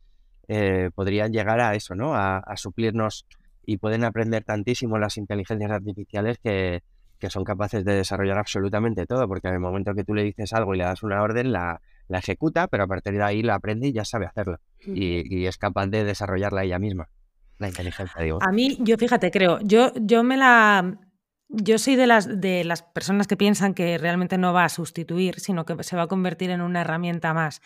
eh, 0.49 0.89
podrían 0.93 1.31
llegar 1.31 1.61
a 1.61 1.73
eso, 1.73 1.95
¿no? 1.95 2.15
A, 2.15 2.43
suplirnos 2.57 3.25
y 3.65 3.77
pueden 3.77 4.03
aprender 4.03 4.43
tantísimo 4.43 4.97
las 4.97 5.15
inteligencias 5.15 5.71
artificiales 5.71 6.37
que, 6.39 6.83
que, 7.17 7.29
son 7.29 7.45
capaces 7.45 7.85
de 7.85 7.93
desarrollar 7.93 8.37
absolutamente 8.37 9.05
todo, 9.05 9.25
porque 9.27 9.47
en 9.47 9.53
el 9.53 9.61
momento 9.61 9.95
que 9.95 10.03
tú 10.03 10.13
le 10.13 10.23
dices 10.23 10.51
algo 10.51 10.75
y 10.75 10.79
le 10.79 10.83
das 10.83 11.01
una 11.01 11.21
orden, 11.21 11.53
la, 11.53 11.79
la 12.07 12.19
ejecuta, 12.19 12.67
pero 12.67 12.83
a 12.83 12.87
partir 12.87 13.13
de 13.13 13.23
ahí 13.23 13.41
la 13.41 13.55
aprende 13.55 13.87
y 13.87 13.93
ya 13.93 14.05
sabe 14.05 14.25
hacerlo. 14.25 14.59
Y, 14.85 15.45
es 15.45 15.57
capaz 15.57 15.87
de 15.87 16.03
desarrollarla 16.03 16.63
ella 16.63 16.79
misma. 16.79 17.09
La 17.57 17.67
inteligencia, 17.67 18.21
digo. 18.21 18.39
A 18.41 18.51
mí, 18.51 18.77
yo 18.81 18.97
fíjate, 18.97 19.31
creo, 19.31 19.59
yo, 19.61 19.91
yo 19.95 20.23
me 20.23 20.37
la. 20.37 20.99
Yo 21.47 21.77
soy 21.77 21.95
de 21.95 22.07
las, 22.07 22.41
de 22.41 22.63
las 22.63 22.81
personas 22.81 23.27
que 23.27 23.37
piensan 23.37 23.73
que 23.73 23.97
realmente 23.97 24.37
no 24.37 24.51
va 24.51 24.65
a 24.65 24.69
sustituir, 24.69 25.39
sino 25.39 25.63
que 25.65 25.83
se 25.83 25.95
va 25.95 26.03
a 26.03 26.07
convertir 26.07 26.49
en 26.49 26.61
una 26.61 26.81
herramienta 26.81 27.33
más. 27.33 27.61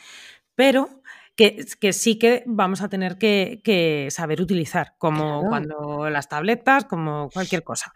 Pero 0.53 0.89
que, 1.35 1.65
que, 1.79 1.93
sí 1.93 2.19
que 2.19 2.43
vamos 2.45 2.81
a 2.81 2.89
tener 2.89 3.17
que, 3.17 4.07
saber 4.11 4.41
utilizar, 4.41 4.95
como 4.97 5.47
cuando 5.47 6.09
las 6.09 6.27
tabletas, 6.27 6.85
como 6.85 7.29
cualquier 7.29 7.63
cosa. 7.63 7.93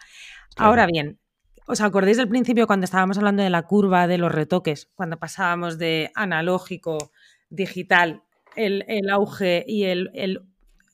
Ahora 0.55 0.87
bien, 0.87 1.19
¿Os 1.65 1.79
acordáis 1.79 2.17
del 2.17 2.27
principio 2.27 2.67
cuando 2.67 2.83
estábamos 2.83 3.17
hablando 3.17 3.41
de 3.41 3.49
la 3.49 3.61
curva 3.61 4.05
de 4.05 4.17
los 4.17 4.31
retoques? 4.31 4.91
Cuando 4.95 5.17
pasábamos 5.17 5.77
de 5.77 6.11
analógico, 6.13 7.11
digital, 7.49 8.23
el, 8.55 9.09
auge 9.09 9.63
y 9.65 9.85
el, 9.85 10.43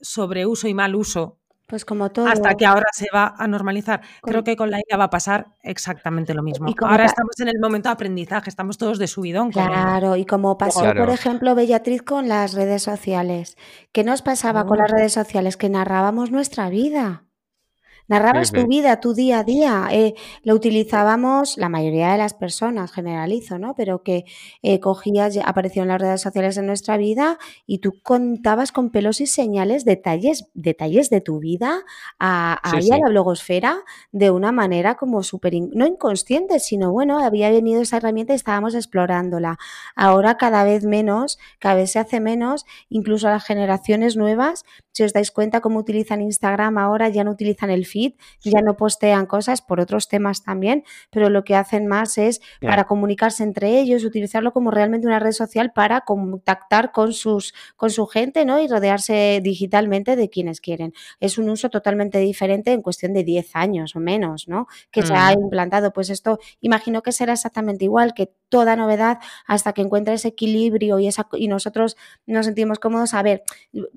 sobreuso 0.02 0.68
y 0.68 0.74
mal 0.74 0.96
uso. 0.96 1.40
Pues 1.70 1.86
como 1.86 2.10
todo. 2.10 2.26
Hasta 2.26 2.56
que 2.56 2.66
ahora 2.66 2.88
se 2.92 3.06
va 3.14 3.36
a 3.38 3.48
normalizar. 3.48 4.02
Creo 4.24 4.44
que 4.44 4.56
con 4.56 4.72
la 4.72 4.80
IA 4.80 4.98
va 4.98 5.04
a 5.04 5.10
pasar 5.12 5.54
exactamente 5.62 6.34
lo 6.34 6.42
mismo. 6.42 6.74
ahora 6.82 7.06
estamos 7.06 7.40
en 7.40 7.48
el 7.48 7.60
momento 7.60 7.90
de 7.90 7.94
aprendizaje, 7.94 8.50
estamos 8.50 8.80
todos 8.80 8.98
de 8.98 9.06
subidón. 9.06 9.52
Claro, 9.52 10.16
y 10.16 10.26
como 10.26 10.58
pasó, 10.58 10.82
por 10.82 11.12
ejemplo, 11.12 11.54
Bellatriz 11.54 12.02
con 12.02 12.28
las 12.28 12.54
redes 12.54 12.82
sociales. 12.82 13.56
¿Qué 13.92 14.04
nos 14.04 14.24
pasaba 14.24 14.66
con 14.66 14.80
las 14.80 14.90
redes 14.90 15.14
sociales? 15.14 15.58
Que 15.58 15.70
narrábamos 15.70 16.32
nuestra 16.32 16.70
vida. 16.70 17.26
Narrabas 18.10 18.52
tu 18.52 18.66
vida, 18.66 19.00
tu 19.00 19.14
día 19.14 19.40
a 19.40 19.44
día. 19.44 19.88
Eh, 19.92 20.16
lo 20.44 20.56
utilizábamos 20.56 21.58
la 21.58 21.70
mayoría 21.70 22.12
de 22.12 22.18
las 22.18 22.34
personas, 22.34 22.92
generalizo, 22.92 23.60
¿no? 23.60 23.76
Pero 23.76 24.02
que 24.02 24.26
eh, 24.64 24.80
cogías, 24.80 25.38
apareció 25.46 25.84
en 25.84 25.90
las 25.90 26.02
redes 26.02 26.20
sociales 26.20 26.56
de 26.56 26.64
nuestra 26.64 26.98
vida 26.98 27.38
y 27.68 27.78
tú 27.78 27.94
contabas 28.02 28.72
con 28.72 28.90
pelos 28.90 29.22
y 29.22 29.28
señales 29.28 29.86
detalles, 29.86 30.50
detalles 30.56 31.12
de 31.12 31.22
tu 31.22 31.40
vida 31.40 31.84
a, 32.18 32.54
a, 32.54 32.82
la 32.82 33.10
blogosfera 33.10 33.84
de 34.12 34.32
una 34.32 34.52
manera 34.52 34.96
como 34.96 35.22
súper, 35.22 35.54
no 35.74 35.86
inconsciente, 35.86 36.60
sino 36.60 36.92
bueno, 36.92 37.20
había 37.20 37.52
venido 37.52 37.82
esa 37.82 37.98
herramienta 37.98 38.34
y 38.34 38.38
estábamos 38.38 38.74
explorándola. 38.74 39.60
Ahora 39.96 40.38
cada 40.38 40.64
vez 40.64 40.84
menos, 40.84 41.38
cada 41.60 41.76
vez 41.76 41.92
se 41.92 42.00
hace 42.00 42.20
menos, 42.20 42.66
incluso 42.90 43.30
las 43.30 43.46
generaciones 43.46 44.18
nuevas, 44.18 44.66
si 45.00 45.04
os 45.06 45.14
dais 45.14 45.32
cuenta 45.32 45.62
cómo 45.62 45.80
utilizan 45.80 46.20
Instagram 46.22 46.78
ahora, 46.78 47.08
ya 47.08 47.24
no 47.24 47.32
utilizan 47.32 47.70
el 47.70 47.86
feed 47.86 48.16
ya 48.44 48.62
no 48.62 48.76
postean 48.76 49.28
cosas 49.28 49.62
por 49.62 49.80
otros 49.80 50.10
temas 50.10 50.44
también, 50.44 50.84
pero 51.10 51.30
lo 51.30 51.46
que 51.46 51.56
hacen 51.56 51.88
más 51.88 52.18
es 52.18 52.42
para 52.60 52.84
comunicarse 52.84 53.44
entre 53.44 53.80
ellos, 53.80 54.04
utilizarlo 54.04 54.52
como 54.52 54.72
realmente 54.72 55.08
una 55.08 55.20
red 55.20 55.32
social 55.32 55.72
para 55.72 56.02
contactar 56.02 56.92
con 56.92 57.14
sus 57.14 57.54
con 57.78 57.92
su 57.92 58.08
gente, 58.08 58.44
¿no? 58.44 58.60
Y 58.60 58.68
rodearse 58.68 59.40
digitalmente 59.42 60.18
de 60.18 60.30
quienes 60.30 60.60
quieren. 60.60 60.94
Es 61.22 61.38
un 61.38 61.50
uso 61.50 61.70
totalmente 61.70 62.20
diferente 62.20 62.74
en 62.74 62.82
cuestión 62.82 63.14
de 63.14 63.24
10 63.24 63.56
años 63.56 63.96
o 63.96 64.02
menos, 64.02 64.50
¿no? 64.50 64.68
Que 64.92 65.04
se 65.04 65.14
ha 65.14 65.30
mm. 65.30 65.44
implantado. 65.44 65.94
Pues 65.94 66.10
esto 66.10 66.40
imagino 66.60 67.02
que 67.04 67.14
será 67.14 67.34
exactamente 67.34 67.86
igual 67.86 68.14
que 68.14 68.34
toda 68.50 68.76
novedad 68.76 69.20
hasta 69.48 69.74
que 69.74 69.82
encuentre 69.82 70.16
ese 70.16 70.30
equilibrio 70.30 71.00
y, 71.00 71.08
esa, 71.08 71.28
y 71.34 71.48
nosotros 71.48 71.96
nos 72.26 72.46
sentimos 72.46 72.80
cómodos. 72.80 73.14
A 73.14 73.24
ver, 73.24 73.44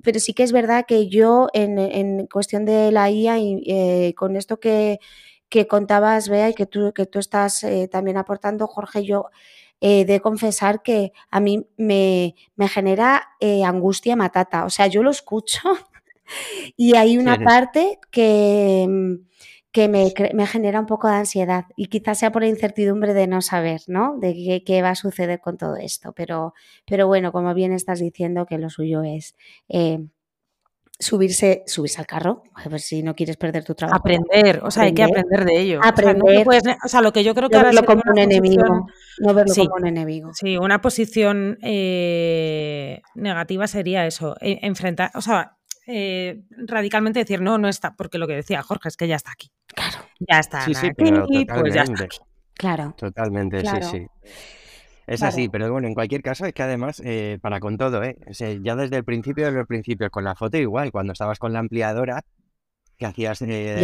pero 0.01 0.19
sí 0.19 0.33
que 0.33 0.43
es 0.43 0.51
verdad 0.51 0.85
que 0.87 1.09
yo 1.09 1.47
en, 1.53 1.77
en 1.79 2.27
cuestión 2.27 2.65
de 2.65 2.91
la 2.91 3.09
IA 3.09 3.39
y 3.39 3.63
eh, 3.67 4.13
con 4.15 4.35
esto 4.35 4.59
que, 4.59 4.99
que, 5.49 5.67
contabas, 5.67 6.29
Bea, 6.29 6.49
y 6.49 6.53
que 6.53 6.65
tú, 6.65 6.93
que 6.93 7.05
tú 7.05 7.19
estás 7.19 7.63
eh, 7.63 7.87
también 7.87 8.17
aportando, 8.17 8.67
Jorge, 8.67 9.03
yo 9.03 9.29
he 9.81 10.05
de 10.05 10.21
confesar 10.21 10.81
que 10.81 11.11
a 11.29 11.39
mí 11.39 11.67
me, 11.77 12.35
me 12.55 12.69
genera 12.69 13.29
eh, 13.39 13.65
angustia 13.65 14.15
matata. 14.15 14.65
O 14.65 14.69
sea, 14.69 14.87
yo 14.87 15.03
lo 15.03 15.11
escucho 15.11 15.59
y 16.77 16.95
hay 16.95 17.17
una 17.17 17.37
parte 17.43 17.99
que 18.09 19.19
que 19.73 19.89
me, 19.89 20.13
me, 20.33 20.45
genera 20.45 20.79
un 20.79 20.85
poco 20.85 21.07
de 21.07 21.15
ansiedad 21.15 21.65
y 21.75 21.87
quizás 21.87 22.19
sea 22.19 22.31
por 22.31 22.43
la 22.43 22.47
incertidumbre 22.47 23.15
de 23.15 23.25
no 23.25 23.41
saber, 23.41 23.81
¿no? 23.87 24.15
De 24.19 24.63
qué, 24.63 24.81
va 24.83 24.91
a 24.91 24.95
suceder 24.95 25.41
con 25.41 25.57
todo 25.57 25.77
esto. 25.77 26.13
Pero, 26.13 26.53
pero 26.85 27.07
bueno, 27.07 27.31
como 27.31 27.55
bien 27.55 27.73
estás 27.73 27.99
diciendo, 27.99 28.45
que 28.45 28.59
lo 28.59 28.69
suyo 28.69 29.01
es 29.01 29.35
eh, 29.69 30.05
subirse, 30.99 31.63
subirse 31.65 31.99
al 31.99 32.05
carro, 32.05 32.43
a 32.53 32.69
ver 32.69 32.81
si 32.81 33.01
no 33.01 33.15
quieres 33.15 33.35
perder 33.35 33.63
tu 33.63 33.73
trabajo. 33.73 33.97
Aprender, 33.97 34.61
o 34.63 34.69
sea, 34.69 34.83
hay 34.83 34.93
que 34.93 35.03
aprender 35.03 35.43
de 35.43 35.59
ello. 35.59 35.79
Aprender. 35.83 36.45
O 36.85 36.87
sea, 36.87 37.01
lo 37.01 37.11
que 37.11 37.23
yo 37.23 37.33
creo 37.33 37.49
que 37.49 37.57
no 37.57 37.63
verlo 37.63 37.83
como 37.83 38.03
un 38.05 38.19
enemigo. 38.19 38.87
No 39.21 39.33
verlo 39.33 39.55
como 39.55 39.75
un 39.77 39.87
enemigo. 39.87 40.29
Sí, 40.35 40.55
una 40.55 40.81
posición 40.81 41.57
eh, 41.63 43.01
negativa 43.15 43.65
sería 43.65 44.05
eso, 44.05 44.35
e, 44.39 44.59
enfrentar, 44.61 45.09
o 45.15 45.21
sea, 45.21 45.57
eh, 45.87 46.43
radicalmente 46.67 47.19
decir 47.19 47.41
no, 47.41 47.57
no 47.57 47.67
está, 47.67 47.95
porque 47.95 48.17
lo 48.17 48.27
que 48.27 48.35
decía 48.35 48.61
Jorge 48.61 48.89
es 48.89 48.97
que 48.97 49.07
ya 49.07 49.15
está 49.15 49.31
aquí. 49.31 49.51
Ya 50.27 50.39
está. 50.39 50.61
Sí, 50.61 50.73
sí, 50.73 50.91
pues 50.95 51.73
ya 51.73 51.83
está 51.83 52.07
Claro. 52.55 52.93
Totalmente, 52.97 53.61
sí, 53.61 53.77
sí. 53.81 54.07
Es 55.05 55.21
así, 55.21 55.49
pero 55.49 55.69
bueno, 55.71 55.87
en 55.87 55.93
cualquier 55.93 56.21
caso 56.21 56.45
es 56.45 56.53
que 56.53 56.63
además, 56.63 57.01
eh, 57.03 57.37
para 57.41 57.59
con 57.59 57.77
todo, 57.77 58.01
¿eh? 58.03 58.17
ya 58.61 58.75
desde 58.75 58.97
el 58.97 59.03
principio, 59.03 59.45
desde 59.45 59.59
el 59.59 59.67
principio, 59.67 60.09
con 60.09 60.23
la 60.23 60.35
foto 60.35 60.57
igual, 60.57 60.91
cuando 60.91 61.11
estabas 61.11 61.39
con 61.39 61.51
la 61.51 61.59
ampliadora, 61.59 62.23
que 62.97 63.05
hacías 63.05 63.41
eh, 63.41 63.81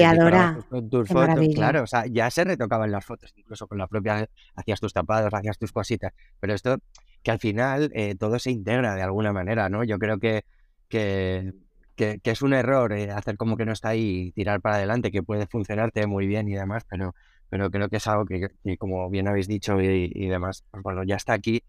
tus 0.90 1.10
fotos, 1.10 1.48
claro, 1.54 1.84
o 1.84 1.88
sea, 1.88 2.06
ya 2.06 2.30
se 2.30 2.44
retocaban 2.44 2.92
las 2.92 3.04
fotos, 3.04 3.34
incluso 3.36 3.68
con 3.68 3.78
la 3.78 3.88
propia, 3.88 4.30
hacías 4.56 4.80
tus 4.80 4.94
tapados, 4.94 5.34
hacías 5.34 5.58
tus 5.58 5.74
cositas, 5.74 6.14
pero 6.40 6.54
esto, 6.54 6.78
que 7.22 7.32
al 7.32 7.40
final 7.40 7.92
eh, 7.94 8.16
todo 8.16 8.40
se 8.40 8.52
integra 8.52 8.96
de 8.96 9.02
alguna 9.02 9.34
manera, 9.34 9.68
¿no? 9.68 9.84
Yo 9.84 9.98
creo 9.98 10.20
que, 10.20 10.46
que 10.88 11.52
que, 12.00 12.32
es 12.32 12.42
un 12.42 12.54
error 12.54 12.94
eh, 12.94 13.12
hacer 13.12 13.38
como 13.38 13.58
que 13.58 13.66
no 13.66 13.74
está 13.74 13.90
ahí 13.90 14.28
y 14.28 14.32
tirar 14.32 14.62
para 14.62 14.76
adelante, 14.78 15.12
que 15.12 15.24
puede 15.24 15.48
funcionarte 15.48 16.08
muy 16.08 16.28
bien 16.28 16.48
y 16.48 16.54
demás, 16.54 16.86
pero, 16.90 17.14
pero 17.50 17.70
creo 17.70 17.90
que 17.90 17.98
es 17.98 18.08
algo 18.08 18.26
que, 18.26 18.50
como 18.78 19.10
bien 19.10 19.28
habéis 19.28 19.48
dicho 19.48 19.80
y, 19.82 20.28
demás, 20.28 20.64
pues 20.72 20.84
bueno, 20.84 21.04
ya 21.04 21.16
está 21.16 21.34
aquí 21.34 21.64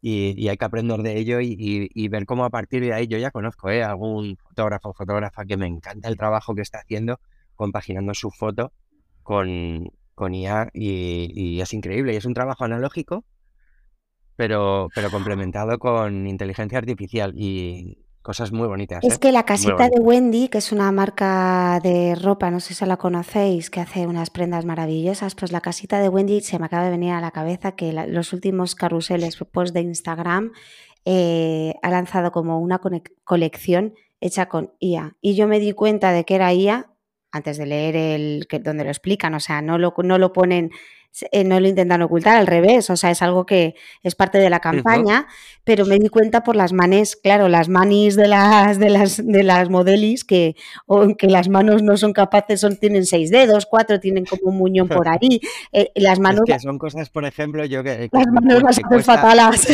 y, 0.00 0.48
hay 0.48 0.56
que 0.56 0.64
aprender 0.64 1.00
de 1.02 1.18
ello 1.18 1.40
y, 1.40 2.08
ver 2.08 2.26
cómo 2.26 2.44
a 2.44 2.50
partir 2.50 2.82
de 2.82 2.94
ahí 2.94 3.06
yo 3.08 3.18
ya 3.18 3.30
conozco 3.32 3.70
¿eh? 3.70 3.82
algún 3.82 4.36
fotógrafo 4.36 4.90
o 4.90 4.94
fotógrafa 4.94 5.44
que 5.44 5.56
me 5.56 5.66
encanta 5.66 6.08
el 6.08 6.16
trabajo 6.16 6.54
que 6.54 6.62
está 6.62 6.78
haciendo 6.78 7.20
compaginando 7.56 8.14
su 8.14 8.30
foto 8.30 8.72
con, 9.22 9.90
con 10.14 10.34
IA 10.34 10.70
y, 10.74 11.60
es 11.60 11.72
increíble 11.74 12.14
y 12.14 12.16
es 12.16 12.24
un 12.24 12.34
trabajo 12.34 12.64
analógico 12.64 13.24
pero, 14.36 14.88
pero 14.94 15.10
complementado 15.10 15.78
con 15.78 16.26
inteligencia 16.28 16.78
artificial 16.78 17.32
y, 17.36 17.98
Cosas 18.22 18.52
muy 18.52 18.68
bonitas. 18.68 19.02
Es 19.02 19.16
¿eh? 19.16 19.18
que 19.18 19.32
la 19.32 19.44
casita 19.44 19.88
de 19.88 19.98
Wendy, 19.98 20.48
que 20.48 20.58
es 20.58 20.70
una 20.70 20.92
marca 20.92 21.80
de 21.82 22.14
ropa, 22.14 22.52
no 22.52 22.60
sé 22.60 22.72
si 22.72 22.86
la 22.86 22.96
conocéis, 22.96 23.68
que 23.68 23.80
hace 23.80 24.06
unas 24.06 24.30
prendas 24.30 24.64
maravillosas, 24.64 25.34
pues 25.34 25.50
la 25.50 25.60
casita 25.60 25.98
de 25.98 26.08
Wendy 26.08 26.40
se 26.40 26.60
me 26.60 26.66
acaba 26.66 26.84
de 26.84 26.90
venir 26.90 27.12
a 27.12 27.20
la 27.20 27.32
cabeza 27.32 27.72
que 27.72 27.92
los 27.92 28.32
últimos 28.32 28.76
carruseles 28.76 29.36
post 29.36 29.74
de 29.74 29.80
Instagram 29.80 30.52
eh, 31.04 31.74
ha 31.82 31.90
lanzado 31.90 32.30
como 32.30 32.60
una 32.60 32.80
colección 33.24 33.94
hecha 34.20 34.46
con 34.46 34.72
IA. 34.78 35.16
Y 35.20 35.34
yo 35.34 35.48
me 35.48 35.58
di 35.58 35.72
cuenta 35.72 36.12
de 36.12 36.24
que 36.24 36.36
era 36.36 36.54
IA 36.54 36.92
antes 37.32 37.56
de 37.56 37.66
leer 37.66 37.96
el 37.96 38.46
que, 38.46 38.60
donde 38.60 38.84
lo 38.84 38.90
explican, 38.90 39.34
o 39.34 39.40
sea, 39.40 39.62
no 39.62 39.78
lo, 39.78 39.94
no 40.04 40.18
lo 40.18 40.32
ponen 40.32 40.70
eh, 41.30 41.44
no 41.44 41.60
lo 41.60 41.68
intentan 41.68 42.00
ocultar, 42.02 42.36
al 42.38 42.46
revés, 42.46 42.88
o 42.88 42.96
sea, 42.96 43.10
es 43.10 43.20
algo 43.20 43.44
que 43.44 43.74
es 44.02 44.14
parte 44.14 44.38
de 44.38 44.48
la 44.48 44.60
campaña, 44.60 45.26
pero 45.62 45.84
me 45.84 45.98
di 45.98 46.08
cuenta 46.08 46.42
por 46.42 46.56
las 46.56 46.72
manes, 46.72 47.16
claro, 47.16 47.48
las 47.48 47.68
manis 47.68 48.16
de 48.16 48.28
las 48.28 48.78
de 48.78 48.88
las 48.88 49.24
de 49.24 49.42
las 49.42 49.68
modelis 49.68 50.24
que 50.24 50.56
aunque 50.88 51.26
las 51.26 51.48
manos 51.48 51.82
no 51.82 51.96
son 51.98 52.12
capaces, 52.12 52.60
son 52.60 52.76
tienen 52.76 53.04
seis 53.04 53.30
dedos, 53.30 53.66
cuatro 53.66 54.00
tienen 54.00 54.24
como 54.24 54.50
un 54.50 54.58
muñón 54.58 54.88
por 54.88 55.06
ahí, 55.06 55.40
eh, 55.72 55.90
las 55.96 56.18
manos 56.18 56.44
que 56.46 56.58
son 56.58 56.78
cosas, 56.78 57.10
por 57.10 57.26
ejemplo, 57.26 57.64
yo 57.66 57.82
que, 57.82 58.08
las 58.10 58.26
manos 58.28 58.62
las 58.62 58.78
hacen 58.78 59.02
fatalas. 59.04 59.68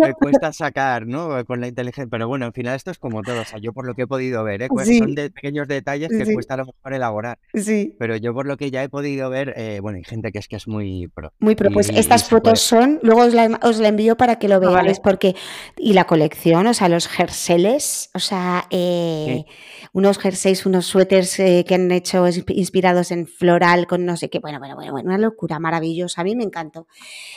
Me 0.00 0.12
cuesta 0.14 0.52
sacar, 0.52 1.06
¿no? 1.06 1.44
Con 1.44 1.60
la 1.60 1.68
inteligencia, 1.68 2.10
pero 2.10 2.26
bueno, 2.26 2.46
al 2.46 2.52
final 2.52 2.74
esto 2.74 2.90
es 2.90 2.98
como 2.98 3.22
todo, 3.22 3.42
o 3.42 3.44
sea, 3.44 3.58
yo 3.58 3.72
por 3.72 3.86
lo 3.86 3.94
que 3.94 4.02
he 4.02 4.06
podido 4.06 4.42
ver, 4.42 4.62
¿eh? 4.62 4.68
son 4.98 5.14
de 5.14 5.30
pequeños 5.30 5.68
detalles 5.68 6.08
que 6.08 6.32
cuesta 6.34 6.54
a 6.54 6.58
lo 6.58 6.66
mejor 6.66 6.92
elaborar. 6.92 7.38
Sí. 7.54 7.94
Pero 7.98 8.16
yo 8.16 8.34
por 8.34 8.46
lo 8.46 8.56
que 8.56 8.70
ya 8.70 8.82
he 8.82 8.88
podido 8.88 9.30
ver, 9.30 9.54
eh, 9.56 9.78
bueno, 9.80 9.98
hay 9.98 10.04
gente 10.04 10.32
que 10.32 10.38
es 10.38 10.48
que 10.48 10.56
es 10.56 10.66
muy 10.72 11.08
pro. 11.08 11.32
Muy 11.38 11.54
pro. 11.54 11.70
Pues 11.70 11.90
estas 11.90 12.28
fotos 12.28 12.60
son, 12.60 12.98
luego 13.02 13.22
os 13.22 13.34
la, 13.34 13.60
os 13.62 13.78
la, 13.78 13.88
envío 13.88 14.16
para 14.16 14.38
que 14.38 14.48
lo 14.48 14.56
ah, 14.56 14.58
veáis, 14.58 14.98
porque, 15.00 15.36
y 15.76 15.92
la 15.92 16.04
colección, 16.04 16.66
o 16.66 16.74
sea, 16.74 16.88
los 16.88 17.06
jerseles, 17.06 18.10
o 18.14 18.18
sea, 18.18 18.66
eh, 18.70 19.44
unos 19.92 20.18
jerseys, 20.18 20.64
unos 20.66 20.86
suéteres 20.86 21.38
eh, 21.38 21.64
que 21.68 21.74
han 21.74 21.90
hecho 21.92 22.26
inspirados 22.48 23.10
en 23.10 23.26
floral 23.26 23.86
con 23.86 24.06
no 24.06 24.16
sé 24.16 24.30
qué, 24.30 24.38
bueno, 24.38 24.58
bueno, 24.58 24.74
bueno, 24.74 24.92
una 25.02 25.18
locura 25.18 25.58
maravillosa, 25.58 26.22
a 26.22 26.24
mí 26.24 26.34
me 26.34 26.44
encantó. 26.44 26.86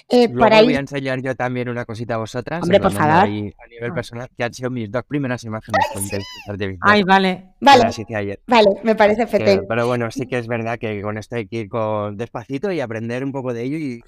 Eh, 0.10 0.30
para 0.30 0.62
voy 0.62 0.76
a 0.76 0.80
enseñar 0.80 1.22
yo 1.22 1.36
también 1.36 1.68
una 1.70 1.86
cosita 1.86 2.16
a 2.16 2.18
vosotras. 2.18 2.64
Hombre, 2.64 2.80
por 2.80 2.92
favor. 2.92 3.26
a 3.26 3.28
nivel 3.28 3.94
personal, 3.94 4.30
que 4.36 4.44
han 4.44 4.54
sido 4.54 4.70
mis 4.70 4.90
dos 4.90 5.04
primeras 5.04 5.44
imágenes 5.44 5.82
con 5.94 6.06
Ay, 6.82 7.04
vale. 7.04 7.55
Vale, 7.66 7.92
vale, 8.46 8.70
me 8.84 8.96
parece 8.96 9.26
fete. 9.26 9.64
Pero 9.68 9.88
bueno, 9.88 10.12
sí 10.12 10.28
que 10.28 10.38
es 10.38 10.48
verdad 10.48 10.78
que 10.78 11.02
con 11.02 11.18
esto 11.18 11.36
hay 11.36 11.48
que 11.48 11.62
ir 11.62 11.70
con 11.70 12.16
despacito 12.16 12.72
y 12.72 12.80
aprender 12.80 13.24
un 13.24 13.32
poco 13.32 13.54
de 13.54 13.64
ello 13.64 13.78
y, 13.78 14.02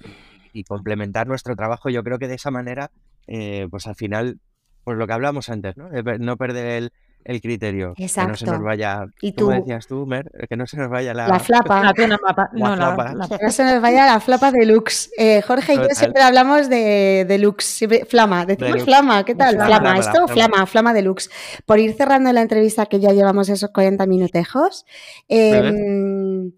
complementar 0.66 1.28
nuestro 1.28 1.54
trabajo. 1.54 1.88
Yo 1.88 2.02
creo 2.02 2.18
que 2.18 2.26
de 2.26 2.34
esa 2.34 2.50
manera, 2.50 2.90
eh, 3.28 3.68
pues 3.70 3.86
al 3.86 3.94
final, 3.94 4.40
pues 4.82 4.98
lo 4.98 5.06
que 5.06 5.12
hablamos 5.12 5.50
antes, 5.50 5.76
¿no? 5.76 5.88
no 6.18 6.36
perder 6.36 6.66
el, 6.66 6.92
el 7.28 7.42
criterio. 7.42 7.92
Exacto. 7.98 8.26
Que 8.26 8.30
no 8.30 8.36
se 8.36 8.46
nos 8.46 8.62
vaya, 8.62 9.06
¿Y 9.20 9.32
tú? 9.32 9.48
decías 9.48 9.86
tú, 9.86 10.06
Mer, 10.06 10.30
que 10.48 10.56
no 10.56 10.66
se 10.66 10.78
nos 10.78 10.88
vaya 10.88 11.12
la, 11.12 11.28
la 11.28 11.38
flapa. 11.38 11.82
La, 11.82 11.92
flapa. 11.92 12.50
No, 12.54 12.74
la, 12.74 12.94
flapa. 12.94 13.38
Que 13.38 13.44
no 13.44 13.52
se 13.52 13.64
nos 13.64 13.82
vaya 13.82 14.06
la 14.06 14.18
flapa 14.18 14.50
deluxe. 14.58 15.10
Eh, 15.18 15.42
Jorge 15.42 15.74
y 15.74 15.76
yo 15.76 15.88
siempre 15.92 16.22
hablamos 16.22 16.70
de 16.70 17.26
deluxe, 17.28 17.86
flama. 18.08 18.46
Decimos 18.46 18.82
flama, 18.82 19.24
¿qué 19.24 19.34
tal? 19.34 19.56
Flama, 19.56 19.98
esto, 19.98 20.26
flama, 20.26 20.64
flama 20.64 20.94
deluxe. 20.94 21.28
Por 21.66 21.78
ir 21.78 21.92
cerrando 21.92 22.32
la 22.32 22.40
entrevista, 22.40 22.86
que 22.86 22.98
ya 22.98 23.12
llevamos 23.12 23.50
esos 23.50 23.70
40 23.72 24.06
minutejos. 24.06 24.86
Eh, 25.28 26.50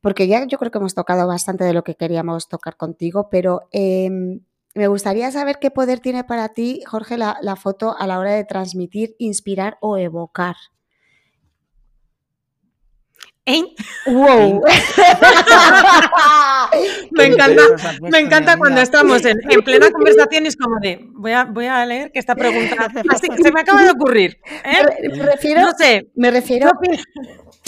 porque 0.00 0.28
ya 0.28 0.46
yo 0.46 0.58
creo 0.58 0.70
que 0.70 0.78
hemos 0.78 0.94
tocado 0.94 1.26
bastante 1.26 1.64
de 1.64 1.72
lo 1.72 1.82
que 1.82 1.96
queríamos 1.96 2.48
tocar 2.48 2.76
contigo, 2.76 3.28
pero 3.30 3.62
eh, 3.72 4.10
me 4.74 4.88
gustaría 4.88 5.30
saber 5.30 5.58
qué 5.60 5.70
poder 5.70 6.00
tiene 6.00 6.24
para 6.24 6.48
ti, 6.48 6.82
Jorge, 6.86 7.16
la, 7.16 7.56
foto 7.56 7.96
a 7.96 8.08
la 8.08 8.18
hora 8.18 8.32
de 8.32 8.44
transmitir, 8.44 9.14
inspirar 9.18 9.78
o 9.80 9.96
evocar. 9.96 10.56
¿Eh? 13.46 13.62
¡Wow! 14.06 14.62
me 17.10 17.26
encanta, 17.26 17.62
me 18.00 18.18
encanta 18.18 18.56
cuando 18.56 18.80
estamos 18.80 19.22
en, 19.26 19.38
plena 19.62 19.90
conversación 19.90 20.46
y 20.46 20.48
es 20.48 20.56
como 20.56 20.80
de, 20.80 20.98
voy 21.12 21.32
a, 21.32 21.44
voy 21.44 21.66
a 21.66 21.84
leer 21.84 22.10
que 22.10 22.20
esta 22.20 22.34
pregunta 22.34 22.90
así, 23.10 23.26
se 23.42 23.52
me 23.52 23.60
acaba 23.60 23.82
de 23.82 23.90
ocurrir. 23.90 24.38
¿eh? 24.64 25.10
Me 25.14 25.26
refiero, 25.26 25.60
no 25.60 25.72
sé, 25.76 26.08
me 26.14 26.30
refiero, 26.30 26.70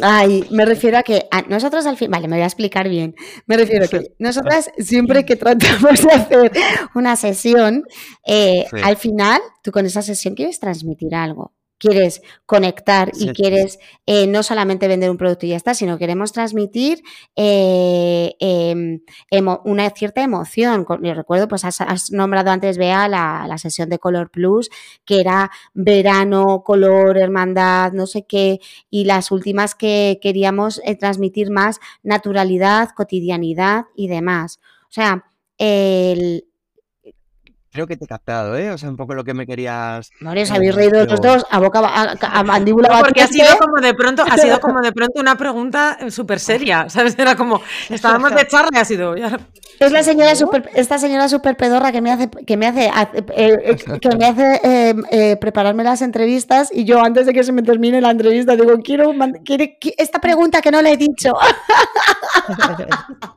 Ay, 0.02 0.44
me 0.50 0.66
refiero 0.66 0.98
a 0.98 1.02
que 1.02 1.26
nosotros 1.48 1.86
al 1.86 1.96
fin, 1.96 2.10
vale, 2.10 2.28
me 2.28 2.36
voy 2.36 2.42
a 2.42 2.46
explicar 2.46 2.88
bien. 2.88 3.14
Me 3.46 3.56
refiero 3.56 3.86
a 3.86 3.88
que 3.88 4.14
nosotras 4.18 4.70
siempre 4.78 5.24
que 5.24 5.36
tratamos 5.36 6.02
de 6.02 6.12
hacer 6.12 6.52
una 6.94 7.16
sesión, 7.16 7.84
eh, 8.26 8.66
al 8.82 8.96
final 8.96 9.40
tú 9.62 9.72
con 9.72 9.86
esa 9.86 10.02
sesión 10.02 10.34
quieres 10.34 10.60
transmitir 10.60 11.14
algo 11.14 11.54
quieres 11.78 12.22
conectar 12.46 13.12
y 13.14 13.28
quieres 13.32 13.78
eh, 14.06 14.26
no 14.26 14.42
solamente 14.42 14.88
vender 14.88 15.10
un 15.10 15.16
producto 15.16 15.46
y 15.46 15.50
ya 15.50 15.56
está, 15.56 15.74
sino 15.74 15.98
queremos 15.98 16.32
transmitir 16.32 17.02
eh, 17.34 18.34
em, 18.40 19.00
una 19.64 19.90
cierta 19.90 20.22
emoción. 20.22 20.86
Yo 21.02 21.14
recuerdo, 21.14 21.48
pues 21.48 21.64
has, 21.64 22.10
nombrado 22.12 22.50
antes, 22.50 22.78
Bea, 22.78 23.08
la, 23.08 23.46
la, 23.48 23.58
sesión 23.58 23.88
de 23.88 23.98
Color 23.98 24.30
Plus, 24.30 24.70
que 25.04 25.20
era 25.20 25.50
verano, 25.74 26.62
color, 26.64 27.18
hermandad, 27.18 27.92
no 27.92 28.06
sé 28.06 28.24
qué, 28.26 28.60
y 28.90 29.04
las 29.04 29.30
últimas 29.30 29.74
que 29.74 30.18
queríamos 30.22 30.80
eh, 30.84 30.96
transmitir 30.96 31.50
más 31.50 31.80
naturalidad, 32.02 32.90
cotidianidad 32.90 33.84
y 33.94 34.08
demás. 34.08 34.60
O 34.88 34.92
sea, 34.92 35.24
el, 35.58 36.45
creo 37.76 37.86
que 37.86 37.98
te 37.98 38.06
he 38.06 38.08
captado, 38.08 38.56
¿eh? 38.56 38.70
O 38.70 38.78
sea, 38.78 38.88
un 38.88 38.96
poco 38.96 39.12
lo 39.12 39.22
que 39.22 39.34
me 39.34 39.46
querías. 39.46 40.10
Os 40.24 40.50
habéis 40.50 40.74
reído 40.74 41.04
los 41.04 41.20
dos 41.20 41.44
a 41.50 41.58
boca 41.58 41.80
a, 41.84 42.42
mandíbula 42.42 42.88
no, 42.88 43.00
Porque 43.00 43.20
ha 43.20 43.26
sido 43.26 43.58
como 43.58 43.82
de 43.82 43.92
pronto, 43.92 44.22
ha 44.22 44.38
sido 44.38 44.58
como 44.60 44.80
de 44.80 44.92
pronto 44.92 45.20
una 45.20 45.36
pregunta 45.36 45.98
súper 46.08 46.40
seria, 46.40 46.88
¿sabes? 46.88 47.18
Era 47.18 47.36
como, 47.36 47.60
estábamos 47.90 48.34
de 48.34 48.46
charla 48.46 48.70
y 48.72 48.78
ha 48.78 48.84
sido. 48.86 49.14
Es 49.14 49.92
la 49.92 50.02
señora 50.02 50.34
super, 50.34 50.70
esta 50.74 50.96
señora 50.96 51.28
súper 51.28 51.58
pedorra 51.58 51.92
que 51.92 52.00
me 52.00 52.10
hace, 52.10 52.30
que 52.30 52.56
me 52.56 52.66
hace, 52.66 52.86
eh, 52.86 53.22
eh, 53.36 53.76
que 54.00 54.16
me 54.16 54.24
hace 54.24 54.60
eh, 55.10 55.36
prepararme 55.36 55.84
las 55.84 56.00
entrevistas 56.00 56.70
y 56.72 56.84
yo 56.84 57.02
antes 57.02 57.26
de 57.26 57.34
que 57.34 57.44
se 57.44 57.52
me 57.52 57.62
termine 57.62 58.00
la 58.00 58.10
entrevista 58.10 58.56
digo, 58.56 58.72
quiero, 58.82 59.12
quiero 59.44 59.64
esta 59.98 60.18
pregunta 60.18 60.62
que 60.62 60.70
no 60.70 60.80
le 60.80 60.92
he 60.92 60.96
dicho. 60.96 61.34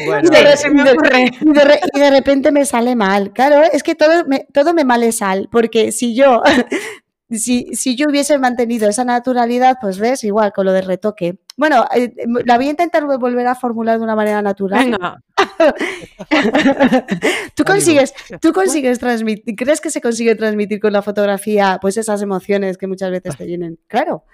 y, 0.00 1.98
de, 1.98 2.10
repente 2.10 2.52
me 2.52 2.64
sale 2.64 2.96
mal. 2.96 3.32
Claro, 3.32 3.62
es 3.62 3.82
que 3.82 3.94
todo 3.94 4.24
me, 4.26 4.46
todo 4.52 4.74
me 4.74 4.84
male 4.84 5.12
sal, 5.12 5.48
porque 5.50 5.92
si 5.92 6.14
yo, 6.14 6.42
si, 7.30 7.74
si, 7.74 7.96
yo 7.96 8.08
hubiese 8.08 8.38
mantenido 8.38 8.88
esa 8.88 9.04
naturalidad, 9.04 9.78
pues 9.80 9.98
ves, 9.98 10.24
igual 10.24 10.52
con 10.52 10.66
lo 10.66 10.72
de 10.72 10.82
retoque. 10.82 11.38
Bueno, 11.56 11.84
eh, 11.94 12.12
la 12.44 12.56
voy 12.56 12.68
a 12.68 12.70
intentar 12.70 13.04
volver 13.04 13.46
a 13.46 13.54
formular 13.54 13.98
de 13.98 14.04
una 14.04 14.16
manera 14.16 14.42
natural. 14.42 14.98
tú 17.54 17.64
consigues, 17.64 18.14
tú 18.40 18.52
consigues 18.52 18.98
transmitir, 18.98 19.54
¿crees 19.56 19.80
que 19.80 19.90
se 19.90 20.00
consigue 20.00 20.34
transmitir 20.34 20.80
con 20.80 20.92
la 20.92 21.02
fotografía 21.02 21.78
pues 21.80 21.96
esas 21.96 22.22
emociones 22.22 22.78
que 22.78 22.86
muchas 22.86 23.10
veces 23.10 23.36
te 23.36 23.44
vienen? 23.44 23.78
Claro. 23.86 24.24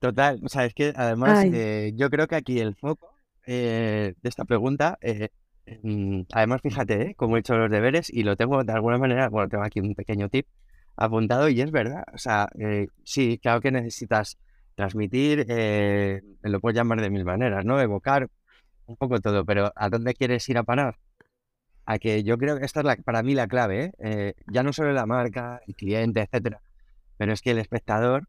Total, 0.00 0.40
o 0.44 0.48
sea, 0.48 0.64
es 0.64 0.74
que 0.74 0.92
además 0.94 1.44
eh, 1.52 1.92
yo 1.96 2.08
creo 2.08 2.28
que 2.28 2.36
aquí 2.36 2.60
el 2.60 2.76
foco 2.76 3.17
eh, 3.50 4.14
de 4.20 4.28
esta 4.28 4.44
pregunta. 4.44 4.98
Eh, 5.00 5.30
además, 6.32 6.60
fíjate, 6.62 7.02
¿eh? 7.02 7.14
cómo 7.16 7.36
he 7.36 7.40
hecho 7.40 7.56
los 7.56 7.70
deberes 7.70 8.10
y 8.10 8.22
lo 8.22 8.36
tengo 8.36 8.62
de 8.62 8.72
alguna 8.72 8.98
manera, 8.98 9.28
bueno, 9.30 9.48
tengo 9.48 9.64
aquí 9.64 9.80
un 9.80 9.94
pequeño 9.94 10.28
tip 10.28 10.46
apuntado 10.96 11.48
y 11.48 11.60
es 11.62 11.70
verdad. 11.70 12.04
O 12.12 12.18
sea, 12.18 12.48
sí, 13.04 13.38
claro 13.42 13.60
que 13.62 13.70
necesitas 13.70 14.38
transmitir, 14.74 15.46
lo 16.42 16.60
puedes 16.60 16.76
llamar 16.76 17.00
de 17.00 17.10
mil 17.10 17.24
maneras, 17.24 17.64
¿no? 17.64 17.80
Evocar 17.80 18.28
un 18.86 18.96
poco 18.96 19.20
todo, 19.20 19.44
pero 19.44 19.72
¿a 19.74 19.88
dónde 19.88 20.14
quieres 20.14 20.48
ir 20.48 20.58
a 20.58 20.62
parar? 20.64 20.98
A 21.86 21.98
que 21.98 22.24
yo 22.24 22.36
creo 22.38 22.58
que 22.58 22.66
esta 22.66 22.80
es 22.80 22.86
la, 22.86 22.96
para 22.96 23.22
mí 23.22 23.34
la 23.34 23.48
clave, 23.48 23.92
ya 24.52 24.62
no 24.62 24.72
solo 24.74 24.92
la 24.92 25.06
marca, 25.06 25.60
el 25.66 25.74
cliente, 25.74 26.20
etcétera, 26.20 26.60
pero 27.16 27.32
es 27.32 27.40
que 27.40 27.52
el 27.52 27.58
espectador 27.58 28.28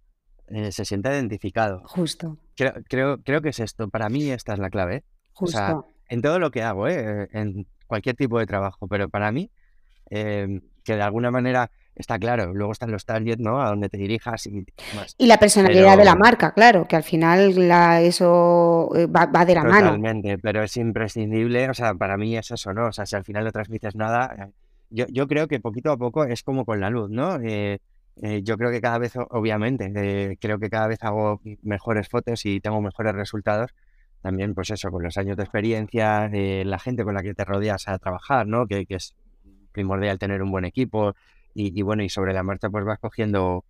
eh, 0.51 0.71
se 0.71 0.85
sienta 0.85 1.13
identificado. 1.13 1.81
Justo. 1.85 2.37
Creo, 2.55 2.73
creo, 2.87 3.17
creo, 3.23 3.41
que 3.41 3.49
es 3.49 3.59
esto. 3.59 3.89
Para 3.89 4.09
mí 4.09 4.29
esta 4.29 4.53
es 4.53 4.59
la 4.59 4.69
clave. 4.69 5.03
Justo. 5.33 5.57
O 5.57 5.59
sea, 5.59 5.75
en 6.09 6.21
todo 6.21 6.39
lo 6.39 6.51
que 6.51 6.63
hago, 6.63 6.87
¿eh? 6.87 7.29
en 7.31 7.67
cualquier 7.87 8.15
tipo 8.15 8.39
de 8.39 8.45
trabajo, 8.45 8.87
pero 8.87 9.09
para 9.09 9.31
mí, 9.31 9.49
em, 10.09 10.61
que 10.83 10.95
de 10.95 11.01
alguna 11.01 11.31
manera 11.31 11.71
está 11.95 12.17
claro. 12.17 12.53
Luego 12.53 12.71
están 12.71 12.91
los 12.91 13.05
targets, 13.05 13.41
¿no? 13.41 13.61
A 13.61 13.69
donde 13.69 13.89
te 13.89 13.97
dirijas 13.97 14.47
y 14.47 14.65
más. 14.95 15.15
Y 15.17 15.27
la 15.27 15.37
personalidad 15.37 15.97
de 15.97 16.05
la 16.05 16.15
marca, 16.15 16.53
claro, 16.53 16.87
que 16.87 16.95
al 16.95 17.03
final 17.03 17.67
la, 17.67 18.01
eso 18.01 18.89
eh, 18.95 19.05
va, 19.05 19.27
de 19.45 19.55
la 19.55 19.63
mano. 19.63 19.87
Totalmente, 19.87 20.37
pero 20.37 20.63
es 20.63 20.77
imprescindible. 20.77 21.69
O 21.69 21.73
sea, 21.73 21.93
para 21.93 22.17
mí 22.17 22.37
es 22.37 22.49
eso, 22.51 22.73
¿no? 22.73 22.87
O 22.87 22.91
sea, 22.91 23.05
si 23.05 23.15
al 23.15 23.23
final 23.23 23.43
no 23.43 23.51
transmites 23.51 23.95
nada. 23.95 24.49
Yo, 24.89 25.05
yo 25.09 25.27
creo 25.27 25.47
que 25.47 25.59
poquito 25.59 25.91
a 25.91 25.97
poco 25.97 26.23
es 26.23 26.41
como 26.41 26.65
con 26.65 26.79
la 26.79 26.89
luz, 26.89 27.09
¿no? 27.11 27.39
Eh, 27.41 27.79
eh, 28.21 28.41
yo 28.43 28.57
creo 28.57 28.71
que 28.71 28.81
cada 28.81 28.97
vez, 28.97 29.13
obviamente, 29.15 29.91
eh, 29.95 30.37
creo 30.41 30.59
que 30.59 30.69
cada 30.69 30.87
vez 30.87 31.01
hago 31.03 31.41
mejores 31.63 32.09
fotos 32.09 32.45
y 32.45 32.59
tengo 32.59 32.81
mejores 32.81 33.13
resultados. 33.15 33.73
También, 34.21 34.53
pues 34.53 34.69
eso, 34.71 34.91
con 34.91 35.03
los 35.03 35.17
años 35.17 35.37
de 35.37 35.43
experiencia, 35.43 36.27
de 36.29 36.65
la 36.65 36.79
gente 36.79 37.03
con 37.05 37.13
la 37.13 37.23
que 37.23 37.33
te 37.33 37.45
rodeas 37.45 37.87
a 37.87 37.97
trabajar, 37.97 38.45
¿no? 38.47 38.67
Que, 38.67 38.85
es 38.89 39.15
primordial 39.71 40.19
tener 40.19 40.41
un 40.43 40.51
buen 40.51 40.65
equipo 40.65 41.15
y, 41.53 41.81
bueno, 41.81 42.03
y 42.03 42.09
sobre 42.09 42.33
la 42.33 42.43
marcha 42.43 42.69
pues 42.69 42.85
vas 42.85 42.99
cogiendo, 42.99 43.65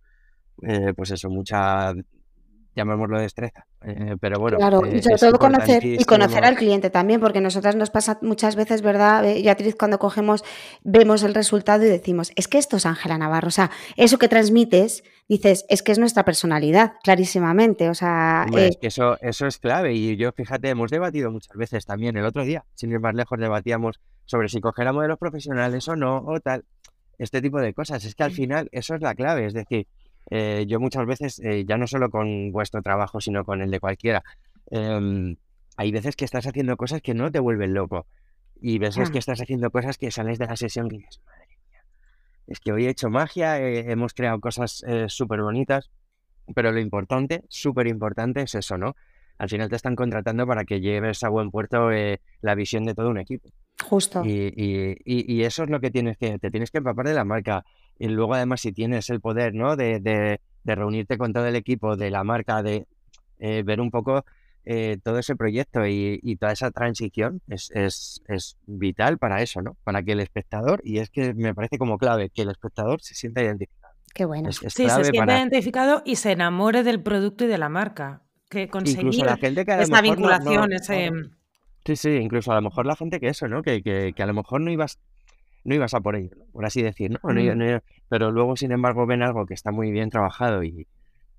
eh, 0.62 0.92
pues 0.96 1.10
eso, 1.12 1.30
mucha 1.30 1.94
llamémoslo 2.76 3.18
destreza. 3.18 3.66
Eh, 3.82 4.16
pero 4.20 4.38
bueno. 4.38 4.58
Claro, 4.58 4.86
y 4.86 5.02
sobre 5.02 5.16
todo 5.16 5.38
conocer 5.38 5.84
y 5.84 6.04
conocer 6.04 6.44
al 6.44 6.56
cliente 6.56 6.90
también, 6.90 7.20
porque 7.20 7.40
nosotras 7.40 7.76
nos 7.76 7.90
pasa 7.90 8.18
muchas 8.22 8.56
veces, 8.56 8.82
¿verdad, 8.82 9.22
Beatriz? 9.22 9.74
Cuando 9.76 9.98
cogemos, 9.98 10.44
vemos 10.82 11.22
el 11.22 11.34
resultado 11.34 11.84
y 11.84 11.88
decimos, 11.88 12.32
es 12.36 12.48
que 12.48 12.58
esto 12.58 12.76
es 12.76 12.86
Ángela 12.86 13.18
Navarro. 13.18 13.48
O 13.48 13.52
sea, 13.52 13.70
eso 13.96 14.18
que 14.18 14.28
transmites, 14.28 15.02
dices, 15.28 15.64
es 15.68 15.82
que 15.82 15.92
es 15.92 15.98
nuestra 15.98 16.24
personalidad, 16.24 16.94
clarísimamente. 17.02 17.88
O 17.88 17.94
sea. 17.94 18.46
es 18.54 18.74
eh 18.74 18.78
que 18.80 18.88
eso, 18.88 19.16
eso 19.20 19.46
es 19.46 19.58
clave. 19.58 19.94
Y 19.94 20.16
yo, 20.16 20.32
fíjate, 20.32 20.68
hemos 20.68 20.90
debatido 20.90 21.30
muchas 21.30 21.56
veces 21.56 21.86
también. 21.86 22.16
El 22.16 22.24
otro 22.24 22.44
día, 22.44 22.64
sin 22.74 22.92
ir 22.92 23.00
más 23.00 23.14
lejos, 23.14 23.38
debatíamos 23.38 24.00
sobre 24.24 24.48
si 24.48 24.60
coger 24.60 24.86
a 24.86 24.92
modelos 24.92 25.18
profesionales 25.18 25.88
o 25.88 25.96
no, 25.96 26.22
o 26.26 26.38
tal. 26.40 26.64
Este 27.18 27.42
tipo 27.42 27.60
de 27.60 27.74
cosas. 27.74 28.04
Es 28.04 28.14
que 28.14 28.22
al 28.22 28.32
final 28.32 28.68
eso 28.72 28.94
es 28.94 29.02
la 29.02 29.14
clave. 29.14 29.44
Es 29.46 29.52
decir, 29.52 29.86
eh, 30.30 30.64
yo 30.68 30.78
muchas 30.78 31.06
veces, 31.06 31.40
eh, 31.40 31.64
ya 31.66 31.76
no 31.76 31.86
solo 31.86 32.08
con 32.08 32.52
vuestro 32.52 32.82
trabajo, 32.82 33.20
sino 33.20 33.44
con 33.44 33.60
el 33.60 33.70
de 33.70 33.80
cualquiera, 33.80 34.22
em, 34.70 35.36
hay 35.76 35.90
veces 35.90 36.16
que 36.16 36.24
estás 36.24 36.46
haciendo 36.46 36.76
cosas 36.76 37.02
que 37.02 37.14
no 37.14 37.30
te 37.30 37.40
vuelven 37.40 37.74
loco. 37.74 38.06
Y 38.62 38.78
veces 38.78 39.10
que 39.10 39.18
estás 39.18 39.40
haciendo 39.40 39.70
cosas 39.70 39.96
que 39.96 40.10
sales 40.10 40.38
de 40.38 40.46
la 40.46 40.56
sesión 40.56 40.86
y 40.86 40.98
dices, 40.98 41.20
madre 41.24 41.56
mía, 41.70 41.82
es 42.46 42.60
que 42.60 42.72
hoy 42.72 42.86
he 42.86 42.90
hecho 42.90 43.08
magia, 43.08 43.58
eh, 43.58 43.90
hemos 43.90 44.12
creado 44.12 44.38
cosas 44.38 44.84
súper 45.08 45.40
bonitas, 45.40 45.90
pero 46.54 46.70
lo 46.70 46.80
importante, 46.80 47.42
súper 47.48 47.86
importante 47.86 48.42
es 48.42 48.54
eso, 48.54 48.76
¿no? 48.76 48.94
al 49.38 49.48
final 49.48 49.70
te 49.70 49.76
están 49.76 49.96
contratando 49.96 50.46
para 50.46 50.66
que 50.66 50.80
lleves 50.80 51.24
a 51.24 51.30
buen 51.30 51.50
puerto 51.50 51.88
la 52.42 52.54
visión 52.54 52.84
de 52.84 52.94
todo 52.94 53.08
un 53.08 53.16
equipo. 53.16 53.48
Justo. 53.82 54.22
Y, 54.22 54.52
y, 54.54 54.96
y, 55.04 55.44
eso 55.44 55.64
es 55.64 55.70
lo 55.70 55.80
que 55.80 55.90
tienes 55.90 56.18
que, 56.18 56.38
te 56.38 56.50
tienes 56.50 56.70
que 56.70 56.76
empapar 56.76 57.06
de 57.06 57.14
la 57.14 57.24
marca. 57.24 57.64
Y 58.00 58.08
luego 58.08 58.34
además 58.34 58.62
si 58.62 58.72
tienes 58.72 59.10
el 59.10 59.20
poder, 59.20 59.54
¿no? 59.54 59.76
De, 59.76 60.00
de, 60.00 60.40
de 60.64 60.74
reunirte 60.74 61.18
con 61.18 61.34
todo 61.34 61.46
el 61.46 61.54
equipo 61.54 61.96
de 61.96 62.10
la 62.10 62.24
marca, 62.24 62.62
de 62.62 62.86
eh, 63.38 63.62
ver 63.62 63.78
un 63.78 63.90
poco 63.90 64.24
eh, 64.64 64.96
todo 65.04 65.18
ese 65.18 65.36
proyecto 65.36 65.86
y, 65.86 66.36
toda 66.40 66.52
esa 66.52 66.70
transición 66.70 67.42
es, 67.46 67.70
es, 67.74 68.22
es, 68.26 68.56
vital 68.66 69.18
para 69.18 69.42
eso, 69.42 69.60
¿no? 69.60 69.76
Para 69.84 70.02
que 70.02 70.12
el 70.12 70.20
espectador, 70.20 70.80
y 70.82 70.98
es 70.98 71.10
que 71.10 71.34
me 71.34 71.54
parece 71.54 71.76
como 71.76 71.98
clave, 71.98 72.30
que 72.30 72.40
el 72.40 72.50
espectador 72.50 73.02
se 73.02 73.14
sienta 73.14 73.42
identificado. 73.42 73.94
Qué 74.14 74.24
bueno. 74.24 74.50
sí, 74.50 74.68
se 74.70 75.04
sienta 75.04 75.38
identificado 75.38 76.02
y 76.06 76.16
se 76.16 76.32
enamore 76.32 76.82
del 76.82 77.02
producto 77.02 77.44
y 77.44 77.48
de 77.48 77.58
la 77.58 77.68
marca. 77.68 78.22
Que 78.48 78.68
conseguir 78.68 79.24
la 79.26 79.36
gente 79.36 79.66
que 79.66 79.82
esa 79.82 80.00
vinculación, 80.00 80.72
ese... 80.72 81.10
Sí, 81.84 81.96
sí, 81.96 82.10
incluso 82.10 82.50
a 82.52 82.56
lo 82.56 82.62
mejor 82.62 82.86
la 82.86 82.96
gente 82.96 83.20
que 83.20 83.28
eso, 83.28 83.46
¿no? 83.46 83.62
Que, 83.62 83.82
que, 83.82 84.12
que 84.14 84.22
a 84.22 84.26
lo 84.26 84.34
mejor 84.34 84.62
no 84.62 84.70
ibas 84.70 84.98
no 85.64 85.74
ibas 85.74 85.94
a 85.94 86.00
por 86.00 86.16
ello, 86.16 86.36
por 86.52 86.64
así 86.64 86.82
decir, 86.82 87.10
¿no? 87.10 87.18
Mm. 87.22 87.80
pero 88.08 88.30
luego, 88.30 88.56
sin 88.56 88.72
embargo, 88.72 89.06
ven 89.06 89.22
algo 89.22 89.46
que 89.46 89.54
está 89.54 89.70
muy 89.70 89.90
bien 89.90 90.10
trabajado 90.10 90.62
y, 90.62 90.86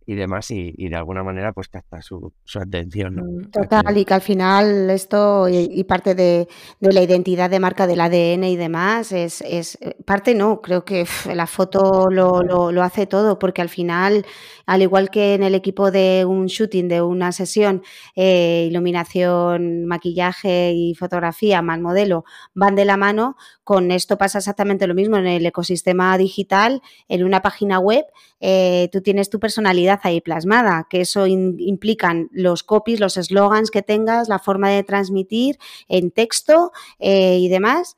y 0.06 0.16
demás 0.16 0.50
y, 0.52 0.90
de 0.90 0.96
alguna 0.96 1.24
manera 1.24 1.54
pues 1.54 1.68
capta 1.68 2.02
su, 2.02 2.34
su 2.44 2.60
atención. 2.60 3.16
Mm, 3.16 3.52
total, 3.52 3.98
y 3.98 4.06
que 4.06 4.14
al 4.14 4.22
final 4.22 4.90
esto 4.90 5.48
y, 5.50 5.84
parte 5.84 6.16
de, 6.16 6.48
la 6.80 7.02
identidad 7.02 7.50
de 7.50 7.60
marca 7.60 7.88
del 7.88 8.02
ADN 8.02 8.44
y 8.46 8.56
demás 8.56 9.12
es, 9.12 9.42
es 9.42 9.78
eh, 9.82 9.96
parte 10.06 10.36
no, 10.36 10.62
creo 10.62 10.86
que 10.86 11.06
la 11.34 11.48
foto 11.48 12.10
lo, 12.10 12.42
lo, 12.42 12.84
hace 12.84 13.06
todo 13.06 13.38
porque 13.38 13.62
al 13.62 13.70
final, 13.70 14.26
al 14.66 14.82
igual 14.82 15.10
que 15.10 15.36
en 15.36 15.44
el 15.44 15.56
equipo 15.56 15.92
de 15.92 16.26
un 16.28 16.48
shooting, 16.48 16.88
de 16.88 17.02
una 17.02 17.32
sesión, 17.32 17.84
eh, 18.16 18.66
iluminación, 18.70 19.86
maquillaje 19.86 20.72
y 20.74 20.96
fotografía 20.96 21.62
más 21.62 21.80
modelo 21.80 22.26
van 22.54 22.76
de 22.76 22.86
la 22.86 22.98
mano, 22.98 23.36
con 23.64 23.92
esto 23.92 24.18
pasa 24.18 24.40
exactamente 24.40 24.88
lo 24.88 24.96
mismo 24.96 25.18
en 25.18 25.28
el 25.28 25.46
ecosistema 25.46 26.18
digital, 26.18 26.82
en 27.08 27.24
una 27.24 27.42
página 27.42 27.80
web, 27.80 28.06
eh, 28.40 28.90
tú 28.92 29.02
tienes 29.02 29.30
tu 29.30 29.40
personalidad 29.40 29.91
ahí 30.04 30.22
plasmada, 30.22 30.88
que 30.90 31.02
eso 31.02 31.28
implican 31.28 32.30
los 32.32 32.64
copies, 32.64 33.00
los 33.00 33.18
eslogans 33.18 33.72
que 33.72 33.82
tengas, 33.82 34.30
la 34.30 34.40
forma 34.40 34.70
de 34.70 34.84
transmitir 34.84 35.58
en 35.88 36.12
texto 36.12 36.72
eh, 37.00 37.38
y 37.40 37.50
demás. 37.50 37.98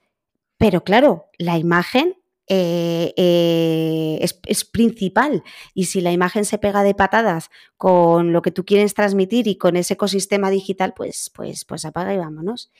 Pero 0.57 0.83
claro, 0.83 1.25
la 1.37 1.57
imagen 1.57 2.15
eh, 2.47 3.13
eh, 3.15 4.19
es, 4.21 4.65
principal. 4.65 5.43
Y 5.73 5.85
si 5.85 6.01
la 6.01 6.11
imagen 6.11 6.45
se 6.45 6.57
pega 6.57 6.83
de 6.83 6.93
patadas 6.93 7.49
con 7.77 8.33
lo 8.33 8.41
que 8.41 8.51
tú 8.51 8.65
quieres 8.65 8.93
transmitir 8.93 9.47
y 9.47 9.57
con 9.57 9.75
ese 9.75 9.93
ecosistema 9.93 10.49
digital, 10.49 10.93
pues, 10.93 11.31
pues, 11.33 11.65
pues 11.65 11.85
apaga 11.85 12.13
y 12.13 12.17
vámonos. 12.17 12.71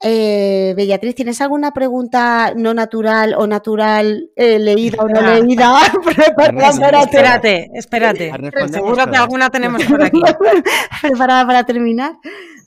Eh, 0.00 0.74
Beatriz, 0.76 1.14
¿tienes 1.14 1.40
alguna 1.40 1.72
pregunta 1.72 2.52
no 2.54 2.74
natural 2.74 3.34
o 3.38 3.46
natural 3.46 4.28
eh, 4.36 4.58
leída 4.58 4.98
o 5.02 5.08
no 5.08 5.22
leída? 5.22 5.80
espérate, 7.02 7.70
espérate. 7.72 8.32
Seguro 8.70 9.10
que 9.10 9.16
alguna 9.16 9.48
tenemos 9.48 9.82
por 9.84 10.02
aquí. 10.02 10.20
¿Preparada 11.02 11.46
para 11.46 11.64
terminar? 11.64 12.12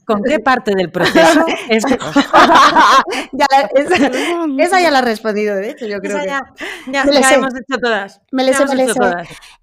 ¿Con 0.05 0.23
qué 0.23 0.39
parte 0.39 0.73
del 0.75 0.89
proceso? 0.89 1.45
esa, 1.69 1.87
ya 3.37 4.89
la 4.89 4.99
has 4.99 5.05
respondido, 5.05 5.55
de 5.55 5.69
hecho, 5.69 5.85
yo 5.85 5.99
creo 5.99 6.17
que... 6.17 6.25
Ya, 6.25 6.51
ya, 6.87 7.05
ya 7.05 7.35
hemos 7.35 7.53
hecho 7.53 7.79
todas. 7.79 8.19
Me 8.31 8.43
les 8.43 8.59
me 8.73 8.87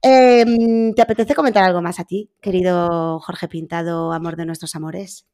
eh, 0.03 0.93
¿Te 0.95 1.03
apetece 1.03 1.35
comentar 1.35 1.65
algo 1.65 1.83
más 1.83 1.99
a 1.99 2.05
ti, 2.05 2.31
querido 2.41 3.19
Jorge 3.19 3.49
Pintado, 3.49 4.13
amor 4.13 4.37
de 4.37 4.47
nuestros 4.47 4.77
amores? 4.77 5.27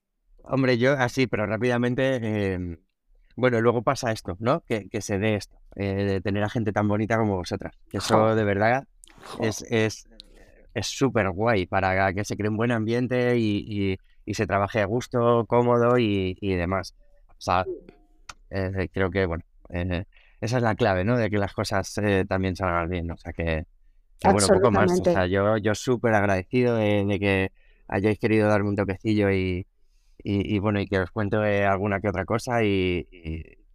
Hombre, 0.44 0.78
yo 0.78 0.92
así, 0.92 1.26
pero 1.26 1.46
rápidamente, 1.46 2.54
em, 2.54 2.78
bueno, 3.36 3.60
luego 3.60 3.82
pasa 3.82 4.12
esto, 4.12 4.36
¿no? 4.40 4.60
Que, 4.60 4.88
que 4.88 5.00
se 5.00 5.18
dé 5.18 5.36
esto, 5.36 5.56
eh, 5.76 6.04
de 6.04 6.20
tener 6.20 6.42
a 6.42 6.48
gente 6.48 6.72
tan 6.72 6.88
bonita 6.88 7.16
como 7.16 7.36
vosotras. 7.36 7.74
Eso 7.92 8.34
de 8.34 8.44
verdad 8.44 8.86
es 9.40 9.62
es 9.70 10.08
es 10.74 10.86
súper 10.86 11.30
guay 11.30 11.66
para 11.66 12.12
que 12.12 12.24
se 12.24 12.36
cree 12.36 12.48
un 12.48 12.56
buen 12.56 12.72
ambiente 12.72 13.36
y, 13.36 13.98
y, 14.24 14.34
se 14.34 14.46
trabaje 14.46 14.80
a 14.80 14.86
gusto, 14.86 15.44
cómodo 15.46 15.98
y, 15.98 16.38
y 16.40 16.54
demás. 16.54 16.94
O 17.28 17.40
sea, 17.40 17.66
eh, 18.48 18.88
creo 18.90 19.10
que, 19.10 19.26
bueno, 19.26 19.44
eh, 19.68 20.04
esa 20.40 20.56
es 20.56 20.62
la 20.62 20.74
clave, 20.74 21.04
¿no? 21.04 21.18
De 21.18 21.28
que 21.28 21.36
las 21.36 21.52
cosas 21.52 21.94
también 22.26 22.56
salgan 22.56 22.88
bien. 22.88 23.10
O 23.10 23.16
sea, 23.18 23.32
que, 23.34 23.66
bueno, 24.24 24.46
poco 24.48 24.70
más. 24.70 24.90
O 24.98 25.04
sea, 25.04 25.26
yo, 25.26 25.58
yo 25.58 25.74
súper 25.74 26.14
agradecido 26.14 26.76
de, 26.76 27.04
de 27.04 27.20
que 27.20 27.52
hayáis 27.88 28.18
querido 28.18 28.48
darme 28.48 28.70
un 28.70 28.76
toquecillo 28.76 29.30
y, 29.30 29.66
y, 30.24 30.58
bueno, 30.58 30.80
y 30.80 30.86
que 30.86 31.00
os 31.00 31.10
cuente 31.10 31.64
alguna 31.64 32.00
que 32.00 32.08
otra 32.08 32.24
cosa 32.24 32.62
y, 32.62 33.06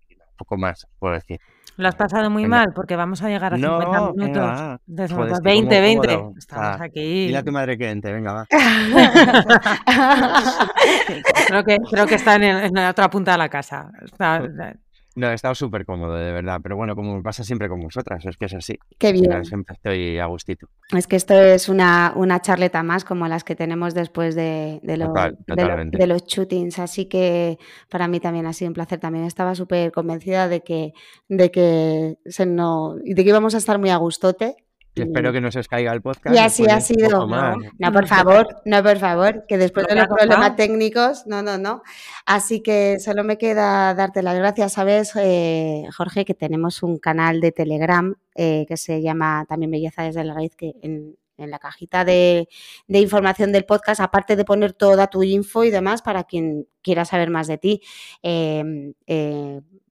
un 0.10 0.38
poco 0.38 0.58
más, 0.58 0.88
puedo 1.00 1.14
decir. 1.14 1.40
Lo 1.78 1.88
has 1.88 1.96
pasado 1.96 2.30
muy 2.32 2.48
mal 2.48 2.74
porque 2.74 2.96
vamos 2.96 3.22
a 3.22 3.30
llegar 3.30 3.54
a 3.54 3.58
50 3.58 4.14
minutos. 4.14 4.80
De 4.88 5.08
20, 5.44 5.82
20. 5.82 6.20
Estamos 6.38 6.82
aquí. 6.82 7.28
Dile 7.28 7.38
a 7.38 7.44
tu 7.44 7.52
madre 7.52 7.78
que 7.78 7.92
entre, 7.92 8.14
venga, 8.14 8.34
va. 8.34 8.48
creo, 11.48 11.64
que, 11.64 11.78
creo 11.92 12.08
que 12.08 12.16
está 12.16 12.34
en, 12.36 12.74
la 12.74 12.90
otra 12.90 13.12
punta 13.12 13.34
de 13.34 13.38
la 13.38 13.50
casa. 13.50 13.92
Está, 14.04 14.42
no, 15.18 15.32
he 15.32 15.34
estado 15.34 15.56
súper 15.56 15.84
cómodo, 15.84 16.14
de 16.16 16.32
verdad. 16.32 16.60
Pero 16.62 16.76
bueno, 16.76 16.96
como 16.96 17.16
me 17.16 17.24
pasa 17.24 17.44
siempre 17.44 17.68
con 17.68 17.80
vosotras, 17.80 18.24
es 18.24 18.38
que 18.38 18.46
es 18.46 18.54
así. 18.54 18.78
Qué 19.00 19.12
bien. 19.12 19.44
Siempre 19.44 19.74
estoy 19.74 20.20
a 20.20 20.28
gustito. 20.28 20.68
Es 20.96 21.08
que 21.08 21.16
esto 21.16 21.34
es 21.34 21.70
una, 21.70 22.14
una 22.16 22.40
charleta 22.40 22.84
más 22.84 23.04
como 23.04 23.28
las 23.28 23.44
que 23.44 23.56
tenemos 23.56 23.96
después 23.96 24.36
de, 24.36 24.80
de, 24.84 24.96
de, 24.96 26.08
los 26.08 26.24
shootings. 26.26 26.78
Así 26.78 27.06
que 27.06 27.58
para 27.90 28.08
mí 28.08 28.20
también 28.20 28.46
ha 28.46 28.54
sido 28.54 28.70
un 28.70 28.76
placer. 28.76 29.00
También 29.00 29.26
estaba 29.26 29.56
súper 29.56 29.92
convencida 29.92 30.48
de 30.48 30.62
que, 30.62 30.94
de 31.28 31.50
que 31.50 32.18
se 32.26 32.46
no, 32.46 32.96
de 32.96 33.16
que 33.16 33.30
íbamos 33.30 33.56
a 33.56 33.58
estar 33.58 33.80
muy 33.80 33.90
a 33.90 33.98
gustote 33.98 34.67
espero 35.04 35.32
que 35.32 35.42
no 35.42 35.52
se 35.52 35.60
os 35.60 35.68
caiga 35.68 35.94
el 35.94 36.02
podcast. 36.02 36.36
Y 36.36 36.40
así 36.40 36.66
ha 36.66 36.80
sido. 36.80 37.28
No, 37.28 37.94
por 37.94 38.08
favor, 38.08 38.48
no, 38.66 38.84
por 38.84 38.98
favor, 38.98 39.46
que 39.48 39.58
después 39.58 39.88
de 39.88 39.96
los 39.96 40.08
problemas 40.08 40.56
técnicos, 40.56 41.26
no, 41.28 41.42
no, 41.42 41.58
no. 41.58 41.82
Así 42.26 42.62
que 42.62 43.00
solo 43.00 43.24
me 43.24 43.38
queda 43.38 43.94
darte 43.94 44.22
las 44.22 44.38
gracias. 44.38 44.74
Sabes, 44.74 45.14
eh, 45.16 45.86
Jorge, 45.96 46.26
que 46.26 46.34
tenemos 46.34 46.84
un 46.84 46.98
canal 46.98 47.42
de 47.42 47.52
Telegram 47.52 48.16
eh, 48.36 48.66
que 48.68 48.78
se 48.78 49.02
llama 49.02 49.46
también 49.48 49.72
Belleza 49.72 50.04
desde 50.04 50.24
la 50.24 50.34
raíz, 50.34 50.56
que 50.56 50.74
en, 50.82 51.18
la 51.38 51.60
cajita 51.60 52.04
de, 52.04 52.48
información 52.88 53.52
del 53.52 53.66
podcast, 53.66 54.02
aparte 54.02 54.36
de 54.36 54.44
poner 54.44 54.74
toda 54.74 55.08
tu 55.08 55.22
info 55.22 55.64
y 55.64 55.70
demás 55.70 56.02
para 56.02 56.24
quien 56.24 56.68
quiera 56.88 57.04
saber 57.04 57.30
más 57.30 57.48
de 57.48 57.58
ti. 57.58 57.82
Eh, 58.24 58.94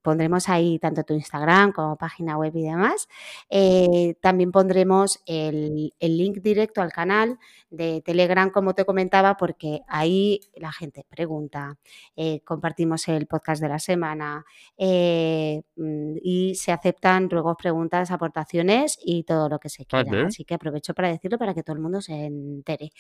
pondremos 0.07 0.49
ahí 0.49 0.79
tanto 0.79 1.03
tu 1.03 1.15
Instagram 1.15 1.73
como 1.73 1.97
página 1.97 2.39
web 2.39 2.53
y 2.55 2.63
demás. 2.63 3.09
Eh, 3.51 4.15
también 4.21 4.53
pondremos 4.53 5.21
el, 5.27 5.91
link 5.99 6.37
directo 6.43 6.81
al 6.81 6.93
canal 6.93 7.41
de 7.71 8.03
Telegram, 8.03 8.49
como 8.51 8.73
te 8.73 8.85
comentaba, 8.85 9.37
porque 9.37 9.81
ahí 9.89 10.43
la 10.55 10.71
gente 10.71 11.05
pregunta, 11.09 11.77
eh, 12.15 12.41
compartimos 12.45 13.09
el 13.09 13.27
podcast 13.27 13.61
de 13.61 13.69
la 13.69 13.81
semana 13.81 14.45
eh, 14.79 15.63
mm, 15.75 16.19
y 16.23 16.55
se 16.55 16.71
aceptan 16.71 17.29
ruegos, 17.29 17.57
preguntas, 17.59 18.13
aportaciones 18.13 19.01
y 19.03 19.25
todo 19.25 19.49
lo 19.49 19.59
que 19.59 19.71
se 19.71 19.87
quiera. 19.87 20.27
Así 20.29 20.45
que 20.45 20.55
aprovecho 20.55 20.95
para 20.95 21.09
decirlo 21.09 21.37
para 21.37 21.53
que 21.53 21.65
todo 21.65 21.75
el 21.75 21.83
mundo 21.83 22.01
se 22.01 22.27
entere. 22.27 22.93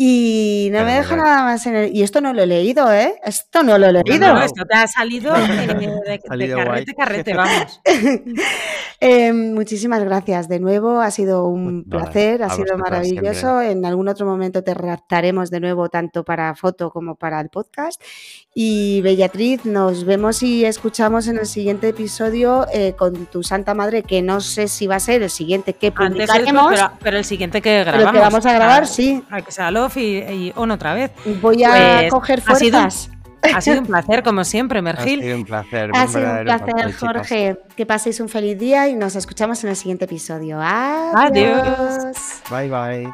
Y 0.00 0.68
no 0.70 0.84
me 0.84 0.92
deja 0.92 1.16
nada 1.16 1.42
más 1.42 1.66
en 1.66 1.74
el... 1.74 1.96
Y 1.96 2.04
esto 2.04 2.20
no 2.20 2.32
lo 2.32 2.44
he 2.44 2.46
leído, 2.46 2.92
¿eh? 2.92 3.16
Esto 3.24 3.64
no 3.64 3.78
lo 3.78 3.88
he 3.88 3.92
leído. 3.92 4.32
No, 4.32 4.40
esto 4.40 4.64
te 4.64 4.76
ha 4.76 4.86
salido 4.86 5.34
de, 5.34 6.20
carrete, 6.54 6.94
carrete, 6.94 7.34
vamos. 7.34 7.80
Eh, 9.00 9.32
muchísimas 9.32 10.02
gracias 10.02 10.48
de 10.48 10.58
nuevo. 10.58 11.00
Ha 11.00 11.12
sido 11.12 11.44
un 11.44 11.84
placer, 11.84 12.42
ha 12.42 12.50
sido 12.50 12.76
maravilloso. 12.76 13.62
En 13.62 13.86
algún 13.86 14.08
otro 14.08 14.26
momento 14.26 14.64
te 14.64 14.74
redactaremos 14.74 15.50
de 15.50 15.60
nuevo, 15.60 15.88
tanto 15.88 16.24
para 16.24 16.52
foto 16.56 16.90
como 16.90 17.14
para 17.14 17.40
el 17.40 17.48
podcast. 17.48 18.02
Y 18.54 19.00
Bellatriz, 19.02 19.64
nos 19.64 20.04
vemos 20.04 20.42
y 20.42 20.64
escuchamos 20.64 21.28
en 21.28 21.38
el 21.38 21.46
siguiente 21.46 21.90
episodio 21.90 22.66
eh, 22.72 22.94
con 22.98 23.26
tu 23.26 23.44
Santa 23.44 23.72
Madre, 23.72 24.02
que 24.02 24.20
no 24.20 24.40
sé 24.40 24.66
si 24.66 24.88
va 24.88 24.96
a 24.96 25.00
ser 25.00 25.22
el 25.22 25.30
siguiente 25.30 25.74
que 25.74 25.92
publicaremos. 25.92 26.74
pero, 27.00 27.18
el 27.18 27.24
siguiente 27.24 27.62
que 27.62 27.84
grabamos. 27.84 28.12
que 28.12 28.18
vamos 28.18 28.46
a 28.46 28.52
grabar, 28.52 28.88
sí. 28.88 29.22
Hay 29.30 29.44
que 29.44 29.52
ser 29.88 30.30
y, 30.32 30.52
On 30.56 30.70
otra 30.70 30.94
vez. 30.94 31.10
Voy 31.40 31.64
a 31.64 31.98
pues, 32.00 32.10
coger 32.10 32.40
fuerzas. 32.40 33.10
Ha 33.42 33.60
sido, 33.60 33.80
un 33.80 33.86
placer, 33.86 34.22
como 34.22 34.44
siempre, 34.44 34.82
Mergil. 34.82 35.20
Ha 35.20 35.22
sido 35.22 35.36
un 35.36 35.44
placer. 35.44 35.90
Ha 35.94 36.06
sido 36.08 36.30
un 36.30 36.44
placer, 36.44 36.92
Jorge. 36.94 37.56
Que 37.76 37.86
paséis 37.86 38.20
un 38.20 38.28
feliz 38.28 38.58
día 38.58 38.88
y 38.88 38.94
nos 38.94 39.14
escuchamos 39.16 39.62
en 39.64 39.70
el 39.70 39.76
siguiente 39.76 40.06
episodio. 40.06 40.58
Adiós. 40.60 42.42
Bye, 42.50 42.68
bye. 42.68 43.12